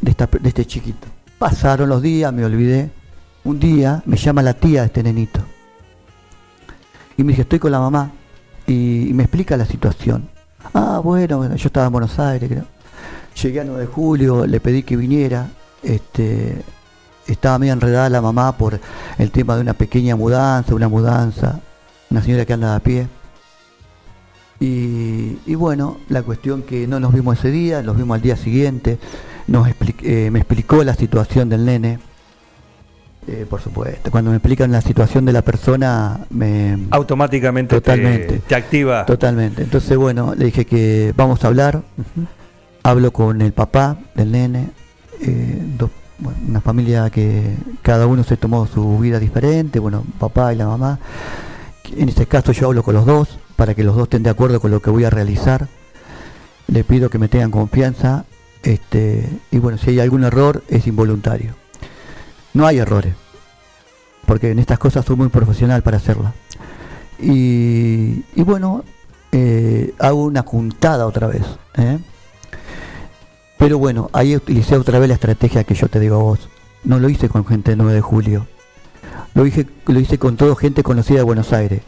de, 0.00 0.10
esta, 0.10 0.26
de 0.26 0.48
este 0.48 0.64
chiquito? 0.64 1.06
Pasaron 1.38 1.90
los 1.90 2.00
días, 2.00 2.32
me 2.32 2.44
olvidé. 2.44 2.90
Un 3.44 3.60
día 3.60 4.02
me 4.06 4.16
llama 4.16 4.42
la 4.42 4.54
tía 4.54 4.80
de 4.80 4.86
este 4.86 5.02
nenito. 5.02 5.40
Y 7.18 7.24
me 7.24 7.32
dice, 7.32 7.42
estoy 7.42 7.58
con 7.58 7.72
la 7.72 7.80
mamá. 7.80 8.10
Y, 8.66 9.10
y 9.10 9.12
me 9.12 9.24
explica 9.24 9.58
la 9.58 9.66
situación. 9.66 10.30
Ah, 10.72 11.00
bueno, 11.04 11.36
bueno, 11.36 11.54
yo 11.56 11.66
estaba 11.66 11.86
en 11.86 11.92
Buenos 11.92 12.18
Aires, 12.18 12.48
creo. 12.48 12.64
Llegué 13.42 13.60
a 13.60 13.64
9 13.64 13.80
de 13.82 13.86
julio, 13.86 14.46
le 14.46 14.58
pedí 14.58 14.82
que 14.82 14.96
viniera. 14.96 15.48
Este, 15.82 16.62
estaba 17.32 17.58
medio 17.58 17.72
enredada 17.72 18.08
la 18.08 18.20
mamá 18.22 18.56
por 18.56 18.80
el 19.18 19.30
tema 19.30 19.54
de 19.56 19.62
una 19.62 19.74
pequeña 19.74 20.16
mudanza, 20.16 20.74
una 20.74 20.88
mudanza, 20.88 21.60
una 22.10 22.22
señora 22.22 22.44
que 22.44 22.52
anda 22.52 22.74
a 22.74 22.80
pie. 22.80 23.06
Y, 24.60 25.38
y 25.46 25.54
bueno, 25.54 25.98
la 26.08 26.22
cuestión 26.22 26.62
que 26.62 26.86
no 26.88 26.98
nos 26.98 27.12
vimos 27.12 27.38
ese 27.38 27.50
día, 27.50 27.80
nos 27.82 27.96
vimos 27.96 28.16
al 28.16 28.22
día 28.22 28.36
siguiente, 28.36 28.98
nos 29.46 29.68
eh, 30.02 30.30
me 30.32 30.40
explicó 30.40 30.82
la 30.82 30.94
situación 30.94 31.48
del 31.48 31.64
nene. 31.64 32.00
Eh, 33.28 33.46
por 33.48 33.60
supuesto, 33.60 34.10
cuando 34.10 34.30
me 34.30 34.38
explican 34.38 34.72
la 34.72 34.80
situación 34.80 35.26
de 35.26 35.32
la 35.34 35.42
persona, 35.42 36.20
me, 36.30 36.78
Automáticamente 36.90 37.76
te- 37.76 37.80
Totalmente. 37.82 38.38
Te, 38.38 38.54
activa. 38.54 39.04
Totalmente. 39.06 39.62
Entonces, 39.62 39.96
bueno, 39.98 40.34
le 40.34 40.46
dije 40.46 40.64
que 40.64 41.12
vamos 41.14 41.44
a 41.44 41.48
hablar. 41.48 41.82
Hablo 42.82 43.12
con 43.12 43.42
el 43.42 43.52
papá 43.52 43.98
del 44.14 44.32
nene. 44.32 44.70
eh, 45.20 45.62
dos- 45.76 45.90
una 46.46 46.60
familia 46.60 47.10
que 47.10 47.54
cada 47.82 48.06
uno 48.06 48.24
se 48.24 48.36
tomó 48.36 48.66
su 48.66 48.98
vida 48.98 49.18
diferente. 49.18 49.78
Bueno, 49.78 50.04
papá 50.18 50.52
y 50.52 50.56
la 50.56 50.66
mamá. 50.66 50.98
En 51.96 52.08
este 52.08 52.26
caso 52.26 52.52
yo 52.52 52.66
hablo 52.66 52.82
con 52.82 52.94
los 52.94 53.06
dos 53.06 53.38
para 53.56 53.74
que 53.74 53.84
los 53.84 53.96
dos 53.96 54.04
estén 54.04 54.22
de 54.22 54.30
acuerdo 54.30 54.60
con 54.60 54.70
lo 54.70 54.80
que 54.80 54.90
voy 54.90 55.04
a 55.04 55.10
realizar. 55.10 55.68
Le 56.66 56.84
pido 56.84 57.10
que 57.10 57.18
me 57.18 57.28
tengan 57.28 57.50
confianza. 57.50 58.24
Este, 58.62 59.28
y 59.50 59.58
bueno, 59.58 59.78
si 59.78 59.90
hay 59.90 60.00
algún 60.00 60.24
error 60.24 60.62
es 60.68 60.86
involuntario. 60.86 61.54
No 62.54 62.66
hay 62.66 62.78
errores. 62.78 63.14
Porque 64.26 64.50
en 64.50 64.58
estas 64.58 64.78
cosas 64.78 65.04
soy 65.04 65.16
muy 65.16 65.28
profesional 65.28 65.82
para 65.82 65.96
hacerlas. 65.96 66.34
Y, 67.20 68.24
y 68.34 68.42
bueno, 68.42 68.84
eh, 69.32 69.94
hago 69.98 70.24
una 70.24 70.42
juntada 70.42 71.06
otra 71.06 71.26
vez. 71.26 71.42
¿eh? 71.76 71.98
Pero 73.58 73.78
bueno, 73.78 74.08
ahí 74.12 74.36
utilicé 74.36 74.76
otra 74.76 74.98
vez 74.98 75.08
la 75.08 75.14
estrategia 75.14 75.64
que 75.64 75.74
yo 75.74 75.88
te 75.88 75.98
digo 76.00 76.16
a 76.16 76.22
vos. 76.22 76.48
No 76.84 76.98
lo 76.98 77.08
hice 77.08 77.28
con 77.28 77.44
gente 77.44 77.72
de 77.72 77.76
9 77.76 77.92
de 77.94 78.00
julio. 78.00 78.46
Lo 79.34 79.46
hice, 79.46 79.66
lo 79.86 79.98
hice 80.00 80.18
con 80.18 80.36
todo 80.36 80.54
gente 80.56 80.82
conocida 80.82 81.18
de 81.18 81.24
Buenos 81.24 81.52
Aires. 81.52 81.82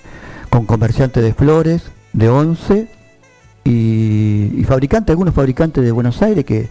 Con 0.51 0.67
comerciantes 0.67 1.23
de 1.23 1.33
flores, 1.33 1.83
de 2.13 2.29
11 2.29 2.89
y, 3.65 4.51
y 4.61 4.65
fabricantes, 4.65 5.13
algunos 5.13 5.35
fabricantes 5.35 5.85
de 5.85 5.93
Buenos 5.93 6.21
Aires 6.23 6.45
que, 6.45 6.69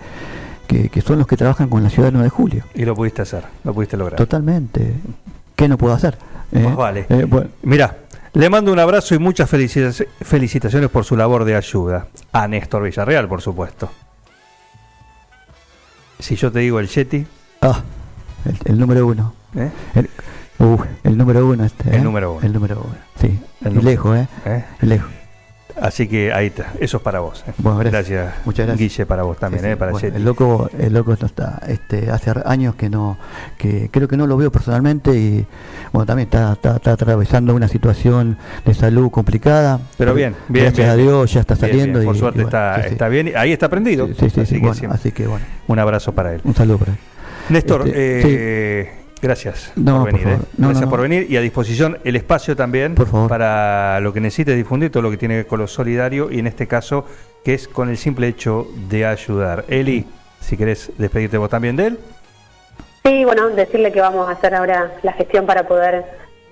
que, 0.68 0.90
que 0.90 1.02
son 1.02 1.18
los 1.18 1.28
que 1.28 1.38
trabajan 1.38 1.70
con 1.70 1.82
la 1.84 1.90
ciudad 1.90 2.10
de 2.10 2.14
9 2.14 2.24
de 2.26 2.30
julio. 2.30 2.64
Y 2.76 2.84
lo 2.84 2.94
pudiste 2.96 3.22
hacer, 3.22 3.44
lo 3.64 3.74
pudiste 3.74 3.96
lograr. 3.98 4.18
Totalmente. 4.18 4.94
¿Qué 5.56 5.68
no 5.68 5.78
puedo 5.78 5.94
hacer? 5.94 6.18
¿Eh? 6.52 6.74
Vale. 6.76 7.06
Eh, 7.10 7.26
bueno, 7.26 7.48
Mira, 7.64 7.98
le 8.34 8.50
mando 8.50 8.72
un 8.74 8.80
abrazo 8.80 9.16
y 9.16 9.20
muchas 9.20 9.50
felicita- 9.50 10.06
felicitaciones 10.22 10.90
por 10.90 11.06
su 11.06 11.16
labor 11.16 11.46
de 11.46 11.56
ayuda. 11.56 12.08
A 12.34 12.48
Néstor 12.48 12.84
Villarreal, 12.84 13.28
por 13.30 13.42
supuesto. 13.42 13.90
Si 16.20 16.36
yo 16.36 16.52
te 16.52 16.60
digo 16.60 16.80
el 16.80 16.88
Yeti, 16.88 17.26
ah, 17.62 17.82
el, 18.46 18.58
el 18.66 18.80
número 18.80 19.08
uno. 19.08 19.34
¿eh? 19.56 19.72
El, 19.96 20.10
uh, 20.60 20.78
el 21.04 21.18
número 21.18 21.48
uno 21.48 21.64
este. 21.64 21.90
El 21.90 21.96
¿eh? 21.96 22.02
número 22.02 22.34
uno. 22.34 22.46
El 22.46 22.54
número 22.54 22.82
uno, 22.82 22.98
sí. 23.20 23.40
El 23.62 23.76
número 23.76 23.90
lejos, 23.90 24.18
¿eh? 24.18 24.28
¿Eh? 24.46 24.66
Lejos. 24.82 25.12
Así 25.82 26.08
que 26.08 26.34
ahí 26.34 26.48
está, 26.48 26.74
eso 26.80 26.98
es 26.98 27.04
para 27.04 27.20
vos. 27.22 27.44
¿eh? 27.48 27.52
Bueno, 27.60 27.80
gracias. 27.80 28.34
Muchas 28.44 28.66
gracias. 28.68 28.92
Guille, 28.92 29.06
para 29.06 29.24
vos 29.24 29.38
también, 29.38 29.62
Sí, 29.62 29.68
sí. 29.68 29.74
¿eh? 29.74 29.78
para 29.78 29.92
Bueno, 29.92 30.08
Yeti. 30.08 30.18
el 30.18 30.26
loco, 30.26 30.70
el 30.78 30.94
loco 30.94 31.16
no 31.20 31.26
está, 31.28 31.62
este, 31.68 32.10
hace 32.12 32.34
años 32.46 32.76
que 32.76 32.90
no, 32.90 33.18
que 33.58 33.90
creo 33.92 34.08
que 34.08 34.18
no 34.18 34.28
lo 34.28 34.36
veo 34.36 34.52
personalmente 34.52 35.12
y 35.16 35.46
bueno 35.94 36.06
también 36.06 36.28
está, 36.28 36.54
está, 36.54 36.76
está 36.78 36.92
atravesando 36.94 37.56
una 37.56 37.68
situación 37.68 38.38
de 38.66 38.74
salud 38.74 39.10
complicada. 39.12 39.80
Pero 39.98 40.14
bien, 40.14 40.36
bien, 40.50 40.66
Gracias 40.66 40.88
bien. 40.88 40.90
a 40.90 40.96
Dios 41.12 41.34
ya 41.34 41.42
está 41.42 41.56
saliendo 41.56 42.00
bien, 42.00 42.06
por 42.08 42.16
y, 42.16 42.20
suerte 42.20 42.40
y 42.40 42.44
bueno, 42.44 42.58
está, 42.58 42.84
sí, 42.84 42.90
está 42.94 43.08
bien. 43.08 43.28
y 43.30 43.32
Ahí 43.36 43.52
está 43.54 43.68
aprendido. 43.68 44.08
Sí, 44.08 44.14
sí, 44.20 44.30
sí, 44.32 44.42
así, 44.42 44.56
sí, 44.56 44.62
que 44.62 44.68
bueno, 44.68 44.94
así 44.94 45.12
que 45.12 45.28
bueno, 45.28 45.46
un 45.68 45.80
abrazo 45.80 46.12
para 46.14 46.34
él. 46.34 46.42
un 46.44 46.56
saludo 46.56 46.80
para 46.80 46.92
él. 46.94 46.98
Néstor, 47.50 47.88
Este, 47.88 48.82
eh, 48.82 48.92
gracias 49.22 49.72
No, 49.76 50.02
por 50.02 50.12
por 50.12 50.20
venir. 50.20 50.28
¿eh? 50.34 50.38
No, 50.58 50.68
gracias 50.68 50.86
no, 50.86 50.90
por 50.90 51.02
venir 51.02 51.28
y 51.30 51.38
a 51.38 51.42
disposición 51.42 51.98
el 52.04 52.16
espacio 52.16 52.56
también 52.56 52.96
Por 52.96 53.08
favor. 53.08 53.30
para 53.30 54.00
lo 54.00 54.14
que 54.14 54.20
necesites 54.22 54.56
difundir, 54.56 54.92
todo 54.92 55.04
lo 55.04 55.12
que 55.12 55.18
tiene 55.18 55.34
que 55.36 55.38
ver 55.40 55.48
con 55.48 55.60
lo 55.60 55.68
solidario 55.68 56.32
y 56.32 56.40
en 56.40 56.48
este 56.48 56.68
caso 56.68 57.06
que 57.44 57.54
es 57.54 57.68
con 57.68 57.90
el 57.90 57.98
simple 57.98 58.28
hecho 58.28 58.68
de 58.90 59.06
ayudar. 59.06 59.66
Eli, 59.70 60.06
si 60.40 60.58
querés 60.58 60.92
despedirte 60.98 61.38
vos 61.38 61.50
también 61.50 61.76
de 61.76 61.88
él. 61.88 62.00
Sí, 63.06 63.24
bueno, 63.26 63.50
decirle 63.50 63.92
que 63.92 64.02
vamos 64.02 64.28
a 64.28 64.34
hacer 64.34 64.54
ahora 64.56 64.92
la 65.04 65.14
gestión 65.14 65.46
para 65.46 65.68
poder 65.68 66.06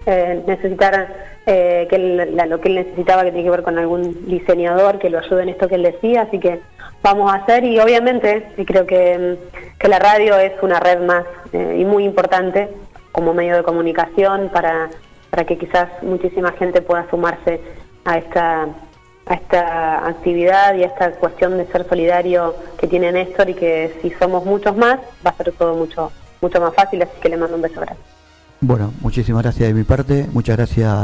eh, 0.09 0.41
necesitar 0.47 1.13
eh, 1.45 1.85
que 1.89 1.97
lo 1.97 2.61
que 2.61 2.69
él 2.69 2.75
necesitaba 2.75 3.25
que 3.25 3.31
tiene 3.31 3.43
que 3.43 3.51
ver 3.51 3.61
con 3.61 3.77
algún 3.77 4.25
diseñador 4.25 4.99
que 4.99 5.09
lo 5.09 5.19
ayude 5.19 5.43
en 5.43 5.49
esto 5.49 5.67
que 5.67 5.75
él 5.75 5.83
decía, 5.83 6.21
así 6.21 6.39
que 6.39 6.61
vamos 7.03 7.29
a 7.29 7.35
hacer 7.35 7.65
y 7.65 7.77
obviamente 7.77 8.47
y 8.55 8.63
creo 8.63 8.87
que, 8.87 9.17
mm, 9.17 9.77
que 9.77 9.87
la 9.89 9.99
radio 9.99 10.37
es 10.37 10.53
una 10.61 10.79
red 10.79 11.01
más 11.01 11.25
eh, 11.51 11.75
y 11.79 11.83
muy 11.83 12.05
importante 12.05 12.69
como 13.11 13.33
medio 13.33 13.57
de 13.57 13.63
comunicación 13.63 14.47
para, 14.47 14.89
para 15.29 15.43
que 15.43 15.57
quizás 15.57 15.89
muchísima 16.03 16.53
gente 16.53 16.81
pueda 16.81 17.05
sumarse 17.09 17.59
a 18.05 18.17
esta 18.17 18.67
a 19.25 19.33
esta 19.33 20.07
actividad 20.07 20.73
y 20.75 20.83
a 20.83 20.87
esta 20.87 21.11
cuestión 21.11 21.57
de 21.57 21.65
ser 21.65 21.85
solidario 21.85 22.55
que 22.77 22.87
tiene 22.87 23.11
Néstor 23.11 23.49
y 23.49 23.55
que 23.55 23.93
si 24.01 24.11
somos 24.11 24.45
muchos 24.45 24.77
más 24.77 24.99
va 25.25 25.31
a 25.31 25.35
ser 25.35 25.51
todo 25.51 25.75
mucho 25.75 26.13
mucho 26.39 26.61
más 26.61 26.73
fácil, 26.73 27.01
así 27.01 27.19
que 27.19 27.27
le 27.27 27.35
mando 27.35 27.57
un 27.57 27.61
beso 27.61 27.81
grande. 27.81 28.16
Bueno, 28.61 28.93
muchísimas 29.01 29.43
gracias 29.43 29.67
de 29.69 29.73
mi 29.73 29.83
parte, 29.83 30.27
muchas 30.33 30.57
gracias 30.57 30.95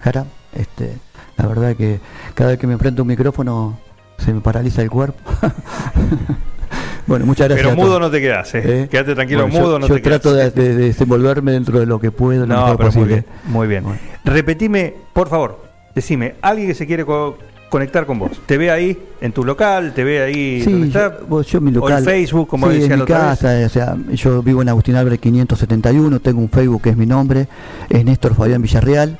Jara. 0.00 0.24
Este, 0.54 0.92
la 1.36 1.46
verdad 1.46 1.76
que 1.76 2.00
cada 2.34 2.50
vez 2.50 2.58
que 2.58 2.66
me 2.66 2.72
enfrento 2.74 3.02
a 3.02 3.04
un 3.04 3.08
micrófono 3.08 3.78
se 4.18 4.32
me 4.32 4.40
paraliza 4.40 4.80
el 4.82 4.90
cuerpo. 4.90 5.18
bueno, 7.06 7.26
muchas 7.26 7.48
gracias. 7.48 7.68
Pero 7.68 7.76
mudo 7.84 8.00
no 8.00 8.10
te 8.10 8.20
quedas, 8.20 8.54
¿eh? 8.54 8.62
¿Eh? 8.64 8.88
Quédate 8.90 9.14
tranquilo, 9.14 9.42
Bueno, 9.42 9.58
mudo 9.60 9.72
yo, 9.72 9.78
no 9.80 9.86
yo 9.88 9.94
te 9.96 10.02
quedas. 10.02 10.20
trato 10.22 10.34
de, 10.34 10.50
de- 10.50 10.74
de 10.76 10.84
desenvolverme 10.86 11.52
dentro 11.52 11.78
de 11.78 11.86
lo 11.86 12.00
que 12.00 12.10
puedo, 12.10 12.46
lo 12.46 12.54
No, 12.54 12.62
mejor 12.62 12.76
pero 12.78 12.88
muy 12.92 12.94
posible. 13.02 13.14
bien, 13.14 13.52
muy 13.52 13.66
bien. 13.66 13.84
Bueno. 13.84 13.98
Repetime, 14.24 14.94
por 15.12 15.28
favor, 15.28 15.62
decime, 15.94 16.36
alguien 16.40 16.68
que 16.68 16.74
se 16.74 16.86
quiere 16.86 17.04
co- 17.04 17.36
conectar 17.74 18.06
con 18.06 18.20
vos, 18.20 18.40
¿te 18.46 18.56
ve 18.56 18.70
ahí 18.70 18.96
en 19.20 19.32
tu 19.32 19.42
local? 19.44 19.92
¿Te 19.96 20.04
ve 20.04 20.22
ahí 20.22 20.62
Sí, 20.62 20.70
donde 20.70 20.86
está? 20.86 21.18
yo, 21.44 21.60
mi 21.60 21.72
¿O 21.72 21.74
local. 21.74 21.98
en 21.98 22.04
Facebook, 22.04 22.46
como 22.46 22.68
sí, 22.68 22.74
decía 22.74 22.92
en 22.94 23.00
mi 23.00 23.02
otra 23.02 23.30
vez? 23.30 23.40
casa, 23.40 23.66
o 23.66 23.68
sea, 23.68 23.96
yo 24.12 24.44
vivo 24.44 24.62
en 24.62 24.68
Agustín 24.68 24.94
Álvarez 24.94 25.18
571, 25.18 26.20
tengo 26.20 26.40
un 26.40 26.48
Facebook 26.48 26.82
que 26.82 26.90
es 26.90 26.96
mi 26.96 27.04
nombre, 27.04 27.48
es 27.90 28.04
Néstor 28.04 28.36
Fabián 28.36 28.62
Villarreal, 28.62 29.18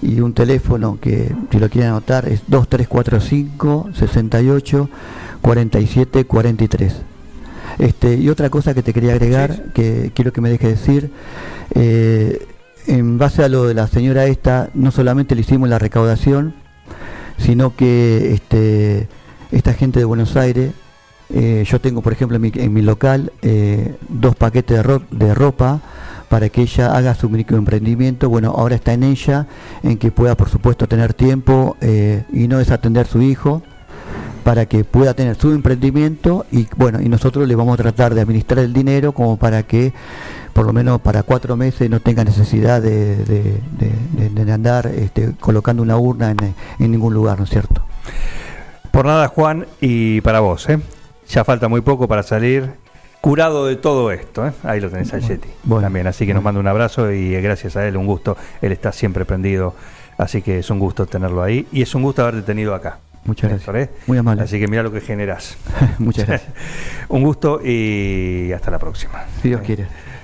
y 0.00 0.20
un 0.20 0.32
teléfono 0.32 0.96
que, 1.02 1.34
si 1.50 1.58
lo 1.58 1.68
quieren 1.68 1.90
anotar, 1.90 2.26
es 2.30 2.40
2345 2.48 3.90
68 3.92 4.88
47 5.42 6.24
43. 6.24 6.94
Este, 7.78 8.14
y 8.14 8.30
otra 8.30 8.48
cosa 8.48 8.72
que 8.72 8.82
te 8.82 8.94
quería 8.94 9.12
agregar, 9.12 9.52
sí. 9.54 9.62
que 9.74 10.12
quiero 10.14 10.32
que 10.32 10.40
me 10.40 10.48
deje 10.48 10.68
decir, 10.68 11.10
eh, 11.74 12.46
en 12.86 13.18
base 13.18 13.44
a 13.44 13.50
lo 13.50 13.64
de 13.66 13.74
la 13.74 13.86
señora 13.86 14.24
esta, 14.24 14.70
no 14.72 14.90
solamente 14.92 15.34
le 15.34 15.42
hicimos 15.42 15.68
la 15.68 15.78
recaudación, 15.78 16.54
sino 17.38 17.74
que 17.74 18.34
este, 18.34 19.08
esta 19.50 19.72
gente 19.74 19.98
de 19.98 20.04
Buenos 20.04 20.36
Aires, 20.36 20.72
eh, 21.30 21.64
yo 21.66 21.80
tengo 21.80 22.02
por 22.02 22.12
ejemplo 22.12 22.36
en 22.36 22.42
mi, 22.42 22.52
en 22.54 22.72
mi 22.72 22.82
local 22.82 23.32
eh, 23.42 23.96
dos 24.08 24.36
paquetes 24.36 24.82
de, 24.82 25.00
de 25.10 25.34
ropa 25.34 25.80
para 26.28 26.48
que 26.48 26.62
ella 26.62 26.96
haga 26.96 27.14
su 27.14 27.28
microemprendimiento, 27.28 28.30
bueno, 28.30 28.54
ahora 28.56 28.74
está 28.74 28.94
en 28.94 29.02
ella, 29.02 29.46
en 29.82 29.98
que 29.98 30.10
pueda 30.10 30.34
por 30.34 30.48
supuesto 30.48 30.88
tener 30.88 31.12
tiempo 31.12 31.76
eh, 31.82 32.24
y 32.32 32.48
no 32.48 32.56
desatender 32.56 33.04
a 33.04 33.08
su 33.10 33.20
hijo, 33.20 33.62
para 34.42 34.64
que 34.64 34.82
pueda 34.84 35.14
tener 35.14 35.36
su 35.36 35.52
emprendimiento 35.52 36.46
y 36.50 36.66
bueno, 36.76 37.02
y 37.02 37.08
nosotros 37.10 37.46
le 37.46 37.54
vamos 37.54 37.74
a 37.74 37.82
tratar 37.82 38.14
de 38.14 38.22
administrar 38.22 38.64
el 38.64 38.72
dinero 38.72 39.12
como 39.12 39.36
para 39.36 39.62
que 39.64 39.92
por 40.52 40.66
lo 40.66 40.72
menos 40.72 41.00
para 41.00 41.22
cuatro 41.22 41.56
meses 41.56 41.88
no 41.90 42.00
tenga 42.00 42.24
necesidad 42.24 42.80
de, 42.82 43.16
de- 43.16 43.60
de- 44.30 44.52
andar 44.52 44.86
este, 44.86 45.32
colocando 45.40 45.82
una 45.82 45.96
urna 45.96 46.30
en, 46.30 46.36
en 46.78 46.90
ningún 46.90 47.14
lugar, 47.14 47.38
¿no 47.38 47.44
es 47.44 47.50
cierto? 47.50 47.82
Por 48.90 49.06
nada, 49.06 49.28
Juan, 49.28 49.66
y 49.80 50.20
para 50.20 50.40
vos, 50.40 50.68
¿eh? 50.68 50.78
Ya 51.28 51.44
falta 51.44 51.68
muy 51.68 51.80
poco 51.80 52.06
para 52.08 52.22
salir 52.22 52.70
curado 53.22 53.66
de 53.66 53.76
todo 53.76 54.10
esto, 54.12 54.46
¿eh? 54.46 54.52
Ahí 54.64 54.80
lo 54.80 54.90
tenés 54.90 55.12
al 55.14 55.20
Bueno, 55.20 55.34
Yeti 55.34 55.48
bueno, 55.64 55.82
también, 55.86 56.06
así 56.08 56.26
que 56.26 56.34
nos 56.34 56.42
manda 56.42 56.60
un 56.60 56.66
abrazo 56.68 57.10
y 57.12 57.34
eh, 57.34 57.40
gracias 57.40 57.76
a 57.76 57.86
él, 57.86 57.96
un 57.96 58.06
gusto. 58.06 58.36
Él 58.60 58.72
está 58.72 58.92
siempre 58.92 59.24
prendido, 59.24 59.74
así 60.18 60.42
que 60.42 60.58
es 60.58 60.68
un 60.70 60.78
gusto 60.78 61.06
tenerlo 61.06 61.42
ahí 61.42 61.66
y 61.72 61.80
es 61.82 61.94
un 61.94 62.02
gusto 62.02 62.22
haberte 62.22 62.42
tenido 62.42 62.74
acá. 62.74 62.98
Muchas 63.24 63.50
gracias. 63.50 63.76
¿eh? 63.76 63.90
Muy 64.08 64.18
amable. 64.18 64.42
Así 64.42 64.58
que 64.58 64.66
mira 64.66 64.82
lo 64.82 64.90
que 64.92 65.00
generás. 65.00 65.56
Muchas 65.98 66.26
gracias. 66.26 66.52
un 67.08 67.22
gusto 67.22 67.60
y 67.64 68.50
hasta 68.52 68.70
la 68.72 68.78
próxima. 68.80 69.24
Si 69.40 69.48
Dios 69.48 69.60
quiere. 69.62 69.86